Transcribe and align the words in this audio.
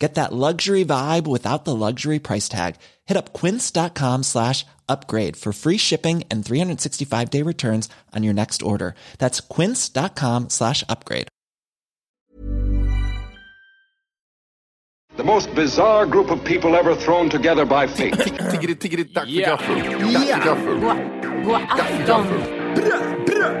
Get 0.00 0.14
that 0.14 0.32
luxury 0.32 0.84
vibe 0.84 1.26
without 1.28 1.64
the 1.66 1.76
luxury 1.76 2.18
price 2.18 2.48
tag. 2.48 2.76
Hit 3.04 3.16
up 3.18 3.32
quince.com 3.34 4.22
slash 4.24 4.64
upgrade 4.88 5.36
for 5.36 5.52
free 5.52 5.76
shipping 5.78 6.24
and 6.30 6.44
365 6.44 7.30
day 7.30 7.42
returns 7.42 7.88
on 8.16 8.24
your 8.24 8.34
next 8.34 8.62
order. 8.62 8.94
That's 9.18 9.40
quince.com 9.40 10.48
slash 10.48 10.82
upgrade. 10.88 11.28
The 15.16 15.24
most 15.24 15.54
bizarre 15.54 16.06
group 16.06 16.30
of 16.30 16.42
people 16.44 16.74
ever 16.76 16.94
thrown 16.94 17.28
together 17.28 17.66
by 17.66 17.86
fate. 17.86 18.14
Tiggeri, 18.14 18.74
tiggeri, 18.74 19.04
dack 19.12 19.24
för 19.26 19.30
Ja. 19.30 19.56
gaffel. 19.56 19.76
Dack 20.12 20.26
för 20.28 20.44
gaffel. 20.44 20.80
God, 20.80 20.96
god 21.44 21.62
afton. 21.80 22.26
Det 22.76 22.82
är 22.82 23.60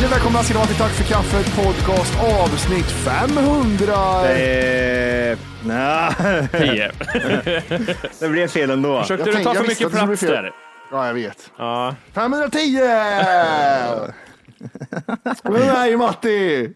Hjärtligt 0.00 0.16
välkomna 0.16 0.42
ska 0.42 0.54
ni 0.54 0.58
vara 0.58 0.66
till 0.66 0.76
Tack 0.76 0.92
för 0.92 1.04
kaffet 1.04 1.56
podcast 1.56 2.18
avsnitt 2.42 2.86
500. 2.86 4.30
Eh, 4.30 5.38
nej. 5.64 6.48
Tio. 6.52 6.92
det 8.20 8.28
blev 8.28 8.48
fel 8.48 8.70
ändå. 8.70 9.00
Försökte 9.00 9.30
Jag 9.30 9.38
du 9.38 9.44
ta 9.44 9.54
för 9.54 9.62
mycket 9.62 9.92
det 9.92 9.98
plats 9.98 10.20
där? 10.20 10.52
Ja, 10.90 11.06
jag 11.06 11.14
vet. 11.14 11.52
Ja. 11.58 11.94
510! 12.12 12.76
Vem 15.42 15.54
är 15.54 15.96
Matti? 15.96 16.74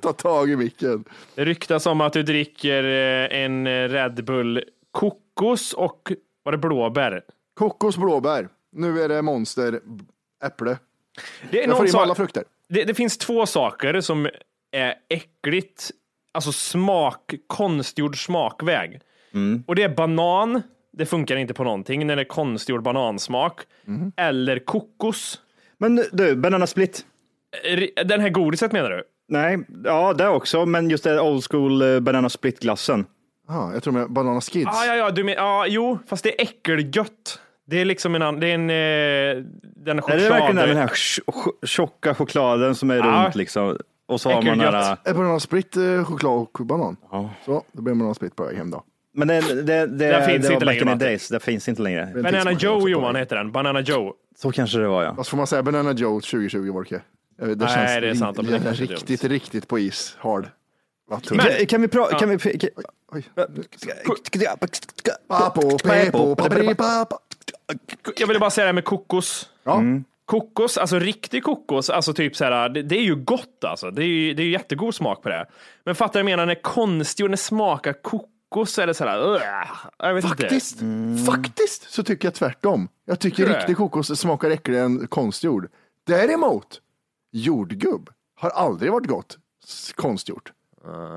Ta 0.00 0.12
tag 0.12 0.50
i 0.50 0.56
micken. 0.56 1.04
Det 1.34 1.44
ryktas 1.44 1.86
om 1.86 2.00
att 2.00 2.12
du 2.12 2.22
dricker 2.22 2.84
eh, 2.84 3.42
en 3.42 3.88
Red 3.88 4.24
Bull 4.24 4.62
kokos 4.90 5.72
och 5.72 6.12
var 6.42 6.52
det 6.52 6.58
blåbär? 6.58 7.22
Kokos, 7.54 7.96
blåbär. 7.96 8.48
Nu 8.72 9.02
är 9.02 9.08
det 9.08 9.22
monster, 9.22 9.80
äpple. 10.44 10.78
Det, 11.50 11.64
är 11.64 11.68
någon 11.68 11.96
alla 11.96 12.14
frukter. 12.14 12.44
det, 12.68 12.84
det 12.84 12.94
finns 12.94 13.18
två 13.18 13.46
saker 13.46 14.00
som 14.00 14.28
är 14.72 14.94
äckligt, 15.08 15.90
alltså 16.32 16.52
smak, 16.52 17.34
konstgjord 17.46 18.24
smakväg. 18.24 19.00
Mm. 19.34 19.64
Och 19.66 19.76
det 19.76 19.82
är 19.82 19.88
banan, 19.88 20.62
det 20.92 21.06
funkar 21.06 21.36
inte 21.36 21.54
på 21.54 21.64
någonting 21.64 22.06
när 22.06 22.16
det 22.16 22.22
är 22.22 22.26
konstgjord 22.26 22.82
banansmak. 22.82 23.60
Mm. 23.86 24.12
Eller 24.16 24.58
kokos. 24.58 25.40
Men 25.78 26.04
du, 26.12 26.36
Banana 26.36 26.66
Split. 26.66 27.06
Eh, 27.64 28.04
Den 28.04 28.20
här 28.20 28.28
godiset 28.28 28.72
menar 28.72 28.90
du? 28.90 29.02
Nej, 29.28 29.58
ja 29.84 30.12
det 30.12 30.28
också, 30.28 30.66
men 30.66 30.90
just 30.90 31.04
det 31.04 31.20
old 31.20 31.44
school 31.50 31.82
eh, 31.82 32.00
Banana 32.00 32.28
Split-glassen. 32.28 33.06
Ah, 33.48 33.72
jag 33.72 33.82
tror 33.82 33.92
med 33.92 34.10
Banana 34.10 34.40
Skids. 34.40 34.70
Ja, 34.72 34.86
ja, 34.86 34.94
ja, 34.94 35.10
du 35.10 35.24
men, 35.24 35.34
ja, 35.34 35.66
jo, 35.66 35.98
fast 36.06 36.24
det 36.24 36.40
är 36.40 36.42
äckelgött. 36.42 37.40
Det 37.66 37.80
är 37.80 37.84
liksom 37.84 38.14
en 38.14 38.22
annan, 38.22 38.40
det 38.40 38.46
är 38.50 38.54
en, 38.54 38.70
eh, 38.70 39.44
den 39.76 39.98
Är 39.98 40.02
choklad. 40.02 40.18
det 40.20 40.28
verkligen 40.28 40.56
den 40.68 40.76
här 40.76 40.86
tj- 40.86 41.20
tj- 41.26 41.66
tjocka 41.66 42.14
chokladen 42.14 42.74
som 42.74 42.90
är 42.90 42.96
Ja. 42.96 43.24
runt 43.24 43.34
liksom? 43.34 43.78
Och 44.06 44.20
så 44.20 44.28
har 44.28 44.42
man 44.42 44.46
Äckelgött. 44.46 44.72
nära, 44.72 44.96
Är 45.04 45.14
Banana 45.14 45.40
Split 45.40 45.76
eh, 45.76 46.04
choklad 46.04 46.32
och 46.32 46.66
banan? 46.66 46.96
Så, 47.44 47.64
då 47.72 47.82
blir 47.82 47.94
Banana 47.94 48.14
Split 48.14 48.36
på 48.36 48.44
väg 48.44 48.56
hem 48.56 48.70
då. 48.70 48.82
men 49.14 49.28
det, 49.28 49.40
det, 49.40 49.62
det, 49.62 49.86
Den 49.86 50.24
finns 50.26 50.46
det 50.48 50.52
inte 50.54 50.66
längre, 50.66 50.92
in 50.92 50.98
days. 50.98 51.28
Det 51.28 51.40
finns 51.40 51.68
inte 51.68 51.82
längre. 51.82 52.12
Banana 52.22 52.52
Joe 52.52 52.88
Johan 52.88 53.16
heter 53.16 53.36
den. 53.36 53.52
Banana 53.52 53.80
Joe. 53.80 54.12
Så 54.36 54.52
kanske 54.52 54.78
det 54.78 54.88
var 54.88 55.02
ja. 55.02 55.08
Alltså 55.08 55.30
får 55.30 55.36
man 55.36 55.46
säga 55.46 55.62
Banana 55.62 55.92
Joe 55.92 56.20
2020 56.20 56.70
Wolke? 56.72 56.94
Eh, 56.94 57.00
Det 57.48 57.54
Nej, 57.54 57.68
känns 57.74 58.00
det 58.00 58.08
är 58.10 58.14
sant, 58.14 58.36
men 58.36 58.46
det 58.46 58.56
är 58.70 58.72
riktigt, 58.74 59.24
riktigt 59.24 59.68
på 59.68 59.78
is. 59.78 60.16
Hard. 60.20 60.48
Tungt. 61.22 61.68
Kan, 61.68 61.80
vi 61.82 61.88
prata, 61.88 62.18
kan 62.18 62.28
vi... 62.30 62.38
Kan, 62.38 62.70
Oj. 63.12 63.24
Papo, 63.34 64.72
Papo, 65.28 65.78
pepo, 65.78 66.34
papri, 66.36 66.74
papa. 66.74 67.18
Jag 68.16 68.26
ville 68.26 68.40
bara 68.40 68.50
säga 68.50 68.64
det 68.64 68.68
här 68.68 68.72
med 68.72 68.84
kokos. 68.84 69.50
Ja, 69.64 69.82
Kokos, 70.26 70.78
alltså 70.78 70.98
riktig 70.98 71.42
kokos, 71.44 71.90
alltså 71.90 72.14
typ 72.14 72.36
så 72.36 72.44
här, 72.44 72.68
det, 72.68 72.82
det 72.82 72.96
är 72.96 73.02
ju 73.02 73.16
gott 73.16 73.64
alltså. 73.64 73.90
Det 73.90 74.02
är 74.02 74.06
ju 74.06 74.34
det 74.34 74.42
är 74.42 74.44
ju 74.44 74.50
jättegod 74.50 74.94
smak 74.94 75.22
på 75.22 75.28
det. 75.28 75.46
Men 75.84 75.94
fattar 75.94 76.20
du 76.20 76.22
vad 76.22 76.32
jag 76.32 76.36
menar, 76.36 76.46
när 76.46 76.62
konstgjord, 76.62 77.30
när 77.30 77.36
det 77.36 77.42
smakar 77.42 77.92
kokos 77.92 78.74
det 78.74 78.94
så 78.94 79.04
här, 79.04 79.42
jag 79.98 80.14
vet 80.14 80.24
inte. 80.24 80.36
faktiskt, 80.36 80.78
faktiskt 81.26 81.90
så 81.90 82.02
tycker 82.02 82.26
jag 82.26 82.34
tvärtom. 82.34 82.88
Jag 83.04 83.20
tycker 83.20 83.46
riktig 83.46 83.76
kokos 83.76 84.20
smakar 84.20 84.50
äckligare 84.50 84.84
än 84.84 85.06
konstgjord. 85.06 85.68
Däremot, 86.06 86.80
jordgubb 87.32 88.10
har 88.34 88.50
aldrig 88.50 88.92
varit 88.92 89.06
gott 89.06 89.38
konstgjort. 89.94 90.52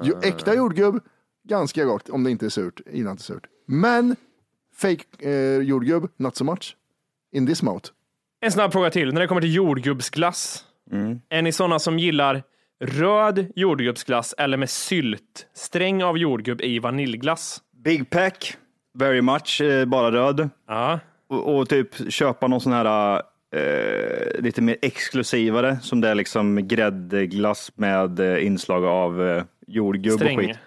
Jo, 0.04 0.20
äkta 0.24 0.56
jordgubb, 0.56 1.04
ganska 1.44 1.86
gott 1.86 2.10
om 2.10 2.24
det 2.24 2.32
inte 2.32 2.46
är 2.46 2.50
surt, 2.50 2.80
innan 2.92 3.16
det 3.16 3.22
är 3.22 3.24
surt. 3.24 3.46
Men 3.66 4.16
fake 4.78 5.04
eh, 5.20 5.62
jordgubb, 5.62 6.10
not 6.18 6.36
so 6.36 6.44
much. 6.44 6.76
In 7.32 7.48
this 7.48 7.64
mouth. 7.64 7.90
En 8.42 8.52
snabb 8.52 8.72
fråga 8.72 8.90
till, 8.90 9.14
när 9.14 9.22
det 9.22 9.28
kommer 9.28 9.42
till 9.42 9.54
jordgubbsglass. 9.56 10.64
Mm. 10.92 11.20
Är 11.30 11.42
ni 11.42 11.52
sådana 11.52 11.80
som 11.80 12.00
gillar 12.00 12.44
röd 12.84 13.48
jordgubbsglass 13.56 14.34
eller 14.38 14.58
med 14.58 14.70
sylt, 14.70 15.48
sträng 15.54 16.04
av 16.04 16.18
jordgubb 16.18 16.62
i 16.62 16.80
vaniljglass? 16.80 17.62
Big 17.84 18.10
pack, 18.10 18.58
very 18.94 19.22
much, 19.22 19.62
eh, 19.62 19.86
bara 19.86 20.12
röd. 20.12 20.50
Ja, 20.68 21.00
Och, 21.30 21.58
och 21.58 21.70
typ 21.70 22.14
köpa 22.14 22.48
någon 22.48 22.62
sån 22.62 22.74
här 22.74 23.22
eh, 23.56 24.42
lite 24.42 24.62
mer 24.62 24.78
exklusivare 24.82 25.78
som 25.82 26.02
det 26.02 26.10
är 26.10 26.16
liksom 26.16 26.68
gräddglass 26.68 27.72
med 27.76 28.20
eh, 28.20 28.46
inslag 28.46 28.86
av 28.86 29.28
eh, 29.28 29.44
jordgubb 29.68 30.20
Sträng. 30.20 30.38
och 30.38 30.44
skit. 30.44 30.58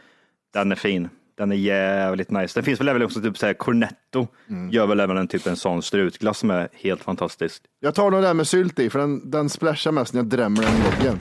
Den 0.53 0.72
är 0.72 0.77
fin. 0.77 1.09
Den 1.40 1.52
är 1.52 1.56
jävligt 1.56 2.30
nice. 2.30 2.60
Det 2.60 2.64
finns 2.64 2.80
väl 2.80 2.88
även 2.88 3.02
också 3.02 3.20
typ 3.20 3.38
så 3.38 3.46
här 3.46 3.54
Cornetto 3.54 4.26
gör 4.70 4.86
väl 4.86 5.00
även 5.00 5.16
en 5.16 5.28
typ 5.28 5.46
en 5.46 5.56
sån 5.56 5.82
strutglass 5.82 6.38
som 6.38 6.50
är 6.50 6.68
helt 6.72 7.02
fantastisk. 7.02 7.62
Jag 7.80 7.94
tar 7.94 8.10
nog 8.10 8.22
den 8.22 8.36
med 8.36 8.46
sylt 8.46 8.78
i, 8.78 8.90
för 8.90 8.98
den, 8.98 9.30
den 9.30 9.48
splashar 9.48 9.92
mest 9.92 10.14
när 10.14 10.20
jag 10.20 10.28
drämmer 10.28 10.62
den 10.62 10.72
i 10.72 11.04
den. 11.04 11.18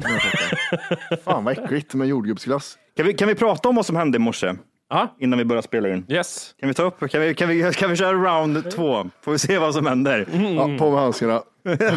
Fan 1.24 1.44
vad 1.44 1.58
äckligt 1.58 1.94
med 1.94 2.08
jordgubbsglass. 2.08 2.78
Kan 2.97 3.05
vi, 3.05 3.14
kan 3.14 3.28
vi 3.28 3.35
prata 3.35 3.70
om 3.70 3.76
vad 3.76 3.85
som 3.85 3.96
hände 3.96 4.16
i 4.16 4.20
morse 4.20 4.53
ja, 4.90 5.16
innan 5.20 5.40
vi 5.40 5.46
börjar 5.46 5.61
spela 5.61 5.90
in? 5.90 6.05
yes. 6.09 6.55
Kan 6.59 6.70
vi 6.70 6.76
ta 6.76 6.84
upp? 6.84 7.11
Kan 7.11 7.22
vi, 7.22 7.35
kan 7.35 7.49
vi, 7.49 7.72
kan 7.73 7.90
vi 7.90 7.96
köra 7.96 8.14
round 8.14 8.72
två? 8.72 9.09
Får 9.22 9.32
vi 9.32 9.40
se 9.40 9.58
vad 9.58 9.73
som 9.73 9.85
händer? 9.85 10.28
Ja, 10.55 10.78
på 10.79 10.91
med 10.91 10.99
handskarna. 10.99 11.41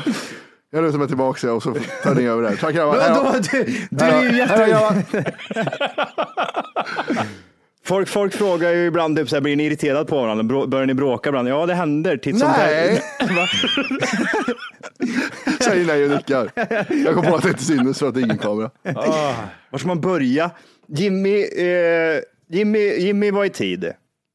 Jag 0.75 0.85
lutar 0.85 0.99
mig 0.99 1.09
tillbaka 1.09 1.53
och 1.53 1.63
så 1.63 1.75
tar 2.03 2.15
ni 2.15 2.25
över 2.25 2.43
det 2.43 2.49
här. 2.49 2.57
Tack 2.57 2.75
grabbar. 2.75 3.15
Då. 3.15 3.39
Du, 3.53 3.65
du 3.91 4.05
är 4.05 4.23
ju 4.23 4.39
jätte... 4.39 5.05
Folk, 7.85 8.09
folk 8.09 8.33
frågar 8.35 8.71
ju 8.73 8.87
ibland, 8.87 9.17
typ, 9.17 9.29
så 9.29 9.37
här, 9.37 9.41
blir 9.41 9.57
ni 9.57 9.65
irriterade 9.65 10.05
på 10.05 10.21
varandra? 10.23 10.67
Börjar 10.67 10.87
ni 10.87 10.95
bråka 10.95 11.29
ibland? 11.29 11.49
Ja, 11.49 11.67
det 11.67 11.75
händer 11.75 12.17
titt 12.17 12.39
som 12.39 12.49
Nej. 12.59 13.03
Säger 15.61 15.87
nej 15.87 16.05
och 16.05 16.11
nickar. 16.11 16.51
Jag 17.05 17.15
kom 17.15 17.25
på 17.25 17.35
att 17.37 17.43
det 17.43 17.49
inte 17.49 17.65
syntes 17.65 17.99
för 17.99 18.09
att 18.09 18.15
det 18.15 18.21
är 18.21 18.25
ingen 18.25 18.39
kamera. 18.39 18.71
Var 19.71 19.79
ska 19.79 19.89
man 19.89 20.01
börja? 20.01 20.51
Jimmy, 20.89 21.43
eh, 21.43 22.21
Jimmy, 22.49 22.79
Jimmy 22.79 23.31
var 23.31 23.45
i 23.45 23.51
tid. 23.51 23.93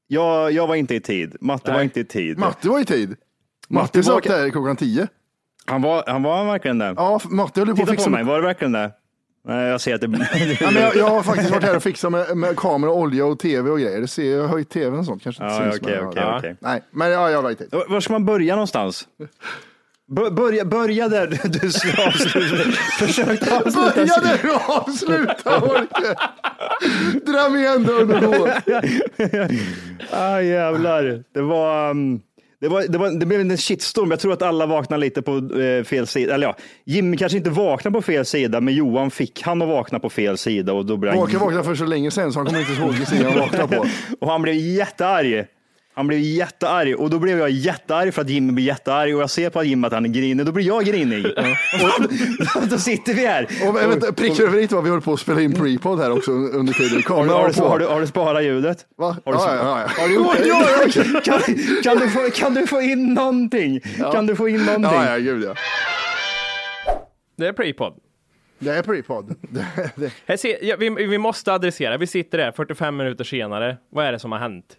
Jag, 0.07 0.51
jag 0.51 0.67
var 0.67 0.75
inte 0.75 0.95
i 0.95 0.99
tid. 1.01 1.35
Matte 1.41 1.71
var 1.71 1.77
Nej. 1.77 1.83
inte 1.83 1.99
i 1.99 2.05
tid. 2.05 2.37
Matte 2.39 2.69
var 2.69 2.79
i 2.79 2.85
tid. 2.85 3.15
Matte 3.69 3.97
var- 4.01 4.03
satt 4.03 4.23
där 4.23 4.49
klockan 4.49 4.75
tio. 4.75 5.07
Han 5.65 5.81
var, 5.81 6.03
han 6.07 6.23
var 6.23 6.45
verkligen 6.45 6.77
det. 6.77 6.93
Ja, 6.97 7.19
Matte 7.29 7.59
höll 7.59 7.67
ju 7.69 7.75
på 7.75 7.81
att 7.81 7.87
Titta 7.87 7.91
fixa 7.91 8.03
på 8.05 8.09
mig, 8.11 8.23
var 8.23 8.35
det 8.35 8.41
verkligen 8.47 8.71
det? 8.71 8.91
Nej, 9.47 9.67
jag 9.69 9.81
ser 9.81 9.95
att 9.95 10.01
det... 10.01 10.07
Ja, 10.61 10.71
men 10.71 10.81
jag, 10.83 10.95
jag 10.95 11.09
har 11.09 11.23
faktiskt 11.23 11.49
varit 11.51 11.63
här 11.63 11.75
och 11.75 11.83
fixat 11.83 12.11
med, 12.11 12.37
med 12.37 12.57
kamera, 12.57 12.91
olja 12.91 13.25
och 13.25 13.39
tv 13.39 13.69
och 13.69 13.79
grejer. 13.79 14.01
Det 14.01 14.07
ser, 14.07 14.35
jag 14.35 14.41
har 14.41 14.47
höjt 14.47 14.69
tvn 14.69 14.99
och 14.99 15.05
sånt. 15.05 15.23
Kanske 15.23 15.43
inte 15.43 15.55
Ja, 15.55 15.71
syns, 15.71 15.81
okej, 15.81 15.95
men- 15.99 16.07
okej, 16.07 16.21
ja. 16.25 16.37
okej. 16.37 16.55
Nej, 16.59 16.83
men 16.91 17.11
ja, 17.11 17.29
jag 17.31 17.43
vet 17.47 17.61
inte. 17.61 17.77
Var 17.87 17.99
ska 17.99 18.13
man 18.13 18.25
börja 18.25 18.55
någonstans? 18.55 19.07
Börja, 20.31 20.65
börja 20.65 21.07
där 21.09 21.27
du. 21.27 21.35
Försök 22.99 23.51
avsluta. 23.51 23.95
Börja 23.95 24.19
där 24.19 24.39
du 24.41 24.51
avslutar 24.53 25.63
Orke! 25.63 26.15
Dra 27.31 27.49
med 27.49 27.65
en 27.75 27.83
dörr 27.83 28.21
då. 28.21 28.47
Ah, 30.11 30.39
jävlar. 30.41 31.23
Det 31.33 31.41
var, 31.41 31.89
um, 31.89 32.19
det, 32.61 32.67
var, 32.67 32.83
det, 32.87 32.97
var, 32.97 33.19
det 33.19 33.25
blev 33.25 33.41
en 33.41 33.57
shitstorm. 33.57 34.11
Jag 34.11 34.19
tror 34.19 34.33
att 34.33 34.41
alla 34.41 34.65
vaknade 34.65 34.99
lite 34.99 35.21
på 35.21 35.59
eh, 35.61 35.83
fel 35.83 36.07
sida. 36.07 36.33
Eller 36.33 36.47
ja, 36.47 36.55
Jimmy 36.85 37.17
kanske 37.17 37.37
inte 37.37 37.49
vaknade 37.49 37.93
på 37.93 38.01
fel 38.01 38.25
sida, 38.25 38.61
men 38.61 38.73
Johan 38.73 39.11
fick 39.11 39.41
han 39.41 39.61
att 39.61 39.67
vakna 39.67 39.99
på 39.99 40.09
fel 40.09 40.37
sida. 40.37 40.73
Och, 40.73 40.85
då 40.85 40.97
blev 40.97 41.13
han, 41.13 41.23
Orke 41.23 41.37
vaknade 41.37 41.63
för 41.63 41.75
så 41.75 41.85
länge 41.85 42.11
sedan 42.11 42.33
så 42.33 42.39
han 42.39 42.45
kommer 42.45 42.59
inte 42.59 42.73
ihåg 42.73 42.89
vilken 42.89 43.05
sida 43.05 43.29
han 43.29 43.39
vaknade 43.39 43.75
på. 43.77 43.85
och 44.19 44.31
han 44.31 44.41
blev 44.41 44.55
jättearg. 44.55 45.45
Han 45.97 46.07
blev 46.07 46.19
jättearg 46.19 46.99
och 46.99 47.09
då 47.09 47.19
blev 47.19 47.39
jag 47.39 47.49
jättearg 47.49 48.13
för 48.13 48.21
att 48.21 48.29
Jimmy 48.29 48.53
blir 48.53 48.65
jättearg 48.65 49.15
och 49.15 49.21
jag 49.21 49.29
ser 49.29 49.49
på 49.49 49.63
Jimmy 49.63 49.87
att 49.87 49.93
han 49.93 50.05
är 50.05 50.09
grinig. 50.09 50.45
Då 50.45 50.51
blir 50.51 50.65
jag 50.65 50.85
grinig. 50.85 51.25
Och 52.55 52.67
då 52.67 52.77
sitter 52.77 53.13
vi 53.13 53.25
här. 53.25 53.47
Och 53.67 53.75
vänta, 53.75 54.13
prickar 54.13 54.43
över 54.43 54.57
dit 54.57 54.71
vad 54.71 54.83
vi 54.83 54.89
håller 54.89 55.01
på 55.01 55.13
att 55.13 55.19
spela 55.19 55.41
in 55.41 55.53
pre-pod 55.53 55.99
här 55.99 56.11
också 56.11 56.31
under 56.31 56.73
tiden. 56.73 56.95
Har 56.95 57.01
Kameran 57.01 57.27
du, 57.27 57.33
har, 57.33 57.49
du, 57.49 57.61
har, 57.61 57.79
du, 57.79 57.85
har 57.85 58.01
du 58.01 58.07
sparat 58.07 58.43
ljudet? 58.43 58.85
Va? 58.97 59.17
Har 59.25 59.33
du, 59.33 59.39
Ja, 59.39 59.55
ja, 59.55 59.55
ja, 59.55 59.81
ja. 59.81 60.01
Har 60.01 60.07
du 60.07 60.15
gjort 60.15 60.37
det? 60.37 60.47
Ja, 60.47 60.63
ja, 60.85 61.21
kan, 61.23 61.55
kan, 61.83 61.97
du 61.97 62.09
få, 62.09 62.29
kan 62.33 62.53
du 62.53 62.67
få 62.67 62.81
in 62.81 63.13
någonting? 63.13 63.79
Kan 64.11 64.27
du 64.27 64.35
få 64.35 64.49
in 64.49 64.65
någonting? 64.65 64.91
Ja, 64.91 65.11
ja, 65.11 65.17
gud 65.17 65.43
ja. 65.43 65.55
Det 67.37 67.47
är 67.47 67.53
pre-pod. 67.53 67.93
Det 68.59 68.71
är 68.71 68.83
pre-pod. 68.83 69.35
Ja, 70.61 70.75
vi, 70.79 70.89
vi 70.89 71.17
måste 71.17 71.53
adressera, 71.53 71.97
vi 71.97 72.07
sitter 72.07 72.37
där 72.37 72.51
45 72.51 72.97
minuter 72.97 73.23
senare. 73.23 73.77
Vad 73.89 74.05
är 74.05 74.11
det 74.11 74.19
som 74.19 74.31
har 74.31 74.39
hänt? 74.39 74.77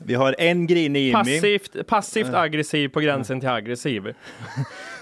Vi 0.00 0.14
har 0.14 0.34
en 0.38 0.66
grinig 0.66 1.00
Jimmy. 1.00 1.12
Passivt, 1.12 1.86
passivt 1.86 2.34
aggressiv 2.34 2.88
på 2.88 3.00
gränsen 3.00 3.40
till 3.40 3.48
aggressiv. 3.48 4.02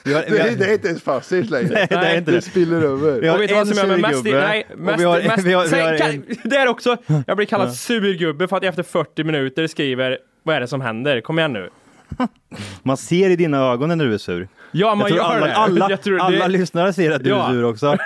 Vi 0.05 0.15
har, 0.15 0.23
vi 0.23 0.31
Det 0.31 0.39
är, 0.39 0.51
har, 0.51 0.57
det 0.57 0.65
är 0.65 0.73
inte 0.73 0.89
ens 0.89 1.03
passivt 1.03 1.51
längre. 1.51 1.69
Nej, 1.75 1.87
det 1.91 1.97
är 1.97 2.19
inte 2.19 2.31
det 2.31 2.37
det. 2.37 2.43
spiller 2.43 2.83
över. 2.83 3.21
Vi 3.21 3.29
har 3.29 3.35
Och 3.37 3.43
vet 3.43 3.49
du 3.49 3.55
vad 3.55 3.69
som 3.69 3.79
en 3.91 4.01
surgubbe. 4.13 4.41
Nej, 4.41 4.67
mest, 4.77 5.01
vi 5.01 5.05
har- 5.05 5.23
mest, 5.23 5.45
vi 5.45 5.53
har- 5.53 5.67
vi 5.67 5.81
har 5.81 5.99
kan, 5.99 6.11
en- 6.11 6.25
Det 6.45 6.57
är 6.57 6.67
också, 6.69 6.97
jag 7.27 7.37
blir 7.37 7.47
kallad 7.47 7.75
surgubbe 7.75 8.49
för 8.49 8.57
att 8.57 8.63
jag 8.63 8.69
efter 8.71 8.83
40 8.83 9.25
minuter 9.25 9.67
skriver 9.67 10.19
vad 10.43 10.57
är 10.57 10.61
det 10.61 10.67
som 10.69 10.81
händer? 10.81 11.21
Kom 11.21 11.39
igen 11.39 11.53
nu. 11.53 11.71
Man 12.83 12.97
ser 12.97 13.31
i 13.31 13.37
dina 13.37 13.59
ögon 13.73 13.89
när 13.99 14.05
du 14.07 14.15
är 14.15 14.19
sur. 14.19 14.49
Ja, 14.73 14.95
man 14.95 14.99
jag 14.99 15.09
tror 15.09 15.19
gör 15.19 15.37
alla, 15.37 15.47
det. 15.47 15.55
alla, 15.55 15.91
jag 15.91 16.03
tror 16.03 16.17
det- 16.17 16.23
alla 16.23 16.47
lyssnare 16.47 16.93
ser 16.93 17.11
att 17.11 17.25
du 17.25 17.31
Ja. 17.31 17.49
är 17.49 17.53
sur 17.53 17.65
också. 17.65 17.97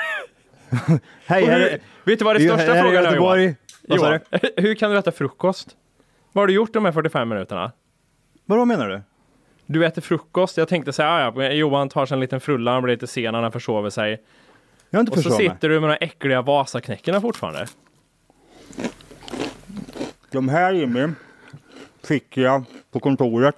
Hej, 1.26 1.44
här 1.46 1.58
hur, 1.58 1.66
är, 1.66 1.78
vet 2.04 2.18
du 2.18 2.24
vad 2.24 2.36
det 2.36 2.40
största 2.40 2.72
här 2.72 2.78
är 2.78 2.82
frågan 2.82 3.06
är 3.06 3.16
Johan? 3.16 3.40
Göteborg. 3.40 3.54
Vad 3.88 4.00
sa 4.00 4.06
Johan, 4.06 4.20
du? 4.56 4.62
hur 4.62 4.74
kan 4.74 4.90
du 4.90 4.98
äta 4.98 5.12
frukost? 5.12 5.68
Vad 6.34 6.42
har 6.42 6.46
du 6.46 6.54
gjort 6.54 6.72
de 6.72 6.84
här 6.84 6.92
45 6.92 7.28
minuterna? 7.28 7.72
Vadå 8.44 8.64
menar 8.64 8.88
du? 8.88 9.02
Du 9.66 9.86
äter 9.86 10.02
frukost. 10.02 10.56
Jag 10.56 10.68
tänkte 10.68 10.92
säga, 10.92 11.08
ja, 11.08 11.42
ja, 11.42 11.50
Johan 11.52 11.88
tar 11.88 12.06
sig 12.06 12.14
en 12.14 12.20
liten 12.20 12.40
frulla, 12.40 12.72
han 12.72 12.82
blir 12.82 12.94
lite 12.94 13.06
sen 13.06 13.32
när 13.32 13.42
han 13.42 13.52
försover 13.52 13.90
sig. 13.90 14.22
Jag 14.90 14.98
har 14.98 15.00
inte 15.00 15.12
Och 15.12 15.18
så 15.18 15.28
mig. 15.28 15.38
sitter 15.38 15.68
du 15.68 15.80
med 15.80 15.90
de 15.90 16.04
äckliga 16.06 16.42
Vasaknäckerna 16.42 17.20
fortfarande. 17.20 17.66
De 20.30 20.48
här 20.48 20.72
Jimmy 20.72 21.08
fick 22.04 22.36
jag 22.36 22.64
på 22.92 23.00
kontoret. 23.00 23.56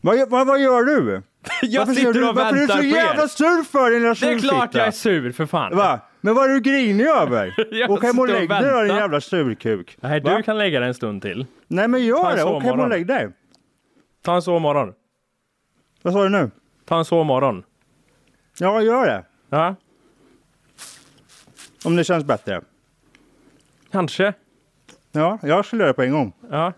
Vad, 0.00 0.30
vad, 0.30 0.46
vad 0.46 0.60
gör 0.60 0.82
du? 0.84 1.22
Jag 1.62 1.80
Varför 1.80 1.94
sitter 1.94 2.12
du, 2.12 2.28
och 2.28 2.34
varför 2.34 2.50
är 2.50 2.52
du 2.52 2.58
väntar 2.66 2.74
så 2.74 2.80
på 2.80 2.86
jävla 2.86 3.22
er. 3.22 3.26
sur 3.26 3.62
för 3.64 3.90
din 3.90 4.00
lilla 4.02 4.14
Det 4.14 4.26
är 4.26 4.38
klart 4.38 4.74
jag 4.74 4.86
är 4.86 4.90
sur 4.90 5.32
för 5.32 5.46
fan. 5.46 5.76
Va? 5.76 6.00
Men 6.20 6.34
vad 6.34 6.50
är 6.50 6.54
du 6.54 6.60
grinig 6.60 7.06
över? 7.06 7.54
Åk 7.90 8.02
hem 8.02 8.18
och 8.18 8.28
lägg 8.28 8.48
dig 8.48 8.62
då 8.72 8.82
din 8.82 8.96
jävla 8.96 9.20
surkuk. 9.20 9.96
Nej, 10.00 10.20
Va? 10.20 10.36
du 10.36 10.42
kan 10.42 10.58
lägga 10.58 10.80
det 10.80 10.86
en 10.86 10.94
stund 10.94 11.22
till. 11.22 11.46
Nej 11.66 11.88
men 11.88 12.04
gör 12.04 12.36
det, 12.36 12.44
åk 12.44 12.62
hem 12.62 12.80
och 12.80 12.88
lägg 12.88 13.06
dig. 13.06 13.28
Ta 14.22 14.34
en 14.34 14.42
sovmorgon. 14.42 14.92
Vad 16.02 16.12
sa 16.12 16.22
du 16.22 16.28
nu? 16.28 16.50
Ta 16.84 16.98
en 16.98 17.04
sovmorgon. 17.04 17.62
Ja, 18.58 18.82
gör 18.82 19.06
det. 19.06 19.24
Ja, 19.48 19.74
Om 21.84 21.96
det 21.96 22.04
känns 22.04 22.24
bättre. 22.24 22.60
kanske. 23.90 24.32
Ja, 25.12 25.38
jag 25.42 25.64
skulle 25.64 25.82
göra 25.82 25.92
det 25.92 25.94
på 25.96 26.02
en 26.02 26.12
gång. 26.12 26.32
Ja. 26.50 26.72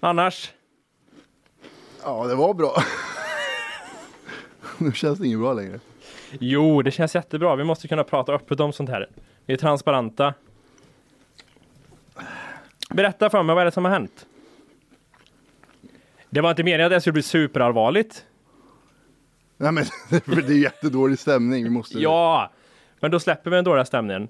Annars? 0.00 0.52
Ja, 2.02 2.24
det 2.26 2.34
var 2.34 2.54
bra. 2.54 2.74
nu 4.84 4.92
känns 4.92 5.18
det 5.18 5.26
inget 5.26 5.38
bra 5.38 5.52
längre. 5.52 5.80
Jo, 6.40 6.82
det 6.82 6.90
känns 6.90 7.14
jättebra. 7.14 7.56
Vi 7.56 7.64
måste 7.64 7.88
kunna 7.88 8.04
prata 8.04 8.32
öppet 8.32 8.60
om 8.60 8.72
sånt 8.72 8.90
här. 8.90 9.08
Vi 9.46 9.54
är 9.54 9.58
transparenta. 9.58 10.34
Berätta 12.90 13.30
för 13.30 13.42
mig, 13.42 13.54
vad 13.54 13.62
är 13.62 13.64
det 13.64 13.72
som 13.72 13.84
har 13.84 13.92
hänt? 13.92 14.26
Det 16.30 16.40
var 16.40 16.50
inte 16.50 16.62
meningen 16.62 16.86
att 16.86 16.90
det 16.90 17.00
skulle 17.00 17.12
bli 17.12 17.22
superallvarligt. 17.22 18.24
Nej, 19.56 19.72
men 19.72 19.84
för 20.08 20.42
det 20.42 20.52
är 20.52 20.58
jättedålig 20.58 21.18
stämning. 21.18 21.64
Vi 21.64 21.70
måste... 21.70 21.98
Ja, 21.98 22.50
men 23.00 23.10
då 23.10 23.20
släpper 23.20 23.50
vi 23.50 23.56
den 23.56 23.64
dåliga 23.64 23.84
stämningen. 23.84 24.28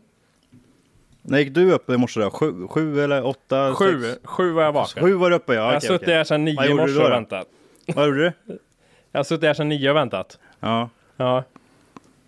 När 1.22 1.38
gick 1.38 1.54
du 1.54 1.72
upp 1.72 1.90
i 1.90 1.96
morse 1.96 2.20
då? 2.20 2.30
Sju, 2.30 2.66
sju 2.68 3.00
eller 3.00 3.26
åtta? 3.26 3.74
Sju, 3.74 4.02
Sex? 4.02 4.20
sju 4.24 4.52
var 4.52 4.62
jag 4.62 4.72
vaken. 4.72 5.02
Sju 5.02 5.14
var 5.14 5.30
du 5.30 5.36
uppe 5.36 5.54
ja. 5.54 5.60
jag 5.60 5.64
har 5.64 5.76
okej, 5.76 5.80
suttit 5.80 6.02
okej. 6.02 6.14
här 6.14 6.24
sedan 6.24 6.44
nio 6.44 6.52
i 6.52 6.54
gjorde 6.54 6.68
du 6.68 6.74
morse 6.74 6.94
då 6.94 7.00
och 7.00 7.10
då? 7.10 7.14
väntat. 7.14 7.46
Vad 7.94 8.06
gjorde 8.06 8.34
du? 8.46 8.58
Jag 9.16 9.18
har 9.18 9.24
suttit 9.24 9.44
här 9.44 9.54
sedan 9.54 9.68
nio 9.68 9.90
och 9.90 9.96
väntat. 9.96 10.38
Ja, 10.60 10.90
Ja. 11.16 11.44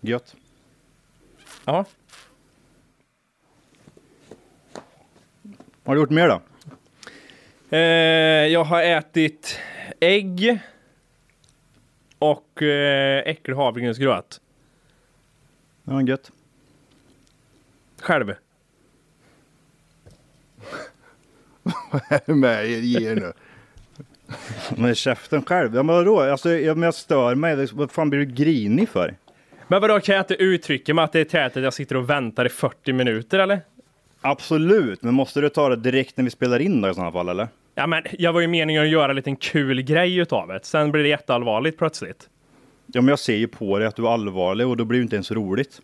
gött. 0.01 0.35
Ja. 1.65 1.85
Vad 5.83 5.85
har 5.85 5.95
du 5.95 6.01
gjort 6.01 6.09
mer 6.09 6.27
då? 6.27 6.41
Eh, 7.77 7.79
jag 8.47 8.63
har 8.63 8.81
ätit 8.83 9.59
ägg 9.99 10.59
och 12.19 12.61
eh, 12.61 13.23
äcklig 13.25 13.55
havregrynsgröt. 13.55 14.41
Ja, 15.83 16.01
gött. 16.01 16.31
Själv. 18.01 18.33
med 22.25 22.65
er, 22.65 22.79
ge 22.79 23.11
er 23.11 23.15
nu. 23.15 23.33
Men 24.79 24.95
käften 24.95 25.43
själv. 25.43 25.75
Ja, 25.75 25.83
men 25.83 25.95
vadå? 25.95 26.21
Alltså, 26.21 26.51
jag, 26.51 26.77
men 26.77 26.87
jag 26.87 26.93
stör 26.93 27.35
mig. 27.35 27.67
Vad 27.73 27.91
fan 27.91 28.09
blir 28.09 28.19
du 28.19 28.25
grinig 28.25 28.89
för? 28.89 29.15
Men 29.67 29.81
vadå, 29.81 29.99
kan 29.99 30.15
jag 30.15 30.21
inte 30.21 30.33
uttrycka 30.33 30.93
mig 30.93 31.03
att 31.03 31.11
det 31.11 31.19
är 31.19 31.25
tätt 31.25 31.57
att 31.57 31.63
jag 31.63 31.73
sitter 31.73 31.95
och 31.97 32.09
väntar 32.09 32.45
i 32.45 32.49
40 32.49 32.93
minuter 32.93 33.39
eller? 33.39 33.61
Absolut, 34.21 35.03
men 35.03 35.13
måste 35.13 35.41
du 35.41 35.49
ta 35.49 35.69
det 35.69 35.75
direkt 35.75 36.17
när 36.17 36.23
vi 36.23 36.29
spelar 36.29 36.59
in 36.59 36.81
då 36.81 36.89
i 36.89 36.93
sådana 36.93 37.11
fall 37.11 37.29
eller? 37.29 37.47
Ja, 37.75 37.87
men 37.87 38.03
jag 38.11 38.33
var 38.33 38.41
ju 38.41 38.47
meningen 38.47 38.83
att 38.83 38.89
göra 38.89 39.09
en 39.09 39.15
liten 39.15 39.35
kul 39.35 39.81
grej 39.81 40.17
utav 40.17 40.47
det. 40.47 40.59
Sen 40.63 40.91
blir 40.91 41.03
det 41.03 41.09
jätteallvarligt 41.09 41.77
plötsligt. 41.77 42.29
Ja, 42.85 43.01
men 43.01 43.07
jag 43.07 43.19
ser 43.19 43.35
ju 43.35 43.47
på 43.47 43.79
dig 43.79 43.87
att 43.87 43.95
du 43.95 44.05
är 44.07 44.09
allvarlig 44.13 44.67
och 44.67 44.77
då 44.77 44.85
blir 44.85 44.99
det 44.99 45.03
inte 45.03 45.15
ens 45.15 45.31
roligt. 45.31 45.81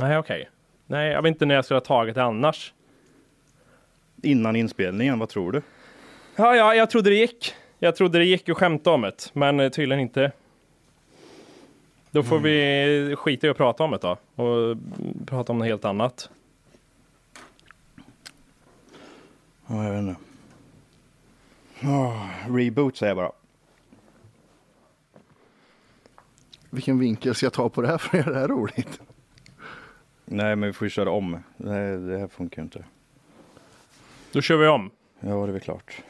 Nej, 0.00 0.18
okej. 0.18 0.48
Nej, 0.86 1.12
jag 1.12 1.22
vet 1.22 1.28
inte 1.28 1.46
när 1.46 1.54
jag 1.54 1.64
skulle 1.64 1.76
ha 1.78 1.84
tagit 1.84 2.14
det 2.14 2.22
annars. 2.22 2.72
Innan 4.22 4.56
inspelningen, 4.56 5.18
vad 5.18 5.28
tror 5.28 5.52
du? 5.52 5.62
Ja, 6.36 6.56
ja, 6.56 6.74
jag 6.74 6.90
trodde 6.90 7.10
det 7.10 7.16
gick. 7.16 7.54
Jag 7.78 7.96
trodde 7.96 8.18
det 8.18 8.24
gick 8.24 8.48
att 8.48 8.56
skämta 8.56 8.90
om 8.90 9.00
det, 9.00 9.30
men 9.32 9.70
tydligen 9.70 10.00
inte. 10.00 10.32
Då 12.10 12.22
får 12.22 12.38
vi 12.38 13.16
skita 13.18 13.46
i 13.46 13.50
att 13.50 13.56
prata 13.56 13.84
om 13.84 13.90
det 13.90 13.98
då 13.98 14.16
och 14.34 14.64
mm, 14.64 15.26
prata 15.26 15.52
om 15.52 15.58
något 15.58 15.66
helt 15.66 15.84
annat. 15.84 16.30
Ja, 19.66 19.84
jag 19.84 19.90
vet 19.90 20.00
inte. 20.00 20.20
Oh, 21.82 22.56
reboot 22.56 22.96
säger 22.96 23.10
jag 23.10 23.16
bara. 23.16 23.32
Vilken 26.70 26.98
vinkel 26.98 27.34
ska 27.34 27.46
jag 27.46 27.52
ta 27.52 27.68
på 27.68 27.82
det 27.82 27.88
här 27.88 27.98
för 27.98 28.18
att 28.18 28.26
göra 28.26 28.34
det 28.34 28.40
här 28.40 28.48
roligt? 28.48 29.00
Nej, 30.24 30.56
men 30.56 30.66
vi 30.66 30.72
får 30.72 30.86
ju 30.86 30.90
köra 30.90 31.10
om. 31.10 31.42
Det 31.56 31.70
här, 31.70 31.96
det 31.96 32.18
här 32.18 32.28
funkar 32.28 32.62
ju 32.62 32.64
inte. 32.64 32.84
Då 34.32 34.40
kör 34.40 34.56
vi 34.56 34.66
om. 34.66 34.90
Ja, 35.20 35.28
det 35.28 35.42
är 35.42 35.46
väl 35.46 35.60
klart. 35.60 36.02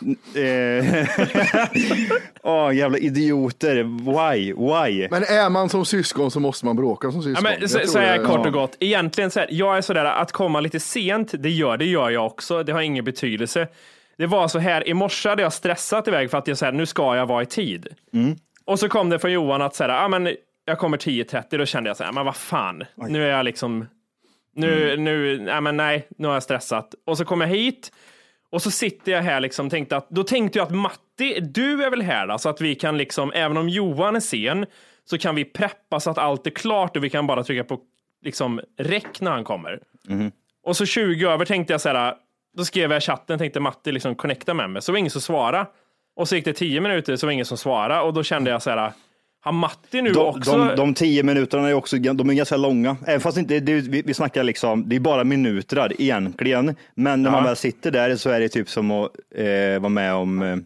Åh, 2.42 2.74
jävla 2.76 2.98
idioter. 2.98 3.76
Why? 3.84 4.52
Why? 4.52 5.08
Men 5.10 5.22
är 5.22 5.50
man 5.50 5.68
som 5.68 5.84
syskon 5.84 6.30
så 6.30 6.40
måste 6.40 6.66
man 6.66 6.76
bråka 6.76 7.10
som 7.10 7.20
Ja, 7.20 7.24
syskon. 7.24 7.44
men, 7.60 7.68
så, 7.68 7.78
Jag 7.78 7.88
så 7.88 7.98
är 7.98 8.16
jag 8.16 8.26
kort 8.26 8.40
ja. 8.42 8.46
och 8.46 8.52
gott. 8.52 8.76
Egentligen 8.80 9.30
så 9.30 9.40
här, 9.40 9.48
jag 9.50 9.76
är 9.76 9.80
sådär 9.80 10.04
att 10.04 10.32
komma 10.32 10.60
lite 10.60 10.80
sent, 10.80 11.32
det 11.38 11.50
gör, 11.50 11.76
det 11.76 11.84
gör 11.84 12.10
jag 12.10 12.26
också. 12.26 12.62
Det 12.62 12.72
har 12.72 12.80
ingen 12.80 13.04
betydelse. 13.04 13.68
Det 14.18 14.26
var 14.26 14.48
så 14.48 14.58
här, 14.58 14.88
i 14.88 14.94
morse 14.94 15.28
hade 15.28 15.42
jag 15.42 15.52
stressat 15.52 16.08
iväg 16.08 16.30
för 16.30 16.38
att 16.38 16.48
jag 16.48 16.58
säger 16.58 16.72
nu 16.72 16.86
ska 16.86 17.16
jag 17.16 17.26
vara 17.26 17.42
i 17.42 17.46
tid. 17.46 17.86
Och 18.64 18.78
så 18.78 18.88
kom 18.88 19.10
det 19.10 19.18
från 19.18 19.32
Johan 19.32 19.62
att 19.62 19.74
säga, 19.74 19.94
ah, 19.96 20.08
men 20.08 20.28
jag 20.64 20.78
kommer 20.78 20.96
10.30, 20.96 21.58
då 21.58 21.66
kände 21.66 21.90
jag 21.90 21.96
så 21.96 22.04
här, 22.04 22.12
men 22.12 22.24
vad 22.24 22.36
fan, 22.36 22.84
nu 23.08 23.24
är 23.24 23.28
jag 23.36 23.44
liksom, 23.44 23.86
nu, 24.54 24.96
nu, 24.96 25.38
nej 25.40 25.60
men 25.60 25.76
nej, 25.76 26.06
nu 26.18 26.26
har 26.26 26.34
jag 26.34 26.42
stressat. 26.42 26.94
Och 27.06 27.18
så 27.18 27.24
kom 27.24 27.40
jag 27.40 27.48
hit 27.48 27.92
Och 28.52 28.62
så 28.62 28.70
sitter 28.70 29.12
jag 29.12 29.22
här 29.22 29.40
liksom, 29.40 29.70
tänkte 29.70 29.96
att, 29.96 30.10
då 30.10 30.24
tänkte 30.24 30.58
jag 30.58 30.66
att 30.66 30.74
Matti, 30.74 31.40
du 31.40 31.84
är 31.84 31.90
väl 31.90 32.02
här 32.02 32.26
då, 32.26 32.38
så 32.38 32.48
att 32.48 32.60
vi 32.60 32.74
kan 32.74 32.98
liksom, 32.98 33.32
även 33.34 33.56
om 33.56 33.68
Johan 33.68 34.16
är 34.16 34.20
sen, 34.20 34.66
så 35.04 35.18
kan 35.18 35.34
vi 35.34 35.44
preppa 35.44 36.00
så 36.00 36.10
att 36.10 36.18
allt 36.18 36.46
är 36.46 36.50
klart 36.50 36.96
och 36.96 37.04
vi 37.04 37.10
kan 37.10 37.26
bara 37.26 37.42
trycka 37.44 37.64
på 37.64 37.80
liksom 38.24 38.60
räck 38.78 39.20
när 39.20 39.30
han 39.30 39.44
kommer. 39.44 39.80
Och 40.64 40.76
så 40.76 40.86
20 40.86 41.28
över 41.28 41.44
tänkte 41.44 41.74
jag 41.74 41.80
så 41.80 41.88
här, 41.88 42.14
då 42.56 42.64
skrev 42.64 42.90
jag 42.90 42.98
i 42.98 43.00
chatten, 43.00 43.38
tänkte 43.38 43.60
Matti 43.60 43.92
liksom 43.92 44.14
connecta 44.14 44.54
med 44.54 44.70
mig, 44.70 44.82
så 44.82 44.92
var 44.92 44.94
det 44.94 44.98
ingen 44.98 45.10
som 45.10 45.20
svarade. 45.20 45.66
Och 46.16 46.28
så 46.28 46.36
gick 46.36 46.44
det 46.44 46.52
10 46.52 46.80
minuter, 46.80 47.16
så 47.16 47.26
var 47.26 47.30
det 47.30 47.34
ingen 47.34 47.46
som 47.46 47.58
svarade 47.58 48.00
och 48.00 48.14
då 48.14 48.22
kände 48.22 48.50
jag 48.50 48.62
så 48.62 48.70
här, 48.70 48.92
har 49.42 49.52
Matti 49.52 50.02
nu 50.02 50.10
De, 50.12 50.18
också... 50.26 50.56
de, 50.56 50.76
de 50.76 50.94
tio 50.94 51.22
minuterna 51.22 51.68
är 51.68 51.74
också 51.74 51.96
de 51.96 52.30
är 52.30 52.34
ganska 52.34 52.56
långa. 52.56 52.96
Även 53.06 53.20
fast 53.20 53.38
inte, 53.38 53.60
det, 53.60 53.72
vi, 53.74 54.02
vi 54.02 54.14
snackar 54.14 54.44
liksom, 54.44 54.88
det 54.88 54.96
är 54.96 55.00
bara 55.00 55.24
minuter 55.24 55.92
egentligen. 55.98 56.76
Men 56.94 57.22
när 57.22 57.30
man 57.30 57.40
Ja. 57.42 57.46
väl 57.46 57.56
sitter 57.56 57.90
där 57.90 58.16
så 58.16 58.30
är 58.30 58.40
det 58.40 58.48
typ 58.48 58.68
som 58.68 58.90
att 58.90 59.10
eh, 59.34 59.80
vara 59.80 59.88
med 59.88 60.14
om 60.14 60.42
eh, 60.42 60.56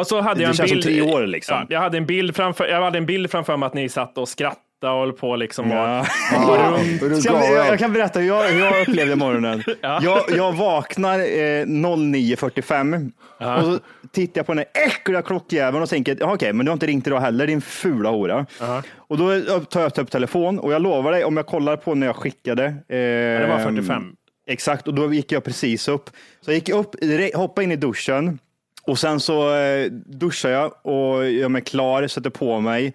Och 0.00 0.06
så 0.06 0.20
hade 0.20 0.34
Det 0.40 0.42
jag 0.42 0.48
en 0.50 0.54
känns 0.56 0.70
som 0.70 0.76
bild, 0.76 0.84
tre 0.84 1.02
år, 1.02 1.26
liksom. 1.26 1.56
Ja, 1.56 1.66
jag, 1.68 1.80
hade 1.80 1.98
en 1.98 2.06
bild 2.06 2.36
framför, 2.36 2.66
jag 2.68 2.82
hade 2.82 2.98
en 2.98 3.06
bild 3.06 3.30
framför 3.30 3.56
mig 3.56 3.66
att 3.66 3.74
ni 3.74 3.88
satt 3.88 4.18
och 4.18 4.28
skrattade 4.28 4.60
och 4.88 4.98
höll 4.98 5.12
på 5.12 5.36
liksom. 5.36 5.70
Ja. 5.70 6.00
Och, 6.00 6.06
Ja, 6.36 6.78
runt 7.00 7.22
Ska 7.22 7.32
jag, 7.32 7.66
jag, 7.66 7.78
kan 7.78 7.92
berätta 7.92 8.20
hur 8.20 8.26
jag, 8.26 8.48
hur 8.48 8.60
jag 8.60 8.82
upplevde 8.88 9.16
morgonen. 9.16 9.62
jag, 9.80 10.22
jag 10.36 10.52
vaknar 10.52 11.18
eh, 11.18 11.22
09.45 11.66 13.12
och 13.58 13.64
så 13.64 13.78
tittar 14.12 14.38
jag 14.38 14.46
på 14.46 14.54
den 14.54 14.64
här 14.74 14.86
äckliga 14.86 15.22
klockjäveln 15.22 15.82
och 15.82 15.88
tänker, 15.88 16.16
"Ja, 16.20 16.34
okej, 16.34 16.52
men 16.52 16.66
du 16.66 16.70
har 16.70 16.74
inte 16.74 16.86
ringt 16.86 17.06
idag 17.06 17.20
heller, 17.20 17.46
din 17.46 17.60
fula 17.60 18.10
hora. 18.10 18.46
Och 18.96 19.18
då 19.18 19.40
tar 19.60 19.80
jag 19.80 19.98
upp 19.98 20.10
telefon 20.10 20.58
och 20.58 20.72
jag 20.72 20.82
lovar 20.82 21.12
dig, 21.12 21.24
om 21.24 21.36
jag 21.36 21.46
kollar 21.46 21.76
på 21.76 21.94
när 21.94 22.06
jag 22.06 22.16
skickade. 22.16 22.64
Eh, 22.64 22.96
det 23.40 23.46
var 23.48 23.58
45. 23.58 24.12
Exakt, 24.46 24.88
och 24.88 24.94
då 24.94 25.14
gick 25.14 25.32
jag 25.32 25.44
precis 25.44 25.88
upp. 25.88 26.10
Så 26.40 26.50
jag 26.50 26.54
gick 26.54 26.68
upp, 26.68 26.94
hoppade 27.34 27.64
in 27.64 27.72
i 27.72 27.76
duschen 27.76 28.38
och 28.82 28.98
sen 28.98 29.20
så 29.20 29.54
eh, 29.54 29.86
duschar 30.06 30.50
jag 30.50 30.86
och 30.86 31.28
gör 31.30 31.48
mig 31.48 31.62
klar, 31.62 32.06
sätter 32.06 32.30
på 32.30 32.60
mig 32.60 32.94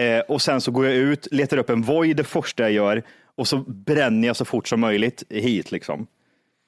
eh, 0.00 0.20
och 0.28 0.42
sen 0.42 0.60
så 0.60 0.70
går 0.70 0.86
jag 0.86 0.94
ut, 0.94 1.28
letar 1.30 1.56
upp 1.56 1.70
en 1.70 1.82
Voi 1.82 2.14
det 2.14 2.24
första 2.24 2.62
jag 2.62 2.72
gör 2.72 3.02
och 3.36 3.48
så 3.48 3.56
bränner 3.56 4.28
jag 4.28 4.36
så 4.36 4.44
fort 4.44 4.68
som 4.68 4.80
möjligt 4.80 5.22
hit 5.30 5.72
liksom. 5.72 6.06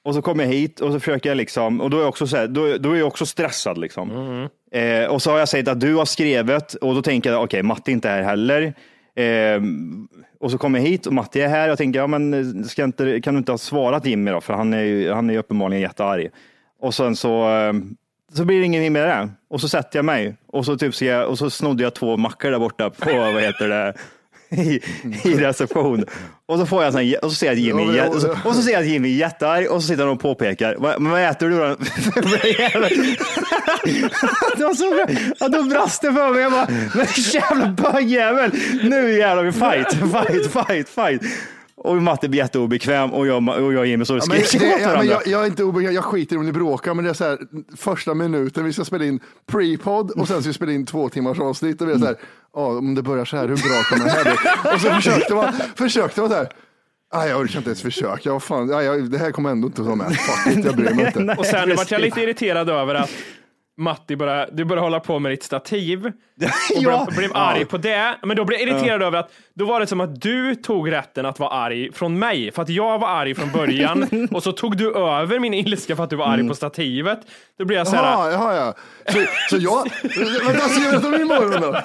Och 0.03 0.13
så 0.13 0.21
kommer 0.21 0.43
jag 0.43 0.51
hit 0.51 0.79
och 0.79 0.91
så 0.91 0.99
försöker 0.99 1.29
jag 1.29 1.37
liksom, 1.37 1.81
och 1.81 1.89
då 1.89 1.97
är 1.97 2.01
jag 2.01 2.09
också, 2.09 2.27
så 2.27 2.37
här, 2.37 2.47
då, 2.47 2.77
då 2.77 2.91
är 2.91 2.95
jag 2.95 3.07
också 3.07 3.25
stressad 3.25 3.77
liksom. 3.77 4.09
Eh, 4.71 5.05
och 5.05 5.21
så 5.21 5.31
har 5.31 5.39
jag 5.39 5.49
sagt 5.49 5.67
att 5.67 5.79
du 5.79 5.95
har 5.95 6.05
skrivit 6.05 6.73
och 6.73 6.95
då 6.95 7.01
tänker 7.01 7.31
jag, 7.31 7.43
okej, 7.43 7.63
Matti 7.63 7.91
är 7.91 7.93
inte 7.93 8.09
här 8.09 8.21
heller. 8.21 8.73
Eh, 9.15 9.61
och 10.39 10.51
så 10.51 10.57
kommer 10.57 10.79
jag 10.79 10.85
hit 10.85 11.05
och 11.05 11.13
Matti 11.13 11.41
är 11.41 11.47
här. 11.47 11.67
Jag 11.67 11.77
tänker, 11.77 11.99
ja, 11.99 12.07
men 12.07 12.33
eh, 12.33 12.65
ska 12.65 12.83
inte, 12.83 13.21
kan 13.21 13.33
du 13.33 13.37
inte 13.37 13.51
ha 13.51 13.57
svarat 13.57 14.05
Jimmy 14.05 14.31
då? 14.31 14.41
För 14.41 14.53
han 14.53 14.73
är 14.73 14.81
ju 14.83 15.11
han 15.11 15.29
är 15.29 15.37
uppenbarligen 15.37 15.81
jättearg. 15.81 16.29
Och 16.79 16.93
sen 16.93 17.15
så, 17.15 17.43
ehm, 17.43 17.95
så 18.33 18.45
blir 18.45 18.59
det 18.59 18.65
ingenting 18.65 18.93
med 18.93 19.07
det. 19.07 19.29
Och 19.49 19.61
så 19.61 19.69
sätter 19.69 19.97
jag 19.97 20.05
mig 20.05 20.35
och 20.47 20.65
så, 20.65 20.77
typ, 20.77 20.95
ser 20.95 21.13
jag, 21.13 21.29
och 21.29 21.37
så 21.37 21.49
snodde 21.49 21.83
jag 21.83 21.93
två 21.93 22.17
mackor 22.17 22.51
där 22.51 22.59
borta 22.59 22.89
på, 22.89 23.09
vad 23.17 23.41
heter 23.41 23.67
det, 23.69 23.93
i, 24.61 24.79
i 25.23 25.33
reception. 25.33 26.05
Och 26.45 26.59
så 26.59 26.65
får 26.65 26.83
jag 26.83 26.93
sån, 26.93 27.13
och 27.21 27.31
så 27.31 27.35
ser 27.35 27.47
jag 27.47 27.55
Jimmy, 27.55 27.97
Ja, 27.97 28.07
och 28.07 28.21
så, 28.21 28.37
och 28.45 28.55
så 28.55 28.61
ser 28.61 28.71
jag 28.71 28.85
Jimmy 28.85 29.09
jättearg 29.09 29.71
och 29.71 29.81
så 29.81 29.87
sitter 29.87 30.03
han 30.03 30.13
och 30.13 30.19
påpekar, 30.21 30.75
vad, 30.79 31.01
vad 31.03 31.21
äter 31.21 31.49
du 31.49 31.57
då? 31.57 31.65
det 34.57 34.63
var 34.63 34.73
så 34.73 34.89
bra. 34.89 35.05
Ja, 35.39 35.47
då 35.47 35.63
brast 35.63 36.01
det 36.01 36.13
för 36.13 36.29
mig. 36.29 36.41
Jag 36.41 36.51
bara, 36.51 36.67
men 36.95 37.07
jävla 37.15 37.67
bögjävel, 37.67 38.51
nu 38.83 39.17
jävlar 39.17 39.43
vi 39.43 39.51
fight, 39.51 39.93
fight, 39.93 40.51
fight, 40.51 40.89
fight. 40.89 41.21
Och 41.75 42.01
Matte 42.01 42.29
blir 42.29 42.39
jätteobekväm 42.39 43.13
och 43.13 43.27
jag, 43.27 43.47
och 43.47 43.73
jag 43.73 43.85
Jimmy 43.85 44.05
står 44.05 44.15
och 44.15 44.23
Ja, 44.23 44.33
men 44.33 44.43
skriker 44.43 44.65
det, 44.65 44.81
ja, 44.81 44.97
men 44.97 45.07
jag, 45.07 45.27
jag 45.27 45.41
är 45.41 45.45
inte 45.45 45.63
obekväm, 45.63 45.93
jag 45.93 46.03
skiter 46.03 46.35
i 46.35 46.39
om 46.39 46.45
ni 46.45 46.51
bråkar, 46.51 46.93
men 46.93 47.05
det 47.05 47.09
är 47.09 47.13
så 47.13 47.23
här, 47.23 47.37
första 47.77 48.13
minuten, 48.13 48.65
vi 48.65 48.73
ska 48.73 48.85
spela 48.85 49.05
in 49.05 49.19
pre-podd 49.51 50.11
och 50.11 50.27
sen 50.27 50.41
ska 50.41 50.49
vi 50.49 50.53
spela 50.53 50.71
in 50.71 50.85
två 50.85 51.09
timmars 51.09 51.39
avsnitt 51.39 51.81
och 51.81 51.87
det 51.87 51.93
är 51.93 51.97
så 51.97 52.05
här, 52.05 52.15
ja, 52.53 52.65
om 52.77 52.95
det 52.95 53.01
börjar 53.01 53.25
så 53.25 53.37
här, 53.37 53.47
hur 53.47 53.55
bra 53.55 53.83
kommer 53.89 54.05
det 54.05 54.11
här 54.11 54.23
bli? 54.23 54.71
Och 54.73 54.81
så 54.81 54.89
försökte 54.89 55.35
man, 55.35 55.53
försökte 55.75 56.21
man 56.21 56.29
så 56.29 56.35
här, 56.35 56.47
Nej, 57.13 57.29
jag 57.29 57.41
orkar 57.41 57.57
inte 57.57 57.69
ens 57.69 57.81
försöka. 57.81 58.31
Vad 58.31 58.43
fan, 58.43 58.67
nej, 58.67 58.85
jag, 58.85 59.11
det 59.11 59.17
här 59.17 59.31
kommer 59.31 59.49
ändå 59.49 59.67
inte 59.67 59.81
att 59.81 59.87
ta 59.87 59.95
med. 59.95 60.07
Fuck 60.15 60.57
it, 60.57 60.65
jag 60.65 60.75
bryr 60.75 60.93
mig 60.93 61.05
inte. 61.05 61.35
och 61.37 61.45
sen 61.45 61.75
vart 61.75 61.91
jag 61.91 62.01
lite 62.01 62.21
irriterad 62.21 62.69
över 62.69 62.95
att 62.95 63.09
Matti 63.77 64.15
bara, 64.15 64.47
du 64.49 64.65
började 64.65 64.85
hålla 64.85 64.99
på 64.99 65.19
med 65.19 65.31
ditt 65.31 65.43
stativ 65.43 66.05
och 66.75 66.83
Ja. 66.83 67.07
blev, 67.17 67.29
arg 67.33 67.65
på 67.65 67.77
det. 67.77 68.15
Men 68.23 68.37
då 68.37 68.45
blev 68.45 68.59
jag 68.59 68.69
irriterad 68.69 69.01
över 69.03 69.17
att 69.19 69.31
då 69.53 69.65
var 69.65 69.79
det 69.79 69.87
som 69.87 70.01
att 70.01 70.21
du 70.21 70.55
tog 70.55 70.91
rätten 70.91 71.25
att 71.25 71.39
vara 71.39 71.49
arg 71.49 71.93
från 71.93 72.19
mig. 72.19 72.51
För 72.51 72.61
att 72.61 72.69
jag 72.69 72.99
var 72.99 73.07
arg 73.07 73.35
från 73.35 73.51
början 73.51 74.27
och 74.31 74.43
så 74.43 74.51
tog 74.51 74.77
du 74.77 74.95
över 74.95 75.39
min 75.39 75.53
ilska 75.53 75.95
för 75.95 76.03
att 76.03 76.09
du 76.09 76.15
var 76.15 76.25
arg 76.25 76.33
Mm. 76.33 76.47
på 76.49 76.55
stativet. 76.55 77.19
Då 77.57 77.65
blev 77.65 77.77
jag 77.77 77.87
så 77.87 77.95
här, 77.95 78.03
Jaha, 78.03 78.31
jaha, 78.31 78.55
ja. 78.55 78.73
Så, 79.13 79.19
så 79.49 79.57
jag, 79.63 79.83
vänta, 80.47 80.67
ska 80.69 80.81
jag 81.09 81.11
min 81.19 81.27
morgon 81.27 81.61
då? 81.61 81.79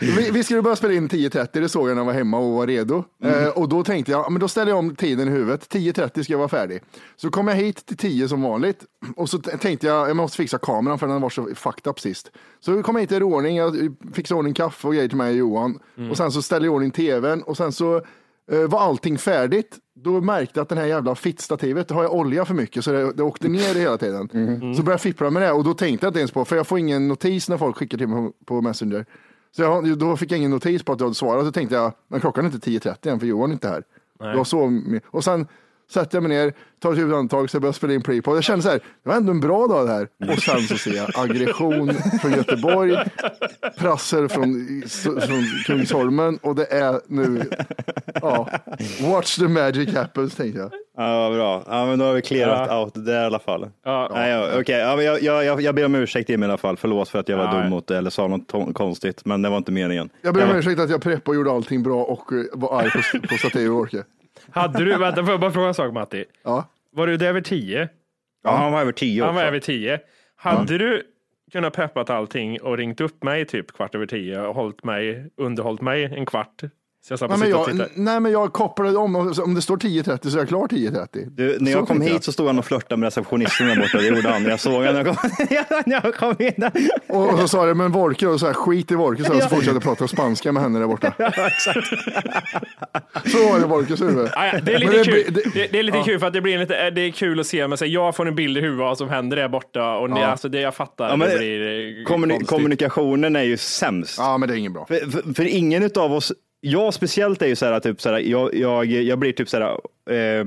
Vi, 0.00 0.30
vi 0.30 0.44
skulle 0.44 0.62
börja 0.62 0.76
spela 0.76 0.92
in 0.94 1.08
10.30, 1.08 1.48
det 1.60 1.68
såg 1.68 1.88
jag 1.90 1.94
när 1.94 2.00
jag 2.00 2.06
var 2.06 2.12
hemma 2.12 2.38
och 2.38 2.50
var 2.52 2.66
redo. 2.66 3.04
Eh, 3.24 3.48
och 3.48 3.68
då 3.68 3.84
tänkte 3.84 4.12
jag, 4.12 4.32
men 4.32 4.40
då 4.40 4.48
ställer 4.48 4.70
jag 4.72 4.78
om 4.78 4.96
tiden 4.96 5.28
i 5.28 5.30
huvudet, 5.30 5.68
10.30 5.74 6.22
ska 6.22 6.32
jag 6.32 6.38
vara 6.38 6.48
färdig. 6.48 6.82
Så 7.16 7.30
kom 7.30 7.48
jag 7.48 7.54
hit 7.54 7.86
till 7.86 7.96
10 7.96 8.28
som 8.28 8.42
vanligt 8.42 8.78
och 9.16 9.30
så 9.30 9.38
tänkte 9.38 9.86
jag, 9.86 10.03
jag 10.08 10.16
måste 10.16 10.36
fixa 10.36 10.58
kameran 10.58 10.98
för 10.98 11.06
den 11.06 11.20
var 11.20 11.30
så 11.30 11.48
fucked 11.54 11.90
up 11.90 12.00
sist. 12.00 12.30
Så 12.60 12.82
kom 12.82 12.96
jag 12.96 13.00
hit 13.00 13.12
i 13.12 13.22
ordning, 13.22 13.56
jag 13.56 13.94
fixade 14.12 14.38
ordning 14.38 14.54
kaffe 14.54 14.86
och 14.88 14.94
grejer 14.94 15.08
till 15.08 15.16
mig 15.16 15.30
och 15.30 15.36
Johan. 15.36 15.78
Och 16.10 16.16
sen 16.16 16.32
så 16.32 16.42
ställde 16.42 16.66
jag 16.66 16.72
i 16.72 16.76
ordning 16.76 16.90
tvn 16.90 17.42
och 17.42 17.56
sen 17.56 17.72
så 17.72 17.96
eh, 18.50 18.60
var 18.68 18.80
allting 18.80 19.18
färdigt. 19.18 19.78
Då 19.94 20.20
märkte 20.20 20.58
jag 20.58 20.62
att 20.62 20.68
den 20.68 20.78
här 20.78 20.86
jävla 20.86 21.14
fittstativet, 21.14 21.90
har 21.90 22.02
jag 22.02 22.14
olja 22.14 22.44
för 22.44 22.54
mycket 22.54 22.84
så 22.84 22.92
det, 22.92 23.12
det 23.12 23.22
åkte 23.22 23.48
ner 23.48 23.74
hela 23.74 23.98
tiden. 23.98 24.28
Så 24.76 24.82
började 24.82 24.92
jag 24.92 25.00
fippla 25.00 25.30
med 25.30 25.42
det 25.42 25.52
och 25.52 25.64
då 25.64 25.74
tänkte 25.74 26.06
jag 26.06 26.10
inte 26.10 26.18
ens 26.18 26.30
på, 26.32 26.44
för 26.44 26.56
jag 26.56 26.66
får 26.66 26.78
ingen 26.78 27.08
notis 27.08 27.48
när 27.48 27.58
folk 27.58 27.76
skickar 27.76 27.98
till 27.98 28.08
mig 28.08 28.22
på, 28.22 28.32
på 28.44 28.60
Messenger. 28.60 29.06
Så 29.56 29.62
jag, 29.62 29.98
då 29.98 30.16
fick 30.16 30.32
jag 30.32 30.38
ingen 30.38 30.50
notis 30.50 30.82
på 30.82 30.92
att 30.92 31.00
jag 31.00 31.06
hade 31.06 31.14
svarat. 31.14 31.46
Så 31.46 31.52
tänkte 31.52 31.74
jag, 31.74 31.92
men 32.08 32.20
klockan 32.20 32.46
är 32.46 32.50
inte 32.54 32.70
10.30 32.70 33.08
än 33.12 33.20
för 33.20 33.26
Johan 33.26 33.50
är 33.50 33.54
inte 33.54 33.68
här. 33.68 33.82
Det 34.18 34.36
var 34.36 34.44
så, 34.44 34.80
och 35.06 35.24
sen 35.24 35.46
sätter 35.90 36.16
jag 36.16 36.22
mig 36.22 36.36
ner, 36.38 36.52
tar 36.82 36.92
ett 36.92 36.98
huvudandtag 36.98 37.50
så 37.50 37.54
jag 37.54 37.62
börjar 37.62 37.72
spela 37.72 37.92
in 37.92 38.02
pre 38.02 38.20
Jag 38.24 38.44
kände 38.44 38.62
så 38.62 38.68
här, 38.68 38.78
det 38.78 39.08
var 39.08 39.16
ändå 39.16 39.32
en 39.32 39.40
bra 39.40 39.66
dag 39.66 39.86
det 39.86 39.92
här. 39.92 40.08
Och 40.32 40.42
sen 40.42 40.60
så 40.60 40.78
ser 40.78 40.94
jag 40.94 41.10
aggression 41.14 41.94
från 41.94 42.32
Göteborg, 42.32 42.96
prassel 43.78 44.28
från, 44.28 44.82
från 45.20 45.44
Kungsholmen 45.66 46.36
och 46.42 46.54
det 46.54 46.66
är 46.72 47.00
nu, 47.06 47.50
ja, 48.22 48.48
watch 49.00 49.36
the 49.36 49.48
magic 49.48 49.94
happens 49.94 50.34
tänkte 50.34 50.58
jag. 50.58 50.70
Ja, 50.96 51.28
vad 51.28 51.32
bra. 51.32 51.64
Ja, 51.66 51.86
men 51.86 51.98
då 51.98 52.04
har 52.04 52.12
vi 52.14 52.22
clearat 52.22 52.68
Ja. 52.70 52.84
out 52.84 52.94
det 52.94 53.02
där 53.02 53.22
i 53.22 53.26
alla 53.26 53.38
fall. 53.38 53.68
Ja. 53.84 54.10
Nej, 54.14 54.30
ja, 54.30 54.48
okej. 54.60 54.78
ja, 54.78 54.96
men 54.96 55.04
jag, 55.04 55.22
jag, 55.22 55.60
jag, 55.60 55.74
ber 55.74 55.84
om 55.84 55.94
ursäkt 55.94 56.30
i 56.30 56.34
alla 56.34 56.56
fall. 56.56 56.76
Förlåt 56.76 57.08
för 57.08 57.18
att 57.18 57.28
jag 57.28 57.36
var 57.36 57.52
Nej. 57.52 57.62
dum 57.62 57.70
mot 57.70 57.86
det 57.86 57.98
eller 57.98 58.10
sa 58.10 58.28
något 58.28 58.74
konstigt, 58.74 59.24
men 59.24 59.42
det 59.42 59.48
var 59.48 59.56
inte 59.56 59.72
meningen. 59.72 60.10
Jag 60.22 60.34
ber 60.34 60.50
om 60.50 60.56
ursäkt 60.56 60.80
att 60.80 60.90
jag 60.90 61.02
preppade 61.02 61.30
och 61.30 61.34
gjorde 61.34 61.50
allting 61.50 61.82
bra 61.82 62.04
och 62.04 62.32
eh, 62.32 62.44
var 62.52 62.80
arg 62.80 62.90
på, 62.90 63.28
på 63.28 63.34
stativ 63.34 63.70
och 63.70 63.78
orke. 63.78 64.04
Hade 64.54 64.84
du, 64.84 64.98
vänta 64.98 65.22
får 65.24 65.30
jag 65.30 65.40
bara 65.40 65.50
fråga 65.50 65.68
en 65.68 65.74
sak 65.74 65.92
Matti? 65.92 66.24
Ja. 66.42 66.68
Var 66.90 67.06
du 67.06 67.16
där 67.16 67.32
vid 67.32 67.44
tio? 67.44 67.88
Ja, 68.44 68.50
han 68.50 68.72
var 68.72 68.80
över 68.80 68.92
tio 68.92 69.24
Han 69.24 69.34
var 69.34 69.42
också. 69.42 69.48
över 69.48 69.60
tio. 69.60 70.00
Hade 70.36 70.78
du 70.78 71.02
kunnat 71.52 71.72
peppat 71.72 72.10
allting 72.10 72.60
och 72.60 72.76
ringt 72.76 73.00
upp 73.00 73.22
mig 73.22 73.44
typ 73.44 73.72
kvart 73.72 73.94
över 73.94 74.06
tio 74.06 74.40
och 74.40 74.54
hållit 74.54 74.84
mig, 74.84 75.30
underhållit 75.36 75.80
mig 75.80 76.04
en 76.04 76.26
kvart? 76.26 76.62
Så 77.06 77.12
jag 77.12 77.18
slapp 77.18 77.30
Nej 77.30 77.38
men, 77.38 77.50
jag, 77.50 77.70
titta. 77.70 77.86
nej 77.94 78.20
men 78.20 78.32
jag 78.32 78.52
kopplade 78.52 78.96
om, 78.98 79.16
om 79.44 79.54
det 79.54 79.62
står 79.62 79.76
10.30 79.76 80.28
så 80.28 80.36
är 80.36 80.40
jag 80.40 80.48
klar 80.48 80.66
10.30. 80.66 81.30
Du, 81.30 81.56
när 81.60 81.72
Så 81.72 81.78
jag 81.78 81.86
kom 81.88 81.96
tänkte 81.98 82.12
hit 82.14 82.24
så 82.24 82.32
stod 82.32 82.46
han 82.46 82.58
och 82.58 82.64
flörtade 82.64 82.96
med 83.00 83.06
receptionisten 83.06 83.66
där 83.66 83.76
borta. 83.76 83.98
Det 83.98 84.06
gjorde 84.06 84.28
han. 84.28 84.44
Jag 84.44 84.60
såg 84.60 84.72
honom 84.72 84.94
när 84.94 85.04
jag 85.04 85.16
kom, 85.16 85.30
när 85.86 86.00
jag 86.04 86.14
kom 86.14 86.34
in. 86.38 86.70
Och, 87.08 87.32
och 87.32 87.38
så 87.38 87.48
sa 87.48 87.66
det, 87.66 87.74
men 87.74 87.92
Volker, 87.92 88.28
och 88.28 88.40
så 88.40 88.46
här, 88.46 88.52
skit 88.52 88.90
i 88.90 88.94
Volker, 88.94 89.24
så, 89.24 89.32
här, 89.32 89.40
så 89.40 89.48
fortsatte 89.48 89.76
jag 89.76 89.82
prata 89.82 90.08
spanska 90.08 90.52
med 90.52 90.62
henne 90.62 90.78
där 90.78 90.86
borta. 90.86 91.12
så 93.30 93.48
var 93.48 93.60
det 93.60 93.66
Volkers 93.66 94.00
huvud. 94.00 94.28
Ja, 94.34 94.52
det 94.62 94.74
är 94.74 94.78
lite 94.78 94.92
det 94.98 95.04
kul, 95.04 95.24
det- 95.34 95.50
det, 95.54 95.66
det 95.72 95.78
är 95.78 95.82
lite 95.82 96.02
kul 96.04 96.18
för 96.20 96.26
att 96.26 96.32
det 96.32 96.40
blir 96.40 96.58
lite, 96.58 96.90
det 96.90 97.00
är 97.00 97.10
kul 97.10 97.40
att 97.40 97.46
se, 97.46 97.68
men 97.68 97.78
så 97.78 97.84
här, 97.84 97.92
jag 97.92 98.16
får 98.16 98.28
en 98.28 98.34
bild 98.34 98.58
i 98.58 98.60
huvudet 98.60 98.82
av 98.82 98.88
vad 98.88 98.98
som 98.98 99.08
händer 99.08 99.36
där 99.36 99.48
borta 99.48 99.96
och 99.96 100.10
ni, 100.10 100.22
alltså, 100.22 100.48
det 100.48 100.60
jag 100.60 100.74
fattar, 100.74 101.08
Ja, 101.08 101.16
men 101.16 101.28
det 101.30 101.38
blir 101.38 101.60
eh, 101.60 102.04
Kommuni- 102.04 102.28
konstigt. 102.30 102.48
kommunikationen 102.48 103.36
är 103.36 103.42
ju 103.42 103.56
sämst. 103.56 104.14
Ja, 104.18 104.38
men 104.38 104.48
det 104.48 104.54
är 104.54 104.58
inget 104.58 104.72
bra. 104.72 104.86
För, 104.86 105.10
för, 105.10 105.34
för 105.34 105.44
ingen 105.44 105.90
av 105.96 106.12
oss, 106.12 106.32
jag 106.64 106.94
speciellt 106.94 107.42
är 107.42 107.46
ju 107.46 107.56
så 107.56 107.66
här, 107.66 107.80
typ 107.80 108.00
så 108.00 108.08
här, 108.08 108.18
jag, 108.18 108.54
jag, 108.54 108.86
jag 108.86 109.18
blir 109.18 109.32
typ 109.32 109.48
så 109.48 109.56
här, 109.56 109.70
eh, 110.10 110.44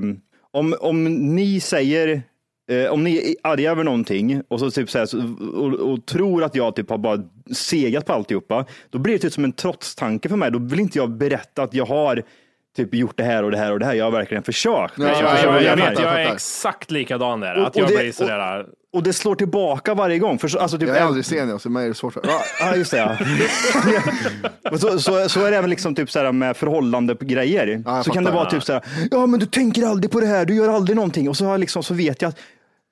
om, 0.50 0.74
om 0.80 1.04
ni 1.34 1.60
säger, 1.60 2.22
eh, 2.70 2.90
om 2.90 3.04
ni 3.04 3.16
är 3.16 3.50
arga 3.50 3.70
över 3.70 3.84
någonting 3.84 4.42
och 4.48 4.60
så 4.60 4.70
typ 4.70 4.90
så 4.90 4.98
här, 4.98 5.08
och, 5.56 5.74
och 5.74 6.06
tror 6.06 6.44
att 6.44 6.54
jag 6.54 6.76
typ 6.76 6.90
har 6.90 6.98
bara 6.98 7.22
segat 7.52 8.06
på 8.06 8.12
alltihopa, 8.12 8.66
då 8.90 8.98
blir 8.98 9.12
det 9.12 9.18
typ 9.18 9.32
som 9.32 9.44
en 9.44 9.52
trotstanke 9.52 10.28
för 10.28 10.36
mig. 10.36 10.50
Då 10.50 10.58
vill 10.58 10.80
inte 10.80 10.98
jag 10.98 11.10
berätta 11.10 11.62
att 11.62 11.74
jag 11.74 11.86
har 11.86 12.22
typ 12.84 12.94
gjort 12.94 13.16
det 13.16 13.24
här 13.24 13.42
och 13.42 13.50
det 13.50 13.56
här 13.58 13.72
och 13.72 13.78
det 13.78 13.86
här. 13.86 13.94
Jag 13.94 14.04
har 14.04 14.12
verkligen 14.12 14.42
försökt. 14.42 14.94
Ja, 14.96 15.04
Jag, 15.04 15.12
ja, 15.12 15.16
jag, 15.20 15.38
ja, 15.38 15.60
jag, 15.60 15.62
jag 15.62 15.76
vet, 15.90 15.98
jag 15.98 16.22
är 16.22 16.32
exakt 16.32 16.90
likadan 16.90 17.40
där, 17.40 17.56
Och- 17.60 17.66
att 17.66 17.76
och 17.76 17.82
jag 17.82 17.88
det- 17.88 17.96
blir 17.96 18.12
sådär, 18.12 18.66
Och 18.92 19.02
det 19.02 19.12
slår 19.12 19.34
tillbaka 19.34 19.94
varje 19.94 20.18
gång. 20.18 20.38
För 20.38 20.48
så, 20.48 20.58
alltså, 20.58 20.78
typ, 20.78 20.88
Jag 20.88 20.96
är 20.96 21.02
aldrig 21.02 21.24
sen, 21.24 21.58
så 21.58 21.70
mig 21.70 21.84
är 21.84 21.88
det 21.88 21.94
svårt. 21.94 22.12
för- 22.12 22.22
Ja, 22.26 22.40
Ja, 22.60 22.76
just 22.76 22.90
det. 22.90 22.96
Ja. 22.98 23.16
Så, 24.78 24.98
så, 24.98 25.28
så 25.28 25.44
är 25.44 25.50
det 25.50 25.56
även 25.56 25.70
liksom 25.70 25.94
typ 25.94 26.10
så 26.10 26.18
här 26.18 26.32
med 26.32 26.56
förhållande 26.56 27.14
på 27.14 27.24
grejer. 27.24 27.82
jag 27.86 28.04
så 28.04 28.10
kan 28.12 28.24
det 28.24 28.30
vara 28.30 28.50
typ 28.50 28.62
så 28.62 28.72
här, 28.72 28.82
ja 29.10 29.26
men 29.26 29.40
du 29.40 29.46
tänker 29.46 29.86
aldrig 29.86 30.10
på 30.10 30.20
det 30.20 30.26
här, 30.26 30.44
du 30.44 30.54
gör 30.54 30.68
aldrig 30.68 30.96
någonting. 30.96 31.28
Och 31.28 31.36
så, 31.36 31.56
liksom, 31.56 31.82
så 31.82 31.94
vet 31.94 32.22
jag 32.22 32.28
att 32.28 32.38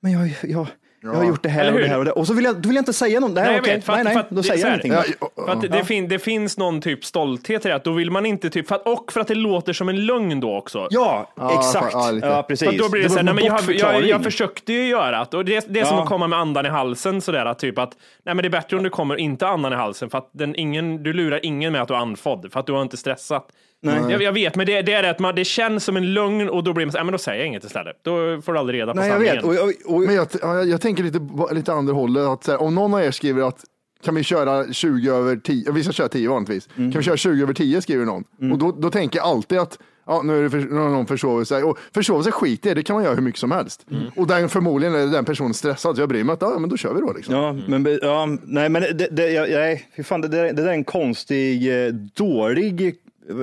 men 0.01 0.11
jag, 0.11 0.33
jag, 0.43 0.67
jag 1.01 1.13
har 1.13 1.23
gjort 1.25 1.43
det 1.43 1.49
här 1.49 1.73
och 1.73 1.79
det 1.79 1.87
här 1.87 1.97
och 1.97 2.05
det. 2.05 2.11
Och 2.11 2.27
så 2.27 2.33
vill 2.33 2.45
jag, 2.45 2.55
då 2.55 2.67
vill 2.69 2.75
jag 2.75 2.81
inte 2.81 2.93
säga 2.93 3.19
något. 3.19 3.31
Nej, 3.31 3.43
Nej, 3.43 3.59
okej. 3.59 3.75
vet, 3.75 3.83
för 3.85 3.93
att- 3.93 3.97
nej, 3.97 4.03
nej, 4.03 4.13
för 4.13 4.19
att 4.19 4.29
då 4.29 4.35
det- 4.35 4.43
säger 4.43 4.65
jag 4.65 4.69
ingenting. 4.85 4.91
Ja. 5.21 5.29
För 5.45 5.51
att 5.51 5.61
det, 5.61 5.83
fin, 5.85 6.07
det 6.07 6.19
finns 6.19 6.57
någon 6.57 6.81
typ 6.81 7.05
stolthet 7.05 7.65
i 7.65 7.69
det, 7.69 7.75
att 7.75 7.83
då 7.83 7.91
vill 7.91 8.11
man 8.11 8.25
inte 8.25 8.49
typ, 8.49 8.67
för 8.67 8.75
att, 8.75 8.87
och 8.87 9.11
för 9.11 9.19
att 9.21 9.27
det 9.27 9.35
låter 9.35 9.73
som 9.73 9.89
en 9.89 10.05
lögn 10.05 10.39
då 10.39 10.55
också. 10.57 10.87
Ja, 10.89 11.29
Ja, 11.35 11.59
exakt. 11.59 11.93
ja, 11.93 12.11
lite. 12.11 12.27
Ja, 12.27 12.43
precis. 12.43 12.67
För 12.67 12.73
att 12.75 12.79
då 12.81 12.89
blir 12.89 13.01
det, 13.01 13.07
var 13.07 13.13
så 13.13 13.17
här, 13.17 13.23
nej, 13.33 13.45
en 13.47 13.53
men 13.65 13.77
jag, 13.77 13.93
jag, 13.95 14.07
jag 14.07 14.23
försökte 14.23 14.73
ju 14.73 14.87
göra 14.87 15.25
det. 15.31 15.37
Och 15.37 15.45
det, 15.45 15.65
det 15.69 15.79
är 15.79 15.85
som 15.85 15.97
Ja. 15.97 16.03
att 16.03 16.09
komma 16.09 16.27
med 16.27 16.39
andan 16.39 16.65
i 16.65 16.69
halsen 16.69 17.21
sådär, 17.21 17.45
att 17.45 17.59
typ 17.59 17.79
att 17.79 17.91
nej, 18.25 18.35
men 18.35 18.43
det 18.43 18.47
är 18.47 18.49
bättre 18.49 18.77
om 18.77 18.83
du 18.83 18.89
kommer 18.89 19.15
inte 19.15 19.47
andan 19.47 19.73
i 19.73 19.75
halsen 19.75 20.09
för 20.09 20.17
att 20.17 20.29
den, 20.31 20.55
ingen, 20.55 21.03
du 21.03 21.13
lurar 21.13 21.39
ingen 21.45 21.71
med 21.73 21.81
att 21.81 21.87
du 21.87 21.93
är 21.93 21.97
andfådd 21.97 22.47
för 22.51 22.59
att 22.59 22.65
du 22.65 22.73
har 22.73 22.81
inte 22.81 22.97
stressat. 22.97 23.47
Jag, 23.81 24.21
jag 24.21 24.33
vet, 24.33 24.55
men 24.55 24.65
det, 24.65 24.81
det 24.81 24.93
är 24.93 25.03
det 25.03 25.09
att 25.09 25.19
man, 25.19 25.35
det 25.35 25.45
känns 25.45 25.83
som 25.83 25.97
en 25.97 26.13
lögn 26.13 26.49
och 26.49 26.63
då 26.63 26.73
blir 26.73 26.85
man 26.85 26.91
så 26.91 26.97
här, 26.97 27.05
men 27.05 27.11
då 27.11 27.17
säger 27.17 27.39
jag 27.39 27.47
inget 27.47 27.63
istället. 27.63 27.95
Då 28.03 28.41
får 28.41 28.53
du 28.53 28.59
aldrig 28.59 28.81
reda 28.81 28.93
på 28.93 28.99
Nej, 28.99 29.09
jag 29.09 29.15
sanningen. 29.15 29.35
vet. 29.35 29.61
Och, 29.61 29.69
och, 29.89 29.95
och, 29.95 30.01
Men 30.01 30.15
jag, 30.15 30.27
ja, 30.41 30.55
jag, 30.55 30.67
jag 30.67 30.81
tänker 30.81 31.03
lite, 31.03 31.19
lite 31.51 31.73
andra 31.73 31.93
hållet. 31.93 32.23
Att, 32.23 32.43
så 32.43 32.51
här, 32.51 32.61
om 32.61 32.75
någon 32.75 32.93
av 32.93 33.01
er 33.01 33.11
skriver 33.11 33.47
att 33.47 33.63
kan 34.03 34.15
vi 34.15 34.23
köra 34.23 34.73
20 34.73 35.11
över 35.11 35.35
10, 35.35 35.71
vi 35.71 35.83
ska 35.83 35.93
köra 35.93 36.09
10 36.09 36.29
vanligtvis. 36.29 36.69
Mm. 36.77 36.91
Kan 36.91 36.99
vi 36.99 37.05
köra 37.05 37.17
20 37.17 37.43
över 37.43 37.53
10 37.53 37.81
skriver 37.81 38.05
någon. 38.05 38.23
Och 38.51 38.57
då, 38.57 38.71
då 38.71 38.89
tänker 38.89 39.19
jag 39.19 39.27
alltid 39.27 39.59
att 39.59 39.79
ja, 40.05 40.21
nu, 40.21 40.45
är 40.45 40.49
det 40.49 40.65
någon 40.65 41.05
försovit 41.05 41.47
sig. 41.47 41.63
Och 41.63 41.77
försovit 41.93 42.23
sig 42.23 42.33
skit 42.33 42.65
i 42.65 42.69
det, 42.69 42.75
det 42.75 42.83
kan 42.83 42.93
man 42.93 43.03
göra 43.03 43.15
hur 43.15 43.21
mycket 43.21 43.39
som 43.39 43.51
helst. 43.51 43.85
Mm. 43.91 44.03
Och 44.15 44.27
den, 44.27 44.49
förmodligen 44.49 44.95
är 44.95 45.07
den 45.07 45.25
personen 45.25 45.53
stressad, 45.53 45.95
så 45.95 46.01
jag 46.01 46.09
bryr 46.09 46.23
mig 46.23 46.33
inte. 46.33 46.45
Ja, 46.45 46.59
men 46.59 46.69
då 46.69 46.77
kör 46.77 46.93
vi 46.93 47.01
då 47.01 47.13
liksom. 47.13 47.35
Ja, 47.35 47.53
men 47.67 47.99
ja, 48.01 48.25
nej, 48.43 48.69
men 48.69 48.81
det, 48.81 49.07
det, 49.11 49.29
jag, 49.29 49.49
nej, 49.49 49.89
fan, 50.03 50.21
det, 50.21 50.27
det 50.27 50.51
där 50.51 50.67
är 50.67 50.73
en 50.73 50.83
konstig, 50.83 51.85
eh, 51.85 51.93
dålig 51.93 52.95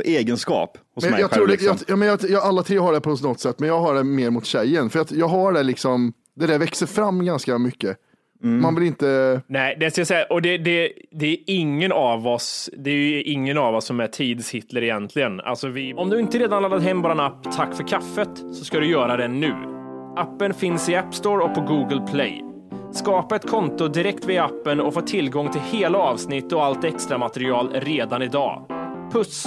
egenskap 0.04 0.78
hos 0.94 1.04
Men 1.04 1.10
mig 1.12 1.20
jag 1.20 1.30
själv. 1.30 1.38
tror 1.38 1.46
det, 1.46 1.52
liksom. 1.52 1.76
jag, 1.78 1.92
ja, 1.92 1.96
men 1.96 2.08
jag, 2.08 2.20
jag, 2.28 2.42
alla 2.42 2.62
tre 2.62 2.78
har 2.78 2.92
det 2.92 3.00
på 3.00 3.10
något 3.10 3.40
sätt, 3.40 3.58
men 3.58 3.68
jag 3.68 3.80
har 3.80 3.94
det 3.94 4.04
mer 4.04 4.30
mot 4.30 4.46
tjejen. 4.46 4.90
För 4.90 5.00
att 5.00 5.12
jag 5.12 5.28
har 5.28 5.52
det 5.52 5.62
liksom, 5.62 6.12
det 6.36 6.46
där 6.46 6.58
växer 6.58 6.86
fram 6.86 7.24
ganska 7.24 7.58
mycket. 7.58 7.96
Mm. 8.44 8.62
Man 8.62 8.74
vill 8.74 8.84
inte, 8.84 9.40
Nej, 9.46 9.76
det 9.80 9.90
ska 9.90 10.00
jag 10.00 10.08
säga. 10.08 10.24
Och 10.24 10.42
det, 10.42 10.58
det, 10.58 10.92
det 11.10 11.26
är 11.26 11.36
ingen 11.46 11.92
av 11.92 12.28
oss. 12.28 12.70
Det 12.78 12.90
är 12.90 13.28
ingen 13.28 13.58
av 13.58 13.74
oss 13.74 13.84
som 13.84 14.00
är 14.00 14.06
tids-Hitler 14.06 14.82
egentligen. 14.82 15.40
Alltså 15.40 15.68
vi, 15.68 15.94
om 15.94 16.10
du 16.10 16.20
inte 16.20 16.38
redan 16.38 16.62
laddat 16.62 16.82
hem 16.82 17.02
vår 17.02 17.20
app 17.20 17.52
Tack 17.56 17.74
för 17.74 17.88
kaffet 17.88 18.38
så 18.52 18.64
ska 18.64 18.80
du 18.80 18.90
göra 18.90 19.16
det 19.16 19.28
nu. 19.28 19.54
Appen 20.16 20.54
finns 20.54 20.88
i 20.88 20.96
App 20.96 21.14
Store 21.14 21.44
och 21.44 21.54
på 21.54 21.60
Google 21.60 22.06
Play. 22.12 22.44
Skapa 22.92 23.36
ett 23.36 23.50
konto 23.50 23.88
direkt 23.88 24.24
via 24.24 24.44
appen 24.44 24.80
och 24.80 24.94
få 24.94 25.00
tillgång 25.00 25.52
till 25.52 25.60
hela 25.60 25.98
avsnitt 25.98 26.52
och 26.52 26.64
allt 26.64 26.84
extra 26.84 27.18
material 27.18 27.70
redan 27.72 28.22
idag. 28.22 28.66
Puss! 29.12 29.46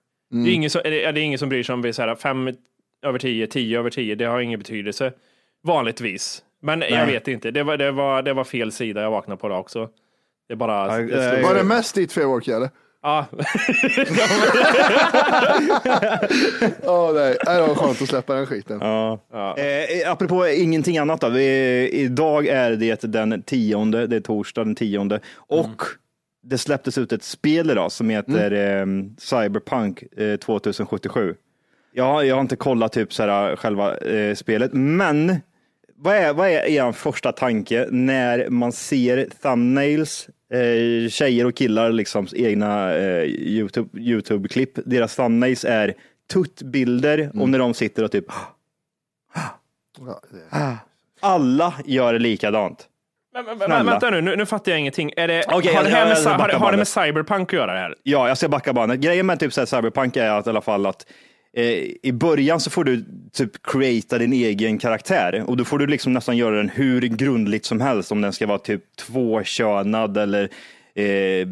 Det, 0.31 0.49
är 0.49 0.53
ingen 0.53 0.69
som, 0.69 0.81
det 0.83 1.05
är 1.05 1.17
ingen 1.17 1.39
som 1.39 1.49
bryr 1.49 1.63
sig 1.63 1.73
om 1.73 1.81
vi 1.81 1.89
är 1.89 1.93
så 1.93 2.01
här 2.01 2.15
5 2.15 2.49
över 3.05 3.19
10, 3.19 3.47
10 3.47 3.79
över 3.79 3.89
10. 3.89 4.15
Det 4.15 4.25
har 4.25 4.39
ingen 4.39 4.59
betydelse. 4.59 5.13
Vanligtvis. 5.63 6.43
Men 6.61 6.83
jag 6.89 7.05
vet 7.05 7.27
inte. 7.27 7.51
Det 7.51 7.63
var, 7.63 7.77
det, 7.77 7.91
var, 7.91 8.21
det 8.21 8.33
var 8.33 8.43
fel 8.43 8.71
sida 8.71 9.01
jag 9.01 9.11
vaknade 9.11 9.41
på 9.41 9.49
det 9.49 9.55
också. 9.55 9.89
Det 10.47 10.53
är 10.53 10.57
bara... 10.57 11.01
Ja, 11.01 11.05
det 11.05 11.37
eh, 11.37 11.43
var 11.43 11.55
det 11.55 11.63
mest 11.63 11.95
ditt 11.95 12.13
fel 12.13 12.23
eller? 12.47 12.69
Ja. 13.01 13.25
Ja, 16.83 17.11
nej. 17.13 17.37
Nej, 17.45 17.55
det 17.55 17.67
var 17.67 17.75
skönt 17.75 18.01
att 18.01 18.07
släppa 18.07 18.33
den 18.33 18.45
skiten. 18.45 18.79
Ja. 18.81 19.19
Eh, 19.57 20.11
apropå 20.11 20.47
ingenting 20.47 20.97
annat 20.97 21.21
då. 21.21 21.29
Vi, 21.29 21.89
idag 21.93 22.47
är 22.47 22.71
det 22.71 23.01
den 23.01 23.41
tionde, 23.41 24.07
det 24.07 24.15
är 24.15 24.19
torsdag 24.19 24.63
den 24.63 24.75
tionde. 24.75 25.19
Och 25.35 25.83
det 26.43 26.57
släpptes 26.57 26.97
ut 26.97 27.11
ett 27.11 27.23
spel 27.23 27.69
idag 27.71 27.91
som 27.91 28.09
heter 28.09 28.51
eh, 28.51 28.85
Cyberpunk 29.17 30.03
eh, 30.17 30.37
2077. 30.37 31.35
Ja, 31.93 32.23
jag 32.23 32.35
har 32.35 32.41
inte 32.41 32.55
kollat 32.55 32.91
typ 32.91 33.13
så 33.13 33.23
här, 33.23 33.55
själva 33.55 33.97
eh, 33.97 34.35
spelet, 34.35 34.73
men 34.73 35.35
vad 35.95 36.15
är, 36.15 36.33
vad 36.33 36.47
är 36.47 36.69
er 36.69 36.91
första 36.91 37.31
tanke 37.31 37.87
när 37.91 38.49
man 38.49 38.71
ser 38.71 39.27
thumbnails, 39.41 40.29
eh, 40.53 41.09
tjejer 41.09 41.45
och 41.45 41.55
killar, 41.55 41.91
liksom 41.91 42.27
egna 42.33 42.93
eh, 42.95 43.23
YouTube- 43.25 43.97
YouTube-klipp, 43.99 44.79
deras 44.85 45.15
thumbnails 45.15 45.65
är 45.65 45.93
tuttbilder 46.33 47.31
och 47.41 47.49
när 47.49 47.59
de 47.59 47.73
sitter 47.73 48.03
och 48.03 48.11
typ 48.11 48.25
alla 51.19 51.73
gör 51.85 52.19
likadant. 52.19 52.87
Men, 53.33 53.57
men, 53.57 53.85
vänta 53.85 54.09
nu, 54.09 54.21
nu, 54.21 54.35
nu 54.35 54.45
fattar 54.45 54.71
jag 54.71 54.79
ingenting. 54.79 55.11
Är 55.17 55.27
det, 55.27 55.43
Okej, 55.47 55.73
har, 55.75 55.83
det 55.83 55.89
här 55.89 56.05
med, 56.05 56.39
har, 56.39 56.49
har 56.49 56.71
det 56.71 56.77
med 56.77 56.87
cyberpunk 56.87 57.49
att 57.49 57.53
göra 57.53 57.73
det 57.73 57.79
här? 57.79 57.95
Ja, 58.03 58.27
jag 58.27 58.37
ska 58.37 58.49
backa 58.49 58.73
bandet. 58.73 58.99
Grejen 58.99 59.25
med 59.25 59.39
typ 59.39 59.53
så 59.53 59.61
här 59.61 59.65
Cyberpunk 59.65 60.15
är 60.15 60.29
att, 60.29 60.47
i 60.47 60.49
alla 60.49 60.61
fall 60.61 60.85
att 60.85 61.05
eh, 61.57 61.65
i 62.03 62.11
början 62.13 62.59
så 62.59 62.69
får 62.69 62.83
du 62.83 63.05
typ 63.33 63.51
creata 63.63 64.17
din 64.17 64.33
egen 64.33 64.77
karaktär 64.77 65.43
och 65.47 65.57
då 65.57 65.65
får 65.65 65.79
du 65.79 65.87
liksom 65.87 66.13
nästan 66.13 66.37
göra 66.37 66.55
den 66.55 66.69
hur 66.69 67.01
grundligt 67.01 67.65
som 67.65 67.81
helst 67.81 68.11
om 68.11 68.21
den 68.21 68.33
ska 68.33 68.47
vara 68.47 68.57
typ 68.59 68.95
tvåkönad 68.95 70.17
eller 70.17 70.43
eh, 70.95 71.47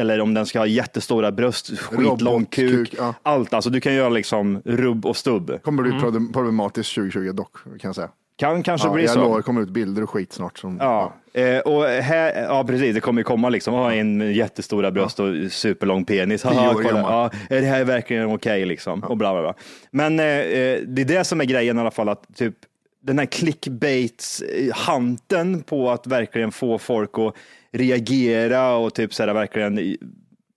eller 0.00 0.20
om 0.20 0.34
den 0.34 0.46
ska 0.46 0.58
ha 0.58 0.66
jättestora 0.66 1.32
bröst, 1.32 1.78
skitlång 1.78 2.44
kuk, 2.44 2.70
Robotkuk, 2.72 2.94
ja. 2.98 3.14
allt. 3.22 3.54
Alltså 3.54 3.70
du 3.70 3.80
kan 3.80 3.94
göra 3.94 4.08
liksom 4.08 4.62
rubb 4.64 5.06
och 5.06 5.16
stubb. 5.16 5.62
kommer 5.62 5.82
bli 5.82 5.92
problem- 6.00 6.32
problematiskt 6.32 6.94
2020 6.94 7.32
dock, 7.32 7.56
kan 7.64 7.88
jag 7.88 7.94
säga. 7.94 8.08
Kan 8.38 8.62
kanske 8.62 8.88
Ja, 8.88 8.92
bli 8.92 9.02
jag 9.04 9.12
så. 9.12 9.20
lovar, 9.20 9.36
det 9.36 9.42
kommer 9.42 9.60
ut 9.62 9.68
bilder 9.70 10.02
och 10.02 10.10
skit 10.10 10.32
snart. 10.32 10.58
Som, 10.58 10.76
Ja, 10.80 11.12
eh, 11.34 11.58
och 11.58 11.84
här, 11.84 12.42
ja 12.42 12.64
precis, 12.64 12.94
det 12.94 13.00
kommer 13.00 13.20
ju 13.20 13.24
komma 13.24 13.48
liksom, 13.48 13.74
ha 13.74 13.92
en 13.92 14.34
jättestora 14.34 14.90
bröst 14.90 15.20
och 15.20 15.26
superlång 15.50 16.04
penis. 16.04 16.44
Haha, 16.44 16.74
kolla, 16.74 17.00
ja, 17.00 17.30
är 17.50 17.60
det 17.60 17.66
här 17.66 17.84
verkligen 17.84 18.26
okej 18.26 18.64
liksom? 18.66 19.04
Och 19.04 19.16
bla 19.16 19.32
bla 19.32 19.42
bla. 19.42 19.54
Men 19.90 20.20
eh, 20.20 20.26
eh, 20.26 20.80
det 20.86 21.02
är 21.02 21.04
det 21.04 21.24
som 21.24 21.40
är 21.40 21.44
grejen 21.44 21.76
i 21.76 21.80
alla 21.80 21.90
fall, 21.90 22.08
att 22.08 22.36
typ 22.36 22.54
den 23.02 23.18
här 23.18 23.26
clickbait-hanten 23.26 25.62
på 25.62 25.90
att 25.90 26.06
verkligen 26.06 26.52
få 26.52 26.78
folk 26.78 27.10
att 27.18 27.34
reagera 27.72 28.76
och 28.76 28.94
typ 28.94 29.14
så 29.14 29.22
här 29.22 29.34
verkligen 29.34 29.96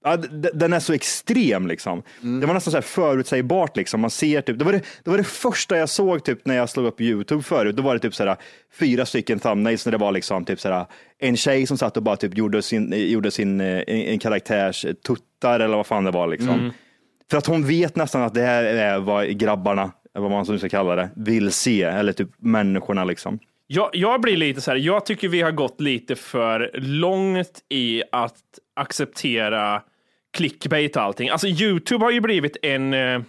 Ja, 0.04 0.18
den 0.54 0.74
är 0.74 0.80
så 0.80 0.94
extrem 0.94 1.68
liksom. 1.68 2.04
Det 2.22 2.46
var 2.46 2.54
nästan 2.54 2.72
så 2.72 2.78
här 2.78 2.82
förutsägbart 2.82 3.78
liksom. 3.78 4.02
Man 4.02 4.10
ser 4.10 4.42
typ, 4.42 4.60
det 4.60 4.66
var 4.66 4.72
det, 4.72 4.82
det 5.04 5.10
var 5.10 5.18
det 5.18 5.24
första 5.24 5.78
jag 5.78 5.90
såg 5.90 6.24
typ 6.24 6.46
när 6.46 6.56
jag 6.56 6.70
slog 6.70 6.86
upp 6.86 7.02
YouTube 7.02 7.44
förut. 7.44 7.76
Då 7.76 7.84
var 7.84 7.94
det 7.94 8.00
typ 8.00 8.16
så 8.16 8.26
här 8.26 8.38
fyra 8.80 9.06
stycken 9.06 9.40
thumbnails 9.40 9.86
när 9.86 9.92
det 9.92 9.98
var 9.98 10.12
liksom 10.12 10.46
typ 10.46 10.60
så 10.60 10.70
här 10.70 10.86
en 11.20 11.38
tjej 11.38 11.68
som 11.68 11.78
satt 11.78 11.98
och 11.98 12.04
bara 12.04 12.16
typ 12.16 12.38
gjorde 12.38 12.62
sin, 12.62 12.94
eh, 12.94 13.00
gjorde 13.00 13.32
sin 13.32 13.62
eh, 13.62 13.84
en, 13.88 14.02
en 14.02 14.20
karaktärs 14.20 14.86
tuttar 15.08 15.60
eller 15.60 15.78
vad 15.78 15.88
fan 15.88 16.04
det 16.04 16.12
var 16.12 16.28
liksom. 16.28 16.72
För 17.30 17.38
att 17.38 17.46
hon 17.46 17.68
vet 17.68 17.96
nästan 17.96 18.22
att 18.22 18.34
det 18.34 18.42
här 18.42 18.64
är 18.64 19.00
vad 19.00 19.40
grabbarna, 19.40 19.92
vad 20.14 20.32
man 20.32 20.60
ska 20.60 20.70
kalla 20.70 20.96
det, 20.96 21.10
vill 21.16 21.52
se. 21.52 21.84
Eller 21.84 22.14
typ 22.14 22.30
människorna 22.38 23.06
liksom. 23.06 23.40
Jag, 23.68 23.90
jag 23.94 24.22
blir 24.22 24.38
lite 24.38 24.62
så 24.62 24.72
här, 24.72 24.78
jag 24.78 25.06
tycker 25.06 25.28
vi 25.28 25.42
har 25.42 25.52
gått 25.52 25.82
lite 25.82 26.16
för 26.16 26.72
långt 26.74 27.60
i 27.70 28.04
att 28.12 28.36
acceptera 28.76 29.82
clickbait 30.34 30.96
och 30.96 31.02
allting. 31.02 31.30
Alltså 31.30 31.48
YouTube 31.48 32.06
har 32.06 32.12
ju 32.12 32.22
blivit 32.22 32.58
en, 32.62 32.94
eh, 32.94 33.22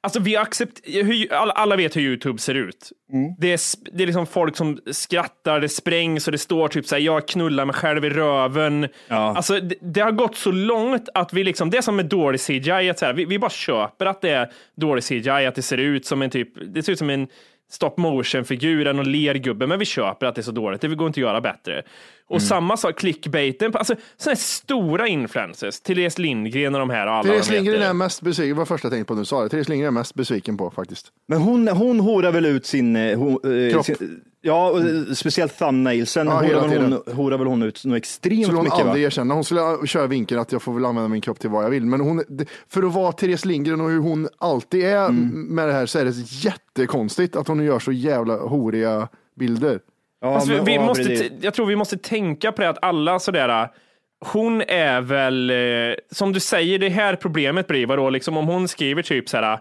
Alltså 0.00 0.20
vi 0.20 0.36
accepterar, 0.36 1.36
alla, 1.36 1.52
alla 1.52 1.76
vet 1.76 1.96
hur 1.96 2.00
YouTube 2.00 2.38
ser 2.38 2.54
ut. 2.54 2.92
Mm. 3.12 3.34
Det, 3.38 3.52
är, 3.52 3.60
det 3.96 4.02
är 4.02 4.06
liksom 4.06 4.26
folk 4.26 4.56
som 4.56 4.78
skrattar, 4.86 5.60
det 5.60 5.68
sprängs 5.68 6.26
och 6.28 6.32
det 6.32 6.38
står 6.38 6.68
typ 6.68 6.86
så 6.86 6.94
här, 6.94 7.02
jag 7.02 7.28
knullar 7.28 7.64
mig 7.64 7.74
själv 7.74 8.04
i 8.04 8.10
röven. 8.10 8.88
Ja. 9.08 9.36
Alltså 9.36 9.60
det, 9.60 9.74
det 9.80 10.00
har 10.00 10.12
gått 10.12 10.36
så 10.36 10.52
långt 10.52 11.08
att 11.14 11.32
vi 11.32 11.44
liksom, 11.44 11.70
det 11.70 11.78
är 11.78 11.82
som 11.82 11.96
med 11.96 12.06
dålig 12.06 12.40
CGI, 12.40 12.90
att 12.90 12.98
så 12.98 13.06
här, 13.06 13.12
vi, 13.12 13.24
vi 13.24 13.38
bara 13.38 13.50
köper 13.50 14.06
att 14.06 14.20
det 14.20 14.30
är 14.30 14.52
dålig 14.76 15.04
CGI, 15.04 15.46
att 15.46 15.54
det 15.54 15.62
ser 15.62 15.78
ut 15.78 16.06
som 16.06 16.22
en 16.22 16.30
typ, 16.30 16.48
det 16.74 16.82
ser 16.82 16.92
ut 16.92 16.98
som 16.98 17.10
en 17.10 17.28
stop 17.70 17.90
motion-figur, 17.96 18.86
en 18.86 18.98
och 18.98 19.06
lergubbe, 19.06 19.66
men 19.66 19.78
vi 19.78 19.84
köper 19.84 20.26
att 20.26 20.34
det 20.34 20.40
är 20.40 20.42
så 20.42 20.50
dåligt, 20.52 20.80
det 20.80 20.88
går 20.88 21.06
inte 21.06 21.20
att 21.20 21.22
göra 21.22 21.40
bättre. 21.40 21.82
Och 22.28 22.36
Mm. 22.36 22.40
samma 22.48 22.76
sak, 22.76 22.98
clickbaiten, 22.98 23.72
alltså 23.76 23.94
sådana 24.16 24.34
här 24.34 24.36
stora 24.36 25.08
influencers, 25.08 25.80
Therese 25.80 26.18
Lindgren 26.18 26.74
och 26.74 26.80
de 26.80 26.90
här 26.90 27.06
och 27.06 27.12
alla 27.12 27.32
Therese. 27.32 27.50
Lindgren 27.50 27.82
är 27.82 27.92
mest 27.92 28.22
besviken, 28.22 28.48
det 28.54 28.58
var 28.58 28.64
första 28.66 28.86
jag 28.86 28.92
tänkte 28.92 29.08
på 29.08 29.14
när 29.14 29.20
du 29.22 29.26
sa 29.26 29.42
det. 29.42 29.48
Therese 29.48 29.68
Lindgren 29.68 29.86
är 29.88 29.98
mest 30.00 30.14
besviken 30.14 30.56
på 30.56 30.70
faktiskt. 30.70 31.06
Men 31.28 31.40
hon, 31.40 31.68
hon 31.68 32.00
horar 32.00 32.32
väl 32.32 32.46
ut 32.46 32.66
sin... 32.66 32.96
eh, 32.96 33.18
Hon, 33.18 33.32
eh, 33.66 33.72
Kropp. 33.72 33.86
sin 33.86 34.20
ja, 34.42 34.70
och, 34.70 35.16
speciellt 35.16 35.58
thumbnailsen 35.58 36.26
Ja, 36.26 36.32
horar, 36.32 36.44
hela 36.46 36.60
väl 36.60 36.70
tiden. 36.70 36.92
hon, 37.06 37.14
horar 37.16 37.38
väl 37.38 37.46
hon 37.46 37.62
ut 37.62 37.84
något 37.84 37.96
extremt 37.96 38.42
skulle 38.44 38.56
hon 38.58 38.64
mycket. 38.64 38.78
aldrig 38.80 39.02
va? 39.02 39.06
erkänna. 39.06 39.34
Hon 39.34 39.44
skulle 39.44 39.86
köra 39.86 40.06
vinkeln 40.06 40.40
att 40.40 40.52
jag 40.52 40.62
får 40.62 40.72
väl 40.74 40.84
använda 40.84 41.08
min 41.08 41.20
kropp 41.20 41.38
till 41.40 41.50
vad 41.50 41.64
jag 41.64 41.70
vill. 41.70 41.86
Men 41.86 42.00
hon, 42.00 42.24
för 42.68 42.82
att 42.82 42.94
vara 42.94 43.12
Therese 43.12 43.44
Lindgren 43.44 43.80
och 43.80 43.90
hur 43.90 43.98
hon 44.00 44.28
alltid 44.38 44.84
är 44.84 45.06
Mm. 45.08 45.46
med 45.54 45.68
det 45.68 45.72
här 45.72 45.86
så 45.86 45.98
är 45.98 46.04
det 46.04 46.14
jättekonstigt 46.44 47.36
att 47.36 47.48
hon 47.48 47.64
gör 47.64 47.78
så 47.78 47.92
jävla 47.92 48.36
horiga 48.36 49.08
bilder. 49.38 49.80
Ja, 50.20 50.42
vi, 50.48 50.54
men- 50.56 50.64
vi 50.64 50.74
ja, 50.74 50.86
måste, 50.86 51.04
precis. 51.04 51.32
jag 51.40 51.54
tror 51.54 51.66
vi 51.66 51.76
måste 51.76 51.96
tänka 51.98 52.52
på 52.52 52.62
det 52.62 52.68
att 52.68 52.78
alla 52.82 53.18
sådär, 53.18 53.68
hon 54.32 54.62
är 54.62 55.00
väl, 55.00 55.50
eh, 55.50 55.56
som 56.10 56.32
du 56.32 56.40
säger, 56.40 56.78
det 56.78 56.88
här 56.88 57.16
problemet 57.16 57.66
blir, 57.66 57.86
vadå, 57.86 58.10
liksom 58.10 58.36
om 58.36 58.46
hon 58.46 58.68
skriver 58.68 59.02
typ 59.02 59.28
såhär, 59.28 59.52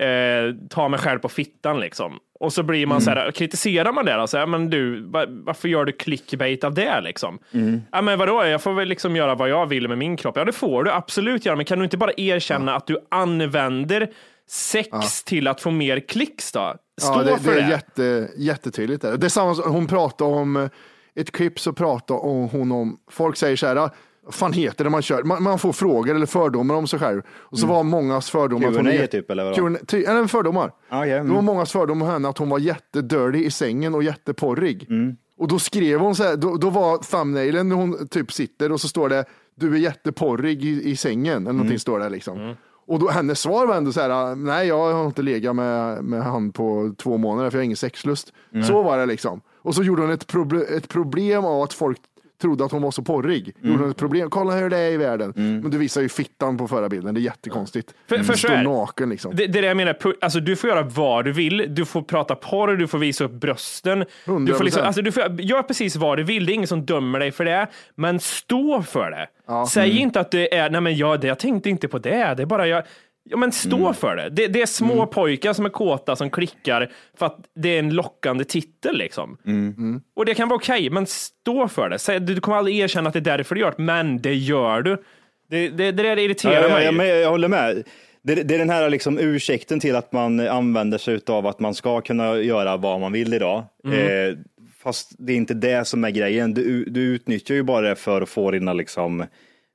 eh, 0.00 0.54
ta 0.70 0.88
mig 0.88 1.00
själv 1.00 1.18
på 1.18 1.28
fittan 1.28 1.80
liksom. 1.80 2.12
Och 2.44 2.52
så 2.52 2.62
blir 2.62 2.86
man 2.86 2.94
Mm. 2.96 3.04
såhär, 3.04 3.30
kritiserar 3.30 3.92
man 3.92 4.04
det 4.04 4.14
då, 4.14 4.26
så 4.26 4.38
här, 4.38 4.46
men 4.46 4.70
du, 4.70 5.00
va, 5.10 5.24
varför 5.28 5.68
gör 5.68 5.84
du 5.84 5.92
clickbait 5.92 6.64
av 6.64 6.74
det 6.74 7.00
liksom? 7.00 7.38
Mm. 7.54 7.82
Ja 7.92 8.02
men 8.02 8.18
vadå, 8.18 8.44
jag 8.44 8.62
får 8.62 8.72
väl 8.74 8.88
liksom 8.88 9.16
göra 9.16 9.34
vad 9.34 9.48
jag 9.48 9.66
vill 9.66 9.88
med 9.88 9.98
min 9.98 10.16
kropp. 10.16 10.36
Ja 10.36 10.44
det 10.44 10.52
får 10.52 10.84
du 10.84 10.90
absolut 10.90 11.46
göra, 11.46 11.56
men 11.56 11.64
kan 11.64 11.78
du 11.78 11.84
inte 11.84 11.96
bara 11.96 12.12
erkänna 12.16 12.74
att 12.76 12.86
du 12.86 12.98
använder 13.10 14.10
sex 14.48 15.24
till 15.24 15.48
att 15.48 15.60
få 15.60 15.70
mer 15.70 16.00
klicks 16.00 16.52
då? 16.52 16.74
Stå 17.00 17.12
Ja, 17.12 17.22
det, 17.22 17.38
för 17.38 17.50
det 17.54 17.60
det. 17.60 17.62
är 17.66 17.70
jätte, 17.70 18.28
jättetydligt. 18.36 19.02
Där. 19.02 19.16
Det 19.16 19.26
är 19.26 19.28
samma, 19.28 19.54
som- 19.54 19.72
hon 19.72 19.86
pratar 19.86 20.24
om, 20.26 20.56
eh, 20.56 20.68
ett 21.16 21.32
klipp 21.32 21.60
så 21.60 21.72
pratar 21.72 22.14
hon 22.48 22.72
om, 22.72 22.96
folk 23.10 23.36
säger 23.36 23.56
så 23.56 23.66
här, 23.66 23.76
"Ah, 23.76 23.90
vad 24.24 24.34
fan 24.34 24.52
heter 24.52 24.84
det 24.84 24.90
man 24.90 25.02
kör? 25.02 25.22
Man, 25.22 25.42
man 25.42 25.58
får 25.58 25.72
frågor 25.72 26.14
eller 26.14 26.26
fördomar 26.26 26.74
om 26.74 26.86
sig 26.86 26.98
själv. 26.98 27.22
Och 27.28 27.58
så 27.58 27.66
var 27.66 27.82
mångas 27.82 28.30
fördomar. 28.30 28.66
hon 28.66 28.74
Q&A 28.74 28.92
jätte- 28.92 29.06
typ, 29.06 29.30
eller 29.30 29.44
vadå? 29.44 29.56
Q&A, 29.56 29.78
ty, 29.86 30.02
eller 30.04 30.26
fördomar. 30.26 30.72
Ja, 30.90 30.98
okej, 30.98 31.10
Det 31.10 31.18
var 31.18 31.30
mm. 31.30 31.44
mångas 31.44 31.72
fördomar 31.72 32.06
om 32.06 32.12
henne 32.12 32.28
att 32.28 32.38
hon 32.38 32.48
var 32.48 32.58
jättedirty 32.58 33.44
i 33.44 33.50
sängen 33.50 33.94
och 33.94 34.02
jätteporrig. 34.02 34.86
Mm. 34.90 35.16
Och 35.38 35.48
då 35.48 35.58
skrev 35.58 36.00
hon 36.00 36.14
så 36.14 36.22
här, 36.22 36.36
då, 36.36 36.56
då 36.56 36.70
var 36.70 36.98
thumbnailen 36.98 37.68
när 37.68 37.76
hon 37.76 38.08
typ 38.08 38.32
sitter 38.32 38.72
och 38.72 38.80
så 38.80 38.88
står 38.88 39.08
det, 39.08 39.24
du 39.54 39.74
är 39.74 39.78
jätteporrig 39.78 40.64
i, 40.64 40.90
i 40.90 40.96
sängen, 40.96 41.42
eller 41.42 41.52
någonting 41.52 41.78
står 41.78 41.98
det 41.98 42.08
liksom. 42.08 42.54
Och 42.86 42.98
då, 42.98 43.08
hennes 43.08 43.40
svar 43.40 43.66
var 43.66 43.76
ändå 43.76 43.92
så 43.92 44.00
här, 44.00 44.34
nej 44.34 44.68
jag 44.68 44.92
har 44.92 45.06
inte 45.06 45.22
legat 45.22 45.56
med, 45.56 46.04
med 46.04 46.22
han 46.22 46.52
på 46.52 46.94
två 46.98 47.16
månader 47.16 47.50
för 47.50 47.58
jag 47.58 47.60
har 47.60 47.64
ingen 47.64 47.76
sexlust. 47.76 48.32
Så 48.66 48.82
var 48.82 48.98
det 48.98 49.06
liksom. 49.06 49.40
Och 49.62 49.74
så 49.74 49.82
gjorde 49.82 50.02
hon 50.02 50.10
ett, 50.10 50.32
proble- 50.32 50.76
ett 50.76 50.88
problem 50.88 51.44
av 51.44 51.62
att 51.62 51.72
folk 51.72 52.00
trodde 52.42 52.64
att 52.64 52.72
hon 52.72 52.82
var 52.82 52.90
så 52.90 53.02
porrig. 53.02 53.54
Gjorde 53.62 53.82
hon 53.82 53.90
ett 53.90 53.96
problem, 53.96 54.30
kolla 54.30 54.52
hur 54.52 54.70
det 54.70 54.78
är 54.78 54.90
i 54.92 54.96
världen. 54.96 55.32
Men 55.36 55.70
du 55.70 55.78
visar 55.78 56.00
ju 56.02 56.08
fittan 56.08 56.56
på 56.58 56.68
förra 56.68 56.88
bilden, 56.88 57.14
det 57.14 57.20
är 57.20 57.22
jättekonstigt. 57.22 57.94
För- 58.08 58.16
för 58.18 58.32
så 58.32 58.38
Står 58.48 58.56
naken 58.62 59.10
liksom. 59.10 59.36
Det, 59.36 59.46
det 59.46 59.58
är 59.58 59.62
det 59.62 59.68
jag 59.68 59.76
menar, 59.76 59.96
alltså, 60.20 60.40
du 60.40 60.56
får 60.56 60.70
göra 60.70 60.82
vad 60.82 61.24
du 61.24 61.32
vill. 61.32 61.66
Du 61.68 61.84
får 61.84 62.02
prata 62.02 62.34
porr, 62.34 62.76
du 62.76 62.86
får 62.86 62.98
visa 62.98 63.24
upp 63.24 63.32
brösten. 63.32 63.98
Du 63.98 64.54
får, 64.54 64.64
liksom, 64.64 64.82
100%. 64.82 64.86
alltså, 64.86 65.02
du 65.02 65.12
får 65.12 65.40
göra 65.40 65.62
precis 65.62 65.96
vad 65.96 66.18
du 66.18 66.22
vill. 66.22 66.46
Det 66.46 66.52
är 66.52 66.54
ingen 66.54 66.68
som 66.68 66.84
dömer 66.86 67.18
dig 67.18 67.32
för 67.32 67.44
det. 67.44 67.66
Men 67.94 68.20
stå 68.20 68.82
för 68.82 69.10
det. 69.10 69.26
Säg 69.68 69.90
Mm. 69.90 70.02
inte 70.02 70.20
att 70.20 70.30
det 70.30 70.54
är, 70.54 70.70
nej 70.70 70.80
men 70.80 70.96
jag, 70.96 71.24
jag 71.24 71.38
tänkte 71.38 71.70
inte 71.70 71.88
på 71.88 71.98
det. 71.98 72.34
Det 72.36 72.42
är 72.42 72.46
bara 72.46 72.66
jag. 72.66 72.82
Ja, 73.30 73.36
men 73.36 73.52
stå 73.52 73.76
Mm. 73.76 73.94
för 73.94 74.16
det. 74.16 74.28
det. 74.30 74.46
Det 74.48 74.62
är 74.62 74.66
små 74.66 75.06
pojkar 75.06 75.52
som 75.52 75.66
är 75.66 75.70
kåta 75.70 76.16
som 76.16 76.30
klickar 76.30 76.92
för 77.18 77.26
att 77.26 77.38
det 77.54 77.68
är 77.68 77.78
en 77.78 77.94
lockande 77.94 78.44
titel. 78.44 78.96
Liksom. 78.98 79.36
Mm. 79.46 80.00
Och 80.16 80.24
det 80.26 80.34
kan 80.34 80.48
vara 80.48 80.56
okej, 80.56 80.90
men 80.90 81.06
stå 81.06 81.68
för 81.68 81.88
det. 81.88 81.98
Säg, 81.98 82.20
du 82.20 82.40
kommer 82.40 82.58
aldrig 82.58 82.78
erkänna 82.78 83.08
att 83.08 83.12
det 83.12 83.18
är 83.18 83.36
därför 83.36 83.54
du 83.54 83.60
gör 83.60 83.74
det, 83.76 83.82
men 83.82 84.22
det 84.22 84.34
gör 84.34 84.82
du. 84.82 85.02
Det, 85.50 85.68
det, 85.68 85.92
det 85.92 86.02
där 86.02 86.18
irriterar 86.18 86.68
Ja, 86.68 86.82
ja, 86.82 86.92
mig. 86.92 87.08
ja, 87.08 87.14
jag 87.14 87.30
håller 87.30 87.48
med. 87.48 87.82
Det, 88.22 88.34
det 88.34 88.54
är 88.54 88.58
den 88.58 88.70
här 88.70 88.90
liksom 88.90 89.18
ursäkten 89.18 89.80
till 89.80 89.96
att 89.96 90.12
man 90.12 90.40
använder 90.40 90.98
sig 90.98 91.20
av 91.26 91.46
att 91.46 91.60
man 91.60 91.74
ska 91.74 92.00
kunna 92.00 92.36
göra 92.36 92.76
vad 92.76 93.00
man 93.00 93.12
vill 93.12 93.34
idag. 93.34 93.58
Eh, 93.86 94.36
fast 94.82 95.12
det 95.18 95.32
är 95.32 95.36
inte 95.36 95.54
det 95.54 95.84
som 95.86 96.04
är 96.04 96.10
grejen. 96.10 96.54
Du, 96.54 96.84
du 96.84 97.00
utnyttjar 97.00 97.54
ju 97.54 97.62
bara 97.62 97.88
det 97.88 97.96
för 97.96 98.22
att 98.22 98.28
få 98.28 98.50
dina 98.50 98.72
liksom, 98.72 99.24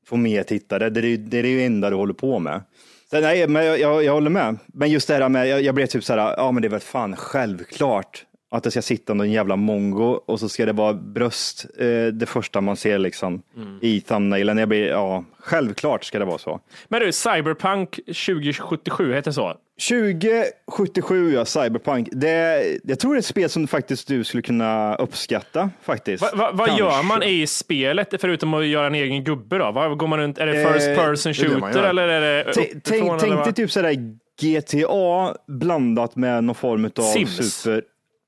få 0.07 0.15
mer 0.17 0.43
tittare. 0.43 0.89
Det 0.89 0.99
är, 0.99 1.03
ju- 1.03 1.17
det 1.17 1.39
är 1.39 1.43
det 1.43 1.63
enda 1.65 1.89
du 1.89 1.95
håller 1.95 2.13
på 2.13 2.39
med. 2.39 2.61
Så, 3.11 3.21
nej, 3.21 3.47
men 3.47 3.65
jag, 3.65 3.79
jag, 3.79 4.03
jag 4.03 4.13
håller 4.13 4.29
med. 4.29 4.57
Men 4.67 4.89
just 4.89 5.07
det 5.07 5.13
här 5.13 5.29
med, 5.29 5.47
jag, 5.47 5.61
jag 5.61 5.75
blev 5.75 5.85
typ 5.85 6.03
så 6.03 6.13
här, 6.13 6.33
ja 6.37 6.51
men 6.51 6.61
det 6.61 6.67
är 6.67 6.69
väl 6.69 6.79
fan 6.79 7.15
självklart 7.15 8.25
att 8.51 8.63
det 8.63 8.71
ska 8.71 8.81
sitta 8.81 9.13
någon 9.13 9.31
jävla 9.31 9.55
mongo 9.55 10.19
och 10.25 10.39
så 10.39 10.49
ska 10.49 10.65
det 10.65 10.73
vara 10.73 10.93
bröst, 10.93 11.65
eh, 11.77 12.05
det 12.05 12.25
första 12.25 12.61
man 12.61 12.75
ser 12.75 12.97
liksom 12.97 13.41
i 13.81 14.01
thumbnailen. 14.01 14.57
Jag 14.57 14.69
blir, 14.69 14.87
ja, 14.87 15.23
självklart 15.39 16.03
ska 16.03 16.19
det 16.19 16.25
vara 16.25 16.37
så. 16.37 16.59
Men 16.87 17.01
du, 17.01 17.11
Cyberpunk 17.11 17.95
2077 18.05 19.13
heter 19.13 19.31
så. 19.31 19.55
2077, 19.79 21.33
ja, 21.33 21.45
Cyberpunk. 21.45 22.09
Det, 22.11 22.63
jag 22.83 22.99
tror 22.99 23.13
det 23.13 23.17
är 23.17 23.19
ett 23.19 23.25
spel 23.25 23.49
som 23.49 23.67
faktiskt 23.67 24.07
du 24.07 24.23
skulle 24.23 24.43
kunna 24.43 24.95
uppskatta 24.95 25.69
faktiskt. 25.81 26.21
Va, 26.23 26.29
va, 26.33 26.49
vad 26.53 26.67
Kanske. 26.67 26.83
gör 26.85 27.03
man 27.03 27.23
i 27.23 27.47
spelet 27.47 28.13
förutom 28.21 28.53
att 28.53 28.65
göra 28.65 28.87
en 28.87 28.95
egen 28.95 29.23
gubbe 29.23 29.57
då? 29.57 29.71
Vad 29.71 29.97
går 29.97 30.07
man 30.07 30.19
runt? 30.19 30.37
Är 30.37 30.45
det 30.45 30.73
first 30.73 30.87
Eh, 30.87 30.95
person 30.95 31.33
det 31.33 31.43
det 31.43 31.59
man 31.59 31.73
shooter 31.73 31.89
eller 31.89 32.07
är 32.07 32.21
det 32.21 32.49
uppifrån? 32.51 33.19
Tänk, 33.19 33.43
dig 33.43 33.53
typ 33.53 33.71
sådär 33.71 33.95
GTA 34.41 35.35
blandat 35.47 36.15
med 36.15 36.43
någon 36.43 36.55
form 36.55 36.85
av 36.85 37.01
Sims. 37.01 37.61
super... 37.61 37.83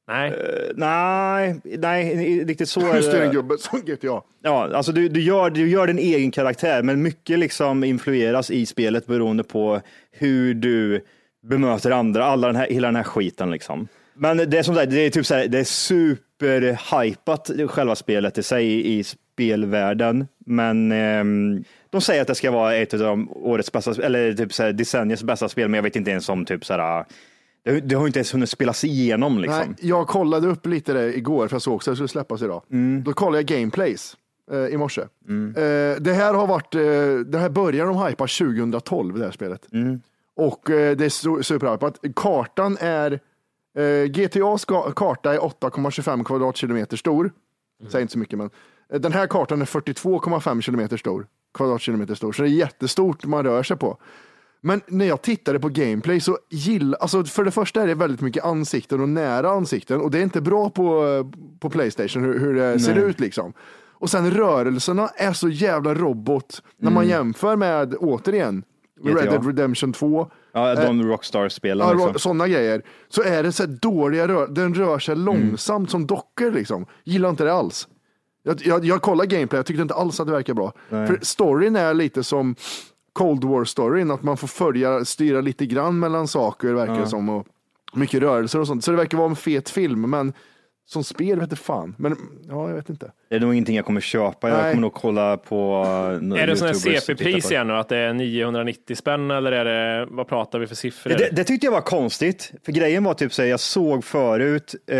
Nej. 0.07 0.29
Eh, 0.29 0.71
nej, 0.75 1.61
nej, 1.63 2.43
riktigt 2.45 2.69
så 2.69 2.79
är 2.91 2.95
Just 2.95 3.11
det, 3.11 3.21
en 3.21 3.27
det. 3.27 3.33
gubbe 3.33 3.57
som 3.57 3.81
GTA. 3.81 4.21
Ja, 4.43 4.69
alltså 4.75 4.91
du, 4.91 5.09
du, 5.09 5.21
gör, 5.21 5.49
du 5.49 5.69
gör 5.69 5.87
din 5.87 5.99
egen 5.99 6.31
karaktär, 6.31 6.83
men 6.83 7.01
mycket 7.01 7.39
liksom 7.39 7.83
influeras 7.83 8.51
i 8.51 8.65
spelet 8.65 9.05
beroende 9.05 9.43
på 9.43 9.81
hur 10.11 10.53
du 10.53 11.01
bemöter 11.41 11.91
andra, 11.91 12.25
alla 12.25 12.47
den 12.47 12.55
här, 12.55 12.67
hela 12.69 12.87
den 12.87 12.95
här 12.95 13.03
skiten 13.03 13.51
liksom. 13.51 13.87
Men 14.13 14.37
det 14.37 14.59
är 14.59 14.63
som 14.63 14.75
sagt, 14.75 14.91
det 14.91 15.05
är 15.05 15.09
typ 15.09 15.25
så 15.25 15.35
här, 15.35 15.47
det 15.47 15.59
är 15.59 15.63
superhypat 15.63 17.51
själva 17.67 17.95
spelet 17.95 18.37
i 18.37 18.43
sig 18.43 18.97
i, 18.99 19.03
spelvärlden, 19.03 20.27
men 20.45 20.91
ehm, 20.91 21.63
de 21.89 22.01
säger 22.01 22.21
att 22.21 22.27
det 22.27 22.35
ska 22.35 22.51
vara 22.51 22.75
ett 22.75 22.93
av 22.93 22.99
de 22.99 23.29
årets 23.31 23.71
bästa, 23.71 24.03
eller 24.03 24.33
typ 24.33 24.53
så 24.53 24.63
här, 24.63 24.73
decenniets 24.73 25.23
bästa 25.23 25.49
spel, 25.49 25.67
men 25.67 25.77
jag 25.77 25.83
vet 25.83 25.95
inte 25.95 26.11
ens 26.11 26.29
om 26.29 26.45
typ 26.45 26.65
så 26.65 26.73
här, 26.73 27.05
det, 27.63 27.79
det 27.79 27.95
har 27.95 28.07
inte 28.07 28.19
ens 28.19 28.33
hunnit 28.33 28.49
spelas 28.49 28.83
igenom 28.83 29.39
liksom. 29.39 29.59
Nej, 29.67 29.89
jag 29.89 30.07
kollade 30.07 30.47
upp 30.47 30.65
lite 30.65 30.93
det 30.93 31.17
igår 31.17 31.47
för 31.47 31.55
jag 31.55 31.61
såg 31.61 31.75
också 31.75 31.91
att 31.91 31.93
det 31.93 31.97
skulle 31.97 32.07
släppas 32.07 32.41
idag. 32.41 32.63
Mm. 32.71 33.03
Då 33.03 33.13
kollade 33.13 33.37
jag 33.37 33.45
gameplays 33.45 34.17
eh, 34.51 34.65
i 34.65 34.77
morse. 34.77 35.01
Eh, 35.01 35.07
det 35.99 36.13
här 36.13 36.33
har 36.33 36.47
varit, 36.47 36.75
eh, 36.75 36.81
det 37.25 37.37
här 37.37 37.49
började 37.49 37.91
de 37.91 38.05
hypa 38.05 38.27
2012 38.27 39.19
det 39.19 39.25
här 39.25 39.31
spelet. 39.31 39.73
Mm. 39.73 40.01
Och 40.49 40.69
eh, 40.69 40.95
det 40.97 41.05
är 41.05 41.09
su- 41.09 41.41
superhypat. 41.43 41.99
Kartan 42.15 42.77
är, 42.79 43.11
eh, 43.77 44.05
GTAs 44.05 44.67
ka- 44.67 44.93
karta 44.93 45.33
är 45.33 45.39
8,25 45.39 46.23
kvadratkilometer 46.23 46.97
stor. 46.97 47.31
Säger 47.89 48.01
inte 48.01 48.11
så 48.13 48.19
mycket 48.19 48.37
men. 48.39 48.49
eh, 48.93 48.99
Den 48.99 49.13
här 49.13 49.27
kartan 49.27 49.61
är 49.61 49.65
42,5 49.65 50.61
kilometer 50.61 50.97
stor. 50.97 51.27
Kvadratkilometer 51.53 52.15
stor. 52.15 52.31
Så 52.31 52.41
det 52.41 52.47
är 52.49 52.51
jättestort 52.51 53.25
man 53.25 53.43
rör 53.43 53.63
sig 53.63 53.77
på. 53.77 53.97
Men 54.61 54.81
när 54.87 55.05
jag 55.05 55.21
tittade 55.21 55.59
på 55.59 55.69
gameplay 55.69 56.19
så 56.21 56.37
gillar, 56.49 56.99
alltså 56.99 57.23
för 57.23 57.43
det 57.43 57.51
första 57.51 57.81
är 57.83 57.87
det 57.87 57.95
väldigt 57.95 58.21
mycket 58.21 58.43
ansikten 58.45 59.01
och 59.01 59.09
nära 59.09 59.49
ansikten 59.51 60.01
och 60.01 60.11
det 60.11 60.17
är 60.19 60.23
inte 60.23 60.41
bra 60.41 60.69
på, 60.69 61.03
på 61.59 61.69
Playstation 61.69 62.23
hur, 62.23 62.39
hur 62.39 62.53
det 62.53 62.79
ser 62.79 62.95
ut 62.95 63.19
liksom. 63.19 63.53
Och 63.93 64.09
sen 64.09 64.31
rörelserna 64.31 65.07
är 65.15 65.33
så 65.33 65.49
jävla 65.49 65.93
robot 65.93 66.61
när 66.77 66.91
man 66.91 67.07
jämför 67.07 67.55
med, 67.55 67.95
återigen. 67.99 68.63
Red 69.03 69.29
Dead 69.29 69.45
Redemption 69.45 69.93
2, 69.93 70.31
Ja, 70.53 70.75
de 70.75 71.03
Rockstar-spelen. 71.03 71.87
ja, 71.87 71.93
liksom. 71.93 72.19
sådana 72.19 72.47
grejer. 72.47 72.81
Så 73.09 73.21
är 73.23 73.43
det 73.43 73.51
så 73.51 73.65
dåliga 73.65 74.27
rör, 74.27 74.47
den 74.47 74.73
rör 74.73 74.99
sig 74.99 75.15
långsamt 75.15 75.89
som 75.91 76.07
dockor 76.07 76.51
liksom. 76.51 76.85
Gillar 77.03 77.29
inte 77.29 77.43
det 77.43 77.53
alls. 77.53 77.87
Jag, 78.43 78.61
jag, 78.65 78.85
jag 78.85 79.01
kollade 79.01 79.35
gameplay, 79.35 79.57
jag 79.59 79.65
tyckte 79.65 79.81
inte 79.81 79.93
alls 79.93 80.19
att 80.19 80.27
det 80.27 80.33
verkar 80.33 80.53
bra. 80.53 80.73
För 80.89 81.19
storyn 81.21 81.75
är 81.75 81.93
lite 81.93 82.23
som 82.23 82.55
Cold 83.13 83.43
War-storyn, 83.43 84.11
att 84.13 84.23
man 84.23 84.37
får 84.37 84.47
följa, 84.47 85.05
styra 85.05 85.41
lite 85.41 85.65
grann 85.65 85.99
mellan 85.99 86.27
saker 86.27 86.73
verkar 86.73 86.99
det 86.99 87.07
som. 87.07 87.29
Och 87.29 87.47
mycket 87.93 88.21
rörelser 88.21 88.59
och 88.59 88.67
sånt. 88.67 88.83
Så 88.83 88.91
det 88.91 88.97
verkar 88.97 89.17
vara 89.17 89.29
en 89.29 89.35
fet 89.35 89.69
film, 89.69 90.09
men 90.09 90.33
Som 90.91 91.03
spel 91.03 91.39
vet 91.39 91.49
jag 91.49 91.59
fan. 91.59 91.95
Men 91.97 92.17
ja, 92.49 92.69
jag 92.69 92.75
vet 92.75 92.89
inte. 92.89 93.11
Det 93.29 93.35
är 93.35 93.39
nog 93.39 93.53
ingenting 93.53 93.75
jag 93.75 93.85
kommer 93.85 94.01
köpa. 94.01 94.49
Jag 94.49 94.57
Nej. 94.57 94.71
kommer 94.71 94.81
nog 94.81 94.93
kolla 94.93 95.37
på 95.37 95.83
uh, 95.83 96.41
Är 96.41 96.47
det 96.47 96.55
sån 96.55 96.67
här 96.67 96.73
CP-pris 96.73 97.51
igen 97.51 97.67
nu, 97.67 97.73
att 97.73 97.89
det 97.89 97.97
är 97.97 98.13
990 98.13 98.95
spänn 98.95 99.31
eller 99.31 99.51
är 99.51 99.65
det, 99.65 100.07
vad 100.09 100.27
pratar 100.27 100.59
vi 100.59 100.67
för 100.67 100.75
siffror? 100.75 101.09
Det, 101.09 101.29
det 101.31 101.43
tyckte 101.43 101.67
jag 101.67 101.71
var 101.71 101.81
konstigt, 101.81 102.53
för 102.65 102.71
grejen 102.71 103.03
var 103.03 103.13
typ 103.13 103.33
så 103.33 103.41
här, 103.41 103.49
jag 103.49 103.59
såg 103.59 104.03
förut 104.03 104.75
eh, 104.87 104.97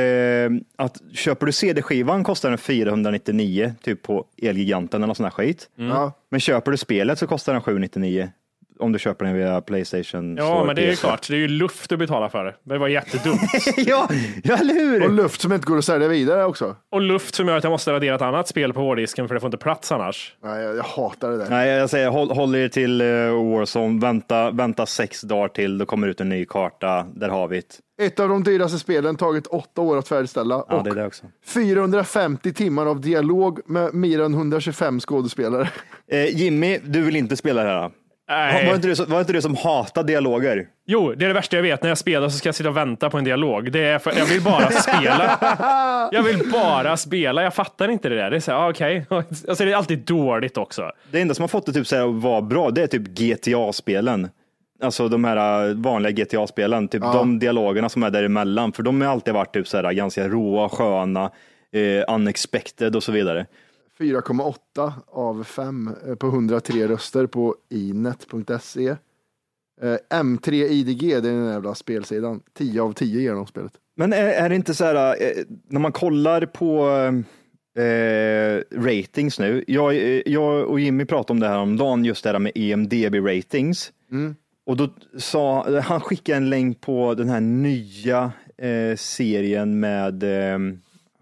att 0.76 1.02
köper 1.14 1.46
du 1.46 1.52
CD-skivan 1.52 2.24
kostar 2.24 2.50
den 2.50 2.58
499 2.58 3.74
typ 3.82 4.02
på 4.02 4.26
Elgiganten 4.42 5.04
eller 5.04 5.14
sån 5.14 5.24
här 5.24 5.32
skit. 5.32 5.70
Ja. 5.76 6.14
Men 6.30 6.40
köper 6.40 6.72
du 6.72 6.78
spelet 6.78 7.20
så 7.20 7.28
kostar 7.28 7.54
den 7.54 7.62
799 7.62 8.30
om 8.82 8.92
du 8.92 9.00
köper 9.00 9.26
den 9.26 9.36
via 9.36 9.62
Playstation. 9.62 10.36
Ja, 10.38 10.46
Store 10.46 10.66
men 10.66 10.76
det 10.76 10.82
är 10.82 10.90
ju 10.90 10.96
klart, 10.96 11.28
det 11.28 11.36
är 11.36 11.40
ju 11.40 11.48
luft 11.48 11.92
att 11.92 12.00
betala 12.00 12.30
för 12.30 12.46
det. 12.46 12.56
Det 12.64 12.78
var 12.78 12.88
jättedumt. 12.88 13.42
ja, 13.78 14.08
ja, 14.44 14.58
eller 14.58 14.74
hur? 14.74 15.04
Och 15.04 15.12
luft 15.12 15.42
som 15.42 15.54
inte 15.54 15.66
går 15.66 15.78
att 15.78 15.86
sälja 15.86 16.08
vidare 16.08 16.46
också. 16.46 16.76
Och 16.92 17.02
luft 17.02 17.36
som 17.36 17.48
gör 17.48 17.58
att 17.58 17.64
jag 17.64 17.72
måste 17.72 17.92
radera 17.92 18.16
ett 18.16 18.22
annat 18.22 18.48
spel 18.48 18.74
på 18.74 18.80
hårddisken 18.80 19.28
för 19.28 19.36
det 19.36 19.42
får 19.42 19.48
inte 19.48 19.58
plats 19.58 19.92
annars. 19.92 20.36
Nej, 20.44 20.64
jag, 20.64 20.76
jag 20.76 20.84
hatar 20.84 21.32
det 21.32 21.38
där. 21.38 21.50
Nej, 21.50 21.70
jag 21.70 21.90
säger 21.90 22.10
håll, 22.10 22.32
håll 22.32 22.56
er 22.56 22.68
till 22.68 23.02
uh, 23.02 23.52
Warzone, 23.54 24.02
vänta, 24.02 24.52
vänta 24.52 24.86
sex 24.86 25.22
dagar 25.22 25.48
till, 25.48 25.78
då 25.78 25.86
kommer 25.86 26.08
ut 26.08 26.22
en 26.22 26.30
ny 26.30 26.46
karta, 26.46 27.06
där 27.16 27.30
har 27.30 27.48
vi 27.48 27.56
det. 27.56 28.06
Ett 28.06 28.20
av 28.20 28.30
de 28.30 28.44
dyraste 28.44 28.80
spelen, 28.80 29.16
tagit 29.16 29.48
åtta 29.48 29.82
år 29.82 29.98
att 29.98 30.08
färdigställa. 30.08 30.66
Ja, 30.70 30.78
och 30.78 30.84
det 30.84 30.90
är 30.90 30.96
det 30.96 31.06
också. 31.06 31.26
450 31.46 32.54
timmar 32.54 32.86
av 32.86 33.02
dialog 33.02 33.60
med 33.66 33.94
mer 33.94 34.22
än 34.22 34.34
125 34.34 35.00
skådespelare. 35.00 35.70
Eh, 36.08 36.38
Jimmy, 36.38 36.80
du 36.84 37.02
vill 37.02 37.16
inte 37.16 37.38
spela 37.38 37.64
det 37.64 37.70
här? 37.70 37.92
Nej. 38.32 38.68
Var 38.68 38.76
inte 38.76 38.88
du, 38.88 38.96
som- 38.96 39.06
var 39.10 39.20
inte 39.20 39.34
du 39.34 39.42
som 39.42 39.56
hatar 39.56 40.04
dialoger? 40.04 40.68
Jo, 40.88 41.14
det 41.18 41.26
är 41.26 41.28
det 41.28 41.34
värsta 41.34 41.56
jag 41.56 41.64
vet. 41.64 41.82
När 41.84 41.90
jag 41.90 41.98
spelar 41.98 42.30
så 42.30 42.38
ska 42.38 42.48
jag 42.48 42.56
sitta 42.56 42.70
och 42.70 42.78
vänta 42.78 43.10
på 43.10 43.18
en 43.18 43.24
dialog. 43.24 43.72
Det 43.72 43.84
är 43.84 44.00
för, 44.00 44.14
jag 44.18 44.26
vill 44.26 44.42
bara 44.42 44.72
spela. 44.72 45.38
Jag 46.12 46.24
vill 46.24 46.52
bara 46.52 46.98
spela. 46.98 47.44
Jag 47.44 47.54
fattar 47.54 47.88
inte 47.90 48.10
det 48.10 48.16
där. 48.16 48.30
Det 48.32 48.36
är 48.36 48.40
så 48.40 48.52
här, 48.52 48.58
ah, 48.60 48.70
okej. 48.70 49.06
Alltså, 49.10 49.66
det 49.66 49.72
är 49.72 49.76
alltid 49.76 50.00
dåligt 50.00 50.58
också. 50.58 50.92
Det 51.12 51.22
enda 51.22 51.34
som 51.34 51.44
har 51.44 51.48
fått 51.48 51.66
det 51.66 51.74
typ 51.74 51.88
så 51.88 51.96
här 51.96 52.04
att 52.10 52.24
vara 52.24 52.42
bra, 52.42 52.70
det 52.72 52.84
är 52.84 52.88
typ 52.88 53.08
GTA-spelen. 53.08 54.30
Alltså 54.84 55.08
de 55.08 55.24
här 55.24 55.68
äh, 55.70 55.76
vanliga 55.76 56.12
GTA-spelen, 56.26 56.88
typ 56.88 57.02
de 57.02 57.40
dialogerna 57.40 57.90
som 57.90 58.04
är 58.04 58.10
däremellan, 58.10 58.72
för 58.72 58.84
de 58.84 59.02
har 59.02 59.08
alltid 59.08 59.34
varit 59.34 59.54
typ 59.54 59.68
så 59.68 59.78
här 59.78 59.94
ganska 59.94 60.28
råa, 60.28 60.70
sköna, 60.70 61.32
eh, 61.74 62.14
unexpected 62.16 62.96
och 62.96 63.04
så 63.04 63.12
vidare. 63.12 63.46
4,8 64.02 64.92
av 65.08 65.44
5 65.44 65.90
eh, 66.08 66.16
på 66.16 66.28
103 66.28 66.88
röster 66.88 67.28
på 67.28 67.56
inet.se. 67.70 68.88
Eh, 69.82 69.98
M3 70.10 70.54
IDG, 70.54 71.00
det 71.00 71.16
är 71.16 71.22
den 71.22 71.46
jävla 71.46 71.76
spelsidan. 71.76 72.42
10 72.54 72.82
av 72.82 72.94
10 72.94 73.22
ger 73.22 73.34
de 73.34 73.48
spelet. 73.48 73.74
Men 73.96 74.14
är, 74.14 74.28
är 74.28 74.50
det 74.50 74.56
inte 74.56 74.74
så 74.74 74.86
här, 74.86 75.22
eh, 75.22 75.44
när 75.68 75.80
man 75.80 75.92
kollar 75.92 76.46
på 76.46 76.88
eh, 77.82 78.82
ratings 78.82 79.40
nu, 79.40 79.64
jag, 79.68 79.96
jag 80.28 80.68
och 80.68 80.80
Jimmy 80.80 81.06
pratade 81.06 81.34
om 81.34 81.40
det 81.40 81.48
här 81.48 81.60
om 81.60 81.78
dagen 81.78 82.06
just 82.06 82.24
det 82.24 82.32
här 82.32 82.40
med 82.40 82.52
EMDB 82.56 83.16
ratings. 83.16 83.92
Och 84.66 84.78
då 84.78 84.90
sa, 85.18 85.80
han 85.82 86.02
skickade 86.02 86.38
en 86.38 86.50
länk 86.50 86.82
på 86.82 87.14
den 87.14 87.30
här 87.30 87.42
nya 87.42 88.32
eh, 88.58 88.96
serien 88.96 89.80
med 89.80 90.24
eh, 90.24 90.60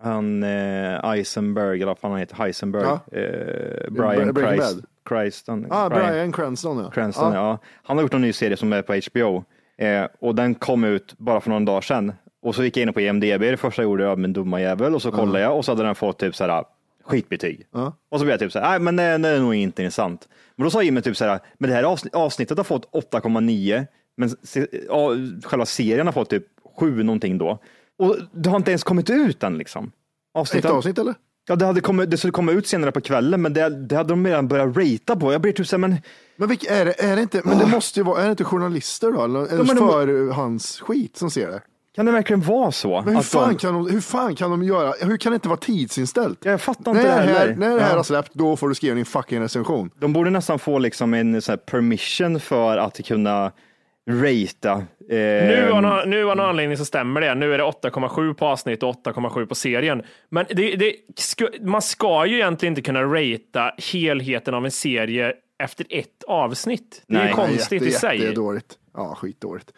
han 0.02 0.44
eh, 0.44 1.06
Eisenberg, 1.12 1.76
eller 1.76 1.86
vad 1.86 2.00
fan 2.00 2.12
han 2.12 2.20
heter, 2.20 2.36
Heisenberg, 2.36 2.84
Ja. 2.84 3.00
eh, 3.18 3.92
Brian 3.92 4.36
Christ. 4.36 4.80
Christon, 5.10 5.68
Ah, 5.70 5.90
Brian 5.90 6.32
Cranston 6.32 6.78
ja. 6.84 6.90
Cranston, 6.92 7.34
ja. 7.34 7.58
Han 7.84 7.98
har 7.98 8.02
gjort 8.04 8.14
en 8.14 8.22
ny 8.22 8.34
serie 8.34 8.58
som 8.58 8.74
är 8.74 8.82
på 8.82 8.94
HBO 9.12 9.44
eh, 9.78 10.06
och 10.20 10.36
den 10.36 10.56
kom 10.56 10.84
ut 10.84 11.14
bara 11.18 11.42
för 11.42 11.50
några 11.50 11.66
dagar 11.66 11.82
sedan. 11.82 12.14
Och 12.42 12.56
så 12.56 12.64
gick 12.64 12.78
jag 12.78 12.88
in 12.88 12.94
på 12.94 13.00
EMDB, 13.00 13.42
det 13.42 13.58
första 13.58 13.82
jag 13.82 13.90
gjorde 13.90 14.04
jag, 14.04 14.20
men 14.20 14.34
dumma 14.34 14.62
jävel, 14.62 14.96
och 14.96 15.02
så 15.02 15.12
kollade 15.12 15.40
jag 15.40 15.58
och 15.58 15.66
så 15.66 15.72
hade 15.72 15.84
den 15.84 15.96
fått 15.96 16.20
typ 16.20 16.36
så 16.36 16.44
här 16.48 16.64
skitbetyg. 17.06 17.68
Ja. 17.74 17.94
Och 18.10 18.20
så 18.20 18.26
blev 18.26 18.34
jag 18.34 18.40
typ 18.40 18.52
så 18.52 18.60
här, 18.60 18.70
nej 18.70 18.80
men 18.80 18.96
det, 18.96 19.18
det 19.18 19.30
är 19.30 19.40
nog 19.40 19.56
inte 19.56 19.82
intressant. 19.84 20.28
Men 20.56 20.64
då 20.64 20.70
sa 20.72 20.82
Jimmy 20.84 21.02
typ 21.02 21.18
så 21.18 21.26
här, 21.26 21.40
men 21.58 21.70
det 21.70 21.76
här 21.76 21.84
avsnitt, 21.84 22.16
avsnittet 22.16 22.58
har 22.58 22.64
fått 22.64 22.92
8,9, 22.92 23.86
men 24.18 24.30
se, 24.30 24.68
ja, 24.90 25.10
själva 25.44 25.66
serien 25.66 26.08
har 26.08 26.12
fått 26.14 26.30
typ 26.30 26.44
7 26.80 27.04
någonting 27.04 27.38
då. 27.38 27.60
Och 28.00 28.16
det 28.32 28.50
har 28.50 28.58
inte 28.58 28.72
ens 28.72 28.84
kommit 28.84 29.10
ut 29.10 29.44
än 29.44 29.58
liksom. 29.58 29.86
Ett 29.86 29.92
Avsnittet. 30.34 30.72
avsnitt 30.72 30.98
eller? 31.00 31.16
Ja, 31.48 31.56
det, 31.56 31.66
hade 31.66 31.82
kommit, 31.82 32.12
det 32.12 32.18
skulle 32.18 32.32
komma 32.32 32.52
ut 32.52 32.68
senare 32.68 32.92
på 32.92 33.02
kvällen, 33.02 33.42
men 33.42 33.54
det, 33.54 33.70
det 33.88 33.96
hade 33.96 34.10
de 34.10 34.28
redan 34.28 34.48
börjat 34.48 34.78
ratea 34.78 35.16
på. 35.16 35.32
Jag 35.34 35.42
blir 35.42 35.52
typ 35.52 35.68
så 35.68 35.76
här, 35.76 35.80
men 35.80 35.96
Men 36.36 36.50
vilka 36.50 36.76
är 36.76 36.86
det? 36.86 37.04
Är 37.04 37.16
det 37.16 37.22
inte, 37.22 37.42
men 37.46 37.58
det 37.58 37.66
måste 37.68 38.00
ju 38.00 38.04
vara, 38.04 38.22
är 38.22 38.26
det 38.26 38.32
inte 38.32 38.44
journalister 38.44 39.12
då? 39.12 39.24
Eller, 39.24 39.40
eller 39.46 39.64
men 39.64 39.76
de- 39.76 39.90
för 39.90 40.32
hans 40.32 40.80
skit 40.80 41.18
som 41.18 41.32
ser 41.32 41.48
det? 41.48 41.62
kan 41.96 42.06
det 42.06 42.12
verkligen 42.12 42.42
vara 42.42 42.72
så? 42.72 43.02
Men 43.06 43.16
hur 43.16 43.22
fan, 43.22 43.50
de, 43.50 43.56
kan 43.58 43.74
de, 43.74 43.92
hur 43.92 44.02
fan 44.02 44.36
kan 44.36 44.52
de 44.52 44.64
göra? 44.64 44.94
Hur 45.02 45.18
kan 45.18 45.32
det 45.32 45.36
inte 45.36 45.48
vara 45.48 45.60
tidsinställt? 45.60 46.46
Jag 46.46 46.62
fattar 46.62 46.94
När 46.94 47.00
inte 47.02 47.12
det 47.12 47.18
det 47.18 47.22
här, 47.34 47.40
heller. 47.40 47.56
när 47.56 47.76
det 47.76 47.82
här 47.82 47.90
Ja. 47.90 47.96
har 47.96 48.04
släppt, 48.04 48.34
då 48.34 48.56
får 48.56 48.70
du 48.70 48.76
skriva 48.76 48.96
din 48.96 49.06
fucking 49.06 49.42
recension. 49.42 49.90
De 50.00 50.14
borde 50.14 50.30
nästan 50.30 50.60
få 50.60 50.80
liksom 50.80 51.14
en 51.14 51.42
så 51.42 51.52
här 51.52 51.58
permission 51.58 52.40
för 52.40 52.78
att 52.78 53.06
kunna 53.06 53.52
ratea. 54.10 54.74
Eh, 55.10 55.18
Nu 55.48 55.72
av, 55.72 55.82
någon, 55.82 56.10
nu 56.10 56.30
av 56.30 56.38
någon 56.38 56.46
anledning 56.46 56.78
så 56.78 56.86
stämmer 56.86 57.22
det. 57.22 57.36
Nu 57.36 57.54
är 57.54 57.58
det 57.58 57.64
8,7 57.64 58.34
på 58.34 58.46
avsnitt 58.46 58.84
och 58.84 58.96
8,7 59.06 59.46
på 59.46 59.56
serien. 59.56 60.04
Men 60.30 60.46
det, 60.50 60.76
det, 60.76 60.96
man 61.62 61.82
ska 61.82 62.26
ju 62.26 62.36
egentligen 62.36 62.72
inte 62.72 62.82
kunna 62.82 63.04
ratea 63.04 63.74
helheten 63.78 64.54
av 64.54 64.66
en 64.66 64.72
serie 64.72 65.34
efter 65.64 65.86
ett 65.90 66.24
avsnitt. 66.28 67.04
Det 67.08 67.16
är 67.16 67.24
Nej. 67.24 67.34
konstigt 67.34 67.82
i 67.82 67.92
sig. 67.92 68.22
Jättedåligt. 68.22 68.78
Ja, 68.94 69.16
skitdåligt. 69.16 69.72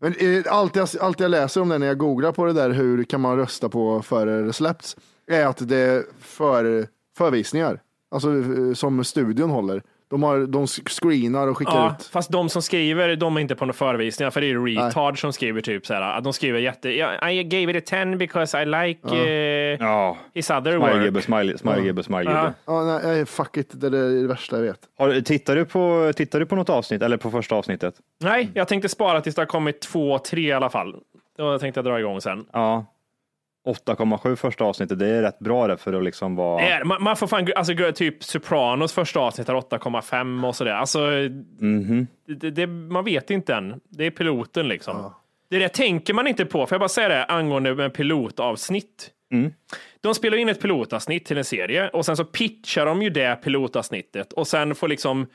Men 0.00 0.14
eh, 0.20 0.42
allt, 0.48 0.76
jag, 0.76 0.88
allt 1.00 1.20
jag 1.20 1.30
läser 1.30 1.60
om 1.60 1.68
det 1.68 1.78
när 1.78 1.86
jag 1.86 1.98
googlar 1.98 2.32
på 2.32 2.44
det 2.44 2.52
där, 2.52 2.70
hur 2.70 3.04
kan 3.04 3.20
man 3.20 3.36
rösta 3.36 3.68
på 3.68 4.02
före 4.02 4.42
det 4.42 4.52
släppts, 4.52 4.96
är 5.26 5.46
att 5.46 5.68
det 5.68 5.76
är 5.76 6.02
för, 6.20 6.86
förvisningar. 7.18 7.80
Alltså 8.10 8.28
eh, 8.28 8.72
som 8.74 9.04
studion 9.04 9.50
håller. 9.50 9.82
De, 10.10 10.22
har, 10.22 10.38
de 10.46 10.66
screenar 10.66 11.46
och 11.48 11.58
skickar 11.58 11.72
Ja, 11.76 11.94
ut. 12.00 12.06
fast 12.06 12.32
de 12.32 12.48
som 12.48 12.62
skriver, 12.62 13.16
de 13.16 13.36
är 13.36 13.40
inte 13.40 13.54
på 13.54 13.64
några 13.64 13.72
förevisningar, 13.72 14.30
för 14.30 14.40
det 14.40 14.46
är 14.46 14.48
ju 14.48 14.66
retard 14.66 15.20
som 15.20 15.32
skriver 15.32 15.60
typ 15.60 15.86
så 15.86 15.94
här, 15.94 16.02
att 16.18 16.24
de 16.24 16.32
skriver 16.32 16.58
jätte, 16.58 16.88
"Yeah, 16.88 17.32
I 17.32 17.42
gave 17.44 17.78
it 17.78 17.92
a 17.92 18.04
10 18.04 18.16
because 18.16 18.62
I 18.62 18.66
like 18.66 19.16
eh, 19.16 19.86
Ja, 19.86 20.16
his 20.34 20.50
other 20.50 20.78
smilegubbe, 20.78 21.10
work. 21.10 21.24
smile, 21.24 21.58
smilegubbe, 21.58 22.02
smilegubbe. 22.02 22.52
Ja. 22.66 22.84
Ja, 22.86 22.98
nej, 23.04 23.26
fuck 23.26 23.56
it, 23.56 23.70
det 23.80 23.86
är 23.86 23.90
det 23.90 24.26
värsta 24.26 24.56
jag 24.56 24.62
vet. 24.62 24.80
Har, 24.98 25.20
tittar, 25.20 25.56
du 25.56 25.64
på, 25.64 26.12
tittar 26.16 26.40
du 26.40 26.46
på 26.46 26.56
något 26.56 26.70
avsnitt, 26.70 27.02
eller 27.02 27.16
på 27.16 27.30
första 27.30 27.54
avsnittet? 27.54 27.94
Nej, 28.20 28.50
jag 28.54 28.68
tänkte 28.68 28.88
spara 28.88 29.20
tills 29.20 29.34
det 29.36 29.40
har 29.42 29.46
kommit 29.46 29.80
två, 29.80 30.18
tre 30.18 30.40
i 30.48 30.52
alla 30.52 30.70
fall. 30.70 30.96
Då 31.38 31.58
tänkte 31.58 31.78
jag 31.78 31.84
dra 31.84 32.00
igång 32.00 32.20
sen. 32.20 32.44
Ja. 32.52 32.86
8,7 33.66 34.36
första 34.36 34.64
avsnittet, 34.64 34.98
det 34.98 35.06
är 35.06 35.22
rätt 35.22 35.38
bra 35.38 35.66
det 35.66 35.76
för 35.76 35.92
att 35.92 36.04
liksom 36.04 36.36
vara... 36.36 36.62
Det 36.62 36.68
är- 36.70 36.84
Man, 36.84 37.02
man 37.02 37.16
får 37.16 37.26
fan, 37.26 37.48
alltså 37.56 37.92
typ 37.94 38.24
Sopranos 38.24 38.92
första 38.92 39.20
avsnitt 39.20 39.48
har 39.48 39.54
8,5 39.54 40.48
och 40.48 40.56
sådär. 40.56 40.72
Alltså, 40.72 40.98
Mhm. 41.58 42.06
det, 42.26 42.50
det, 42.50 42.66
man 42.66 43.04
vet 43.04 43.30
inte 43.30 43.54
än. 43.54 43.80
Det 43.88 44.06
är 44.06 44.10
piloten 44.10 44.68
liksom. 44.68 45.12
Det 45.50 45.58
där 45.58 45.68
tänker 45.68 46.14
man 46.14 46.26
inte 46.26 46.44
på. 46.44 46.66
Får 46.66 46.74
jag 46.74 46.80
bara 46.80 46.88
säga 46.88 47.08
det 47.08 47.24
angående 47.24 47.74
med 47.74 47.94
pilotavsnitt? 47.94 49.10
De 50.00 50.14
spelar 50.14 50.36
in 50.36 50.48
ett 50.48 50.60
pilotavsnitt 50.62 51.24
till 51.26 51.38
en 51.38 51.44
serie 51.44 51.88
och 51.88 52.04
sen 52.06 52.16
så 52.16 52.24
pitchar 52.24 52.86
de 52.86 53.02
ju 53.02 53.10
det 53.10 53.36
pilotavsnittet 53.36 54.32
och 54.32 54.46
sen 54.46 54.74
får 54.74 54.88
liksom 54.88 55.26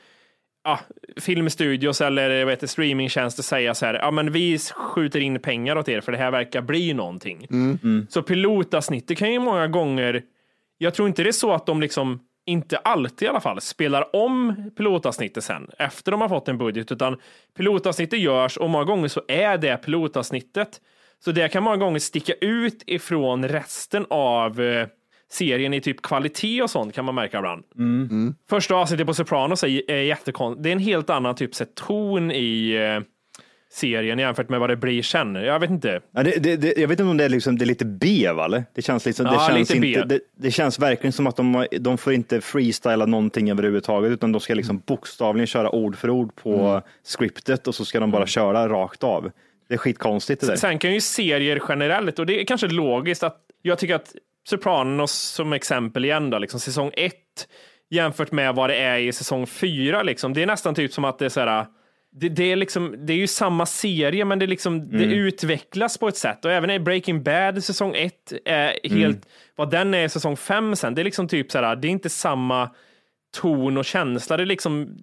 ja, 0.64 0.80
filmstudios 1.20 2.00
eller 2.00 2.46
heter, 2.46 2.66
streamingtjänster 2.66 3.42
säga 3.42 3.74
så 3.74 3.86
här, 3.86 3.94
ja 3.94 4.10
men 4.10 4.32
vi 4.32 4.58
skjuter 4.58 5.20
in 5.20 5.40
pengar 5.40 5.76
åt 5.76 5.88
er 5.88 6.00
för 6.00 6.12
det 6.12 6.18
här 6.18 6.30
verkar 6.30 6.62
bli 6.62 6.94
någonting. 6.94 7.46
Så 8.08 8.22
pilotavsnittet 8.22 9.18
kan 9.18 9.32
ju 9.32 9.38
många 9.38 9.66
gånger, 9.66 10.22
jag 10.78 10.94
tror 10.94 11.08
inte 11.08 11.22
det 11.22 11.30
är 11.30 11.32
så 11.32 11.52
att 11.52 11.66
de 11.66 11.80
liksom, 11.80 12.20
inte 12.46 12.76
alltid 12.76 13.26
i 13.26 13.28
alla 13.28 13.40
fall, 13.40 13.60
spelar 13.60 14.16
om 14.16 14.70
pilotavsnittet 14.76 15.44
sen 15.44 15.70
efter 15.78 16.12
de 16.12 16.20
har 16.20 16.28
fått 16.28 16.48
en 16.48 16.58
budget, 16.58 16.92
utan 16.92 17.16
pilotavsnittet 17.56 18.20
görs 18.20 18.56
och 18.56 18.70
många 18.70 18.84
gånger 18.84 19.08
så 19.08 19.22
är 19.28 19.58
det 19.58 19.76
pilotavsnittet. 19.76 20.80
Så 21.24 21.32
det 21.32 21.48
kan 21.48 21.62
många 21.62 21.76
gånger 21.76 21.98
sticka 21.98 22.32
ut 22.32 22.82
ifrån 22.86 23.48
resten 23.48 24.06
av 24.10 24.60
eh, 24.60 24.86
serien 25.32 25.74
i 25.74 25.80
typ 25.80 26.02
kvalitet 26.02 26.62
och 26.62 26.70
sånt 26.70 26.94
kan 26.94 27.04
man 27.04 27.14
märka 27.14 27.38
ibland. 27.38 27.64
Första 28.50 28.74
avsnittet 28.74 29.06
på 29.06 29.14
Sopranos 29.14 29.64
är, 29.64 29.90
är 29.90 30.02
jättekonstigt. 30.02 30.62
Det 30.62 30.68
är 30.70 30.72
en 30.72 30.78
helt 30.78 31.10
annan 31.10 31.34
typ 31.34 31.54
så, 31.54 31.64
ton 31.64 32.30
i 32.30 32.74
eh, 32.74 33.04
serien 33.72 34.18
jämfört 34.18 34.48
med 34.48 34.60
vad 34.60 34.70
det 34.70 34.76
blir 34.76 35.02
sen. 35.02 35.34
Jag 35.34 35.60
vet 35.60 35.70
inte. 35.70 36.00
Ja, 36.10 36.22
det, 36.22 36.42
det, 36.42 36.56
det, 36.56 36.74
jag 36.76 36.88
vet 36.88 37.00
inte 37.00 37.10
om 37.10 37.16
det 37.16 37.24
är, 37.24 37.28
liksom, 37.28 37.58
det 37.58 37.64
är 37.64 37.66
lite 37.66 37.84
B, 37.84 38.32
va? 38.32 38.44
eller? 38.44 38.64
Det 38.74 38.82
känns, 38.82 39.06
liksom, 39.06 39.26
det, 39.26 39.32
Ja, 39.32 39.48
känns 39.48 39.70
lite 39.70 39.80
B. 39.80 39.88
inte, 39.88 40.04
det, 40.04 40.20
det 40.36 40.50
känns 40.50 40.78
verkligen 40.78 41.12
som 41.12 41.26
att 41.26 41.36
de, 41.36 41.66
de 41.80 41.98
får 41.98 42.12
inte 42.12 42.40
freestyla 42.40 43.06
någonting 43.06 43.50
överhuvudtaget, 43.50 44.10
utan 44.10 44.32
de 44.32 44.40
ska 44.40 44.54
liksom 44.54 44.82
bokstavligen 44.86 45.46
köra 45.46 45.70
ord 45.70 45.96
för 45.96 46.10
ord 46.10 46.34
på 46.36 46.82
scriptet 47.04 47.68
och 47.68 47.74
så 47.74 47.84
ska 47.84 48.00
de 48.00 48.10
bara 48.10 48.26
köra 48.26 48.68
rakt 48.68 49.04
av. 49.04 49.30
Det 49.68 49.74
är 49.74 49.78
skitkonstigt 49.78 50.40
det 50.40 50.46
där. 50.46 50.56
Sen 50.56 50.78
kan 50.78 50.92
ju 50.94 51.00
serier 51.00 51.62
generellt, 51.68 52.18
och 52.18 52.26
det 52.26 52.40
är 52.40 52.44
kanske 52.44 52.68
logiskt 52.68 53.22
att 53.22 53.36
jag 53.62 53.78
tycker 53.78 53.94
att 53.94 54.14
Sopranos 54.48 55.12
som 55.12 55.52
exempel 55.52 56.04
igen 56.04 56.30
då, 56.30 56.38
liksom 56.38 56.60
säsong 56.60 56.90
ett 56.96 57.48
jämfört 57.90 58.32
med 58.32 58.54
vad 58.54 58.70
det 58.70 58.76
är 58.76 58.98
i 58.98 59.12
säsong 59.12 59.46
fyra, 59.46 60.02
liksom. 60.02 60.34
det 60.34 60.42
är 60.42 60.46
nästan 60.46 60.74
typ 60.74 60.92
som 60.92 61.04
att 61.04 61.18
det 61.18 61.24
är 61.24 61.28
så 61.28 61.40
här, 61.40 61.66
det, 62.12 62.28
det, 62.28 62.52
är 62.52 62.56
liksom, 62.56 63.06
det 63.06 63.12
är 63.12 63.16
ju 63.16 63.26
samma 63.26 63.66
serie, 63.66 64.24
men 64.24 64.38
det, 64.38 64.46
liksom, 64.46 64.90
det 64.90 65.04
utvecklas 65.04 65.98
på 65.98 66.08
ett 66.08 66.16
sätt. 66.16 66.44
Och 66.44 66.52
även 66.52 66.70
i 66.70 66.78
Breaking 66.78 67.22
Bad 67.22 67.64
säsong 67.64 67.94
1 67.94 68.32
är 68.44 68.88
helt, 68.90 69.28
vad 69.56 69.70
den 69.70 69.94
är 69.94 70.04
i 70.04 70.08
säsong 70.08 70.36
5 70.36 70.76
sen, 70.76 70.94
det 70.94 71.02
är 71.02 71.04
liksom 71.04 71.28
typ 71.28 71.52
så 71.52 71.58
här, 71.58 71.76
det 71.76 71.88
är 71.88 71.90
inte 71.90 72.08
samma 72.08 72.70
ton 73.40 73.76
och 73.76 73.84
känsla. 73.84 74.36
Det 74.36 74.42
är 74.42 74.46
liksom, 74.46 74.98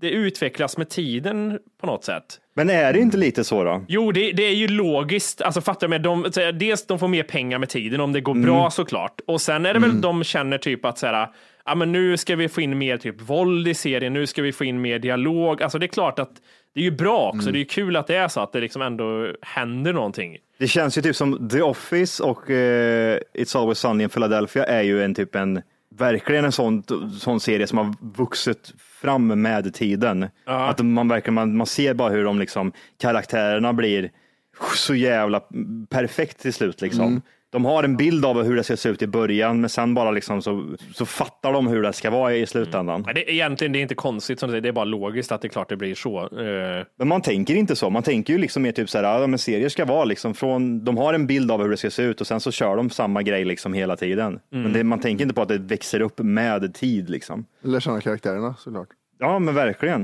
det 0.00 0.10
utvecklas 0.10 0.76
med 0.76 0.88
tiden 0.88 1.58
på 1.80 1.86
något 1.86 2.04
sätt. 2.04 2.40
Men 2.54 2.70
är 2.70 2.92
det 2.92 2.98
inte 2.98 3.16
lite 3.16 3.44
så 3.44 3.64
då? 3.64 3.84
Jo, 3.88 4.12
det, 4.12 4.32
det 4.32 4.42
är 4.42 4.54
ju 4.54 4.68
logiskt. 4.68 5.42
Alltså 5.42 5.60
fattar 5.60 5.88
du? 5.88 5.98
De, 5.98 6.32
så 6.32 6.40
här, 6.40 6.52
dels 6.52 6.86
de 6.86 6.98
får 6.98 7.08
mer 7.08 7.22
pengar 7.22 7.58
med 7.58 7.68
tiden 7.68 8.00
om 8.00 8.12
det 8.12 8.20
går 8.20 8.34
bra 8.34 8.70
såklart. 8.70 9.20
Och 9.26 9.40
sen 9.40 9.66
är 9.66 9.74
det 9.74 9.80
väl 9.80 10.00
de 10.00 10.24
känner 10.24 10.58
typ 10.58 10.84
att 10.84 10.98
så 10.98 11.06
här, 11.06 11.28
ja 11.64 11.74
men 11.74 11.92
nu 11.92 12.16
ska 12.16 12.36
vi 12.36 12.48
få 12.48 12.60
in 12.60 12.78
mer 12.78 12.96
typ 12.96 13.20
våld 13.20 13.68
i 13.68 13.74
serien, 13.74 14.12
nu 14.12 14.26
ska 14.26 14.42
vi 14.42 14.52
få 14.52 14.64
in 14.64 14.80
mer 14.80 14.98
dialog. 14.98 15.62
Alltså 15.62 15.78
det 15.78 15.86
är 15.86 15.88
klart 15.88 16.18
att 16.18 16.32
det 16.74 16.80
är 16.80 16.84
ju 16.84 16.90
bra 16.90 17.32
också. 17.34 17.50
Det 17.50 17.58
är 17.58 17.60
ju 17.60 17.64
kul 17.64 17.96
att 17.96 18.06
det 18.06 18.16
är 18.16 18.28
så 18.28 18.40
att 18.40 18.52
det 18.52 18.60
liksom 18.60 18.82
ändå 18.82 19.32
händer 19.42 19.92
någonting. 19.92 20.36
Det 20.58 20.68
känns 20.68 20.98
ju 20.98 21.02
typ 21.02 21.16
som 21.16 21.48
The 21.48 21.62
Office 21.62 22.22
och 22.22 22.50
eh, 22.50 23.18
It's 23.34 23.58
Always 23.58 23.78
Sunny 23.78 24.04
in 24.04 24.10
Philadelphia 24.10 24.64
är 24.64 24.82
ju 24.82 25.02
en 25.04 25.14
typ 25.14 25.34
en, 25.34 25.62
verkligen 25.98 26.44
en 26.44 26.52
sån, 26.52 26.82
sån 27.20 27.40
serie 27.40 27.66
som 27.66 27.78
har 27.78 27.94
vuxit 28.00 28.72
fram 29.00 29.42
med 29.42 29.74
tiden. 29.74 30.28
Att 30.68 30.80
man 30.80 31.08
verkligen, 31.08 31.34
man, 31.34 31.56
man 31.56 31.66
ser 31.66 31.94
bara 31.94 32.10
hur 32.10 32.24
de 32.24 32.38
liksom, 32.38 32.72
karaktärerna 33.00 33.72
blir 33.72 34.10
så 34.74 34.94
jävla 34.94 35.42
perfekt 35.90 36.40
till 36.42 36.54
slut 36.54 36.80
liksom. 36.80 37.22
De 37.50 37.64
har 37.64 37.84
en 37.84 37.96
bild 37.96 38.24
av 38.24 38.42
hur 38.42 38.56
det 38.56 38.62
ska 38.64 38.76
se 38.76 38.88
ut 38.88 39.02
i 39.02 39.06
början, 39.06 39.60
men 39.60 39.70
sen 39.70 39.94
bara 39.94 40.10
liksom 40.10 40.42
så, 40.42 40.76
så 40.94 41.06
fattar 41.06 41.52
de 41.52 41.66
hur 41.66 41.82
det 41.82 41.92
ska 41.92 42.10
vara 42.10 42.34
i 42.36 42.46
slutändan. 42.46 43.02
Men 43.06 43.14
det, 43.14 43.32
egentligen 43.32 43.72
det 43.72 43.78
är 43.78 43.80
inte 43.80 43.94
konstigt, 43.94 44.40
som 44.40 44.48
du 44.48 44.52
säger. 44.52 44.60
det 44.62 44.68
är 44.68 44.72
bara 44.72 44.84
logiskt 44.84 45.32
att 45.32 45.40
det 45.42 45.46
är 45.46 45.50
klart 45.50 45.68
det 45.68 45.76
blir 45.76 45.94
så. 45.94 46.22
Eh, 46.22 46.86
Men 46.98 47.08
man 47.08 47.22
tänker 47.22 47.54
inte 47.54 47.76
så. 47.76 47.90
Man 47.90 48.02
tänker 48.02 48.32
ju 48.32 48.38
liksom 48.38 48.62
mer 48.62 48.72
typ 48.72 48.90
så 48.90 48.98
här, 48.98 49.20
ja, 49.20 49.26
men 49.26 49.38
serier 49.38 49.68
ska 49.68 49.84
vara 49.84 50.04
liksom 50.04 50.34
från, 50.34 50.84
de 50.84 50.96
har 50.96 51.14
en 51.14 51.26
bild 51.26 51.50
av 51.50 51.62
hur 51.62 51.70
det 51.70 51.76
ska 51.76 51.90
se 51.90 52.02
ut 52.02 52.20
och 52.20 52.26
sen 52.26 52.40
så 52.40 52.50
kör 52.50 52.76
de 52.76 52.90
samma 52.90 53.22
grej 53.22 53.44
liksom 53.44 53.72
hela 53.74 53.96
tiden. 53.96 54.40
Men 54.50 54.72
det, 54.72 54.84
man 54.84 55.00
tänker 55.00 55.22
inte 55.24 55.34
på 55.34 55.42
att 55.42 55.48
det 55.48 55.58
växer 55.58 56.00
upp 56.00 56.18
med 56.18 56.74
tid 56.74 57.10
liksom. 57.10 57.44
Lär 57.62 57.80
känna 57.80 58.00
karaktärerna 58.00 58.54
såklart. 58.58 58.88
Ja, 59.18 59.38
men 59.38 59.54
verkligen. 59.54 60.02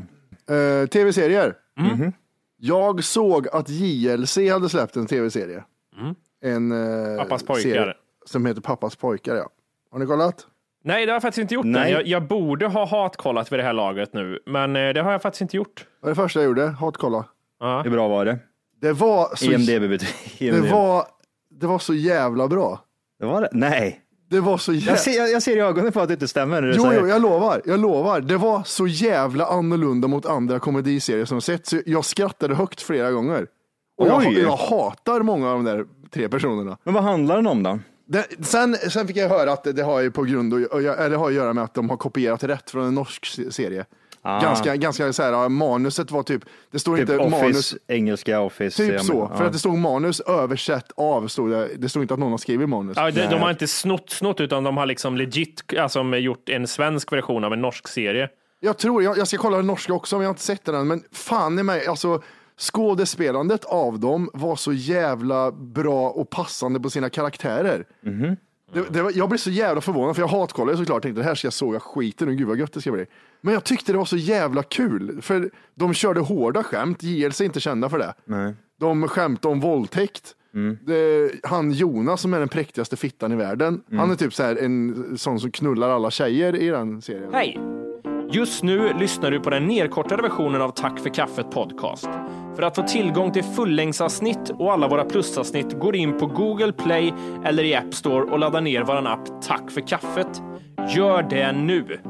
Eh, 0.50 0.88
tv-serier. 0.88 1.54
Mm. 1.80 2.12
Jag 2.56 3.04
såg 3.04 3.48
att 3.48 3.68
JLC 3.68 4.38
hade 4.52 4.68
släppt 4.68 4.96
en 4.96 5.06
tv-serie. 5.06 5.64
En 6.44 6.72
eh, 6.72 7.22
Pappas 7.22 7.42
pojkar. 7.42 7.96
som 8.26 8.46
heter 8.46 8.60
Pappas 8.60 8.96
pojkar. 8.96 9.34
Ja. 9.36 9.48
Har 9.90 9.98
ni 9.98 10.06
kollat? 10.06 10.46
nej, 10.84 11.06
det 11.06 11.12
har 11.12 11.14
jag 11.14 11.22
faktiskt 11.22 11.42
inte 11.42 11.54
gjort 11.54 11.64
Nej. 11.66 11.92
Jag, 11.92 12.06
jag 12.06 12.26
borde 12.28 12.66
ha 12.66 12.86
hatkollat 12.86 13.52
vid 13.52 13.58
det 13.58 13.62
här 13.62 13.72
laget 13.72 14.12
nu, 14.12 14.38
men 14.46 14.76
eh, 14.76 14.92
det 14.92 15.00
har 15.02 15.12
jag 15.12 15.22
faktiskt 15.22 15.40
inte 15.42 15.56
gjort. 15.56 15.74
Det 15.76 15.86
var 16.06 16.08
det 16.08 16.14
första 16.14 16.40
jag 16.40 16.46
gjorde. 16.46 16.66
Hatkolla. 16.66 17.24
Hur 17.84 17.90
bra 17.90 18.08
var 18.08 18.24
det? 18.24 18.38
Det 18.80 18.92
var 18.92 19.36
så, 19.36 19.44
IMDB-betyg. 19.44 20.08
det 20.52 20.70
var, 20.72 21.04
det 21.50 21.66
var 21.66 21.78
så 21.78 21.94
jävla 21.94 22.48
bra. 22.48 22.80
det 23.20 23.26
var 23.26 23.40
det? 23.40 23.48
Nej. 23.52 24.00
Det 24.30 24.40
var 24.40 24.58
så 24.58 24.72
jävla... 24.72 24.90
Jag 24.92 24.98
ser, 25.00 25.12
jag, 25.18 25.30
jag 25.30 25.42
ser 25.42 25.56
i 25.56 25.60
ögonen 25.60 25.92
på 25.92 26.00
att 26.00 26.08
det 26.08 26.14
inte 26.14 26.28
stämmer. 26.28 26.60
när 26.60 26.68
du 26.68 26.74
Jo, 26.76 26.82
säger. 26.82 27.00
jo, 27.00 27.08
jag 27.08 27.22
lovar. 27.22 27.62
Jag 27.64 27.80
lovar. 27.80 28.20
Det 28.20 28.36
var 28.36 28.62
så 28.64 28.86
jävla 28.86 29.46
annorlunda 29.46 30.08
mot 30.08 30.26
andra 30.26 30.58
komediserier 30.58 31.24
som 31.24 31.36
jag 31.36 31.42
sett. 31.42 31.66
Så 31.66 31.80
jag 31.86 32.04
skrattade 32.04 32.54
högt 32.54 32.82
flera 32.82 33.10
gånger. 33.10 33.46
Och 33.96 34.06
jag, 34.08 34.32
jag 34.32 34.56
hatar 34.56 35.20
många 35.20 35.50
av 35.50 35.54
de 35.54 35.64
där 35.64 35.84
tre 36.14 36.28
personerna. 36.28 36.78
Men 36.84 36.94
vad 36.94 37.02
handlar 37.02 37.36
den 37.36 37.46
om 37.46 37.62
då? 37.62 37.78
Det, 38.06 38.26
sen, 38.46 38.74
sen 38.74 39.06
fick 39.06 39.16
jag 39.16 39.28
höra 39.28 39.52
att 39.52 39.64
det, 39.64 39.72
det 39.72 39.82
har 39.82 40.00
ju 40.00 40.10
på 40.10 40.22
grund 40.22 40.54
och, 40.54 40.80
eller 40.82 41.16
har 41.16 41.28
att 41.28 41.34
göra 41.34 41.52
med 41.52 41.64
att 41.64 41.74
de 41.74 41.90
har 41.90 41.96
kopierat 41.96 42.44
rätt 42.44 42.70
från 42.70 42.84
en 42.86 42.94
norsk 42.94 43.26
se- 43.26 43.50
serie. 43.52 43.84
Ganska, 44.42 44.76
ganska 44.76 45.12
så 45.12 45.22
här, 45.22 45.48
manuset 45.48 46.10
var 46.10 46.22
typ, 46.22 46.42
det 46.70 46.78
står 46.78 46.92
Ah. 46.94 46.96
Typ 46.96 47.10
inte 47.10 47.18
Office, 47.18 47.42
manus, 47.42 47.74
engelska 47.88 48.40
Office. 48.40 48.76
typ 48.82 48.94
men- 48.94 49.04
så. 49.04 49.28
ja. 49.32 49.36
För 49.38 49.44
att 49.44 49.52
det 49.52 49.58
stod 49.58 49.78
manus 49.78 50.20
översätt 50.20 50.92
av, 50.96 51.28
stod 51.28 51.50
det, 51.50 51.68
det 51.76 51.88
stod 51.88 52.02
inte 52.02 52.14
att 52.14 52.20
någon 52.20 52.30
har 52.30 52.38
skrivit 52.38 52.68
manus. 52.68 52.96
Ja, 52.96 53.10
de, 53.10 53.26
de 53.26 53.36
har 53.40 53.50
inte 53.50 53.66
snott, 53.66 54.10
snott, 54.10 54.40
utan 54.40 54.64
de 54.64 54.76
har 54.76 54.86
liksom 54.86 55.16
legit 55.16 55.62
alltså, 55.78 56.02
gjort 56.16 56.48
en 56.48 56.66
svensk 56.66 57.12
version 57.12 57.44
av 57.44 57.52
en 57.52 57.60
norsk 57.62 57.88
serie. 57.88 58.28
Jag 58.60 58.78
tror, 58.78 59.02
jag, 59.02 59.18
jag 59.18 59.28
ska 59.28 59.36
kolla 59.38 59.56
den 59.56 59.66
norska 59.66 59.92
också, 59.94 60.16
men 60.16 60.22
jag 60.22 60.28
har 60.28 60.32
inte 60.34 60.42
sett 60.42 60.64
den 60.64 60.74
än. 60.74 60.86
Men 60.88 61.02
fan 61.12 61.58
i 61.58 61.62
mig, 61.62 61.86
alltså 61.86 62.22
skådespelandet 62.58 63.64
av 63.64 64.00
dem 64.00 64.30
var 64.32 64.56
så 64.56 64.72
jävla 64.72 65.52
bra 65.52 66.10
och 66.10 66.30
passande 66.30 66.80
på 66.80 66.90
sina 66.90 67.10
karaktärer. 67.10 67.86
Det, 68.72 68.88
det 68.90 69.02
var, 69.02 69.12
jag 69.14 69.28
blev 69.28 69.38
så 69.38 69.50
jävla 69.50 69.80
förvånad, 69.80 70.14
för 70.16 70.22
jag 70.22 70.28
hatkollade 70.28 70.78
såklart. 70.78 71.02
Tänkte 71.02 71.20
det 71.20 71.24
här 71.26 71.34
ska 71.34 71.46
jag 71.46 71.52
såga 71.52 71.80
skiten 71.80 72.28
ur, 72.28 72.32
gud 72.32 72.48
vad 72.48 72.58
gött 72.58 72.72
det 72.72 72.80
ska 72.80 72.92
bli. 72.92 73.06
Men 73.40 73.54
jag 73.54 73.64
tyckte 73.64 73.92
det 73.92 73.98
var 73.98 74.04
så 74.04 74.16
jävla 74.16 74.62
kul, 74.62 75.22
för 75.22 75.50
de 75.74 75.94
körde 75.94 76.20
hårda 76.20 76.62
skämt. 76.62 77.02
JLC 77.02 77.40
är 77.40 77.44
inte 77.44 77.60
kända 77.60 77.88
för 77.88 77.98
det. 77.98 78.14
De 78.80 79.08
skämtade 79.08 79.52
om 79.52 79.60
våldtäkt. 79.60 80.34
Det, 80.86 81.30
han 81.42 81.72
Jonas 81.72 82.20
som 82.20 82.34
är 82.34 82.38
den 82.38 82.48
präktigaste 82.48 82.96
fittan 82.96 83.32
i 83.32 83.36
världen, 83.36 83.82
han 83.90 84.10
är 84.10 84.14
typ 84.14 84.34
så 84.34 84.42
här 84.42 84.56
en 84.56 85.18
sån 85.18 85.40
som 85.40 85.50
knullar 85.50 85.90
alla 85.90 86.10
tjejer 86.10 86.56
i 86.56 86.68
den 86.68 87.02
serien. 87.02 87.30
Hej! 87.32 87.60
Just 88.30 88.62
nu 88.62 88.92
lyssnar 88.98 89.30
du 89.30 89.40
på 89.40 89.50
den 89.50 89.66
nedkortade 89.66 90.22
versionen 90.22 90.62
av 90.62 90.70
Tack 90.70 90.98
för 90.98 91.10
kaffet 91.10 91.50
podcast. 91.50 92.08
För 92.56 92.62
att 92.62 92.76
få 92.76 92.82
tillgång 92.82 93.32
till 93.32 93.44
fullängdsavsnitt 93.44 94.50
och 94.58 94.72
alla 94.72 94.88
våra 94.88 95.04
plusavsnitt 95.04 95.80
går 95.80 95.96
in 95.96 96.18
på 96.18 96.26
Google 96.26 96.72
Play 96.72 97.14
eller 97.44 97.64
i 97.64 97.74
App 97.74 97.94
Store 97.94 98.24
och 98.24 98.38
laddar 98.38 98.60
ner 98.60 98.82
vår 98.82 99.06
app 99.06 99.42
Tack 99.42 99.70
för 99.70 99.80
kaffet. 99.80 100.42
Gör 100.96 101.22
det 101.22 101.52
nu! 101.52 102.00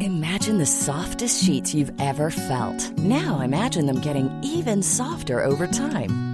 Imagine 0.00 0.58
the 0.58 0.66
softest 0.66 1.44
sheets 1.44 1.74
you've 1.74 1.92
ever 2.00 2.30
felt. 2.30 2.98
Now 2.98 3.40
imagine 3.44 3.86
them 3.86 4.00
getting 4.00 4.30
even 4.42 4.82
softer 4.82 5.44
over 5.44 5.66
time. 5.66 6.27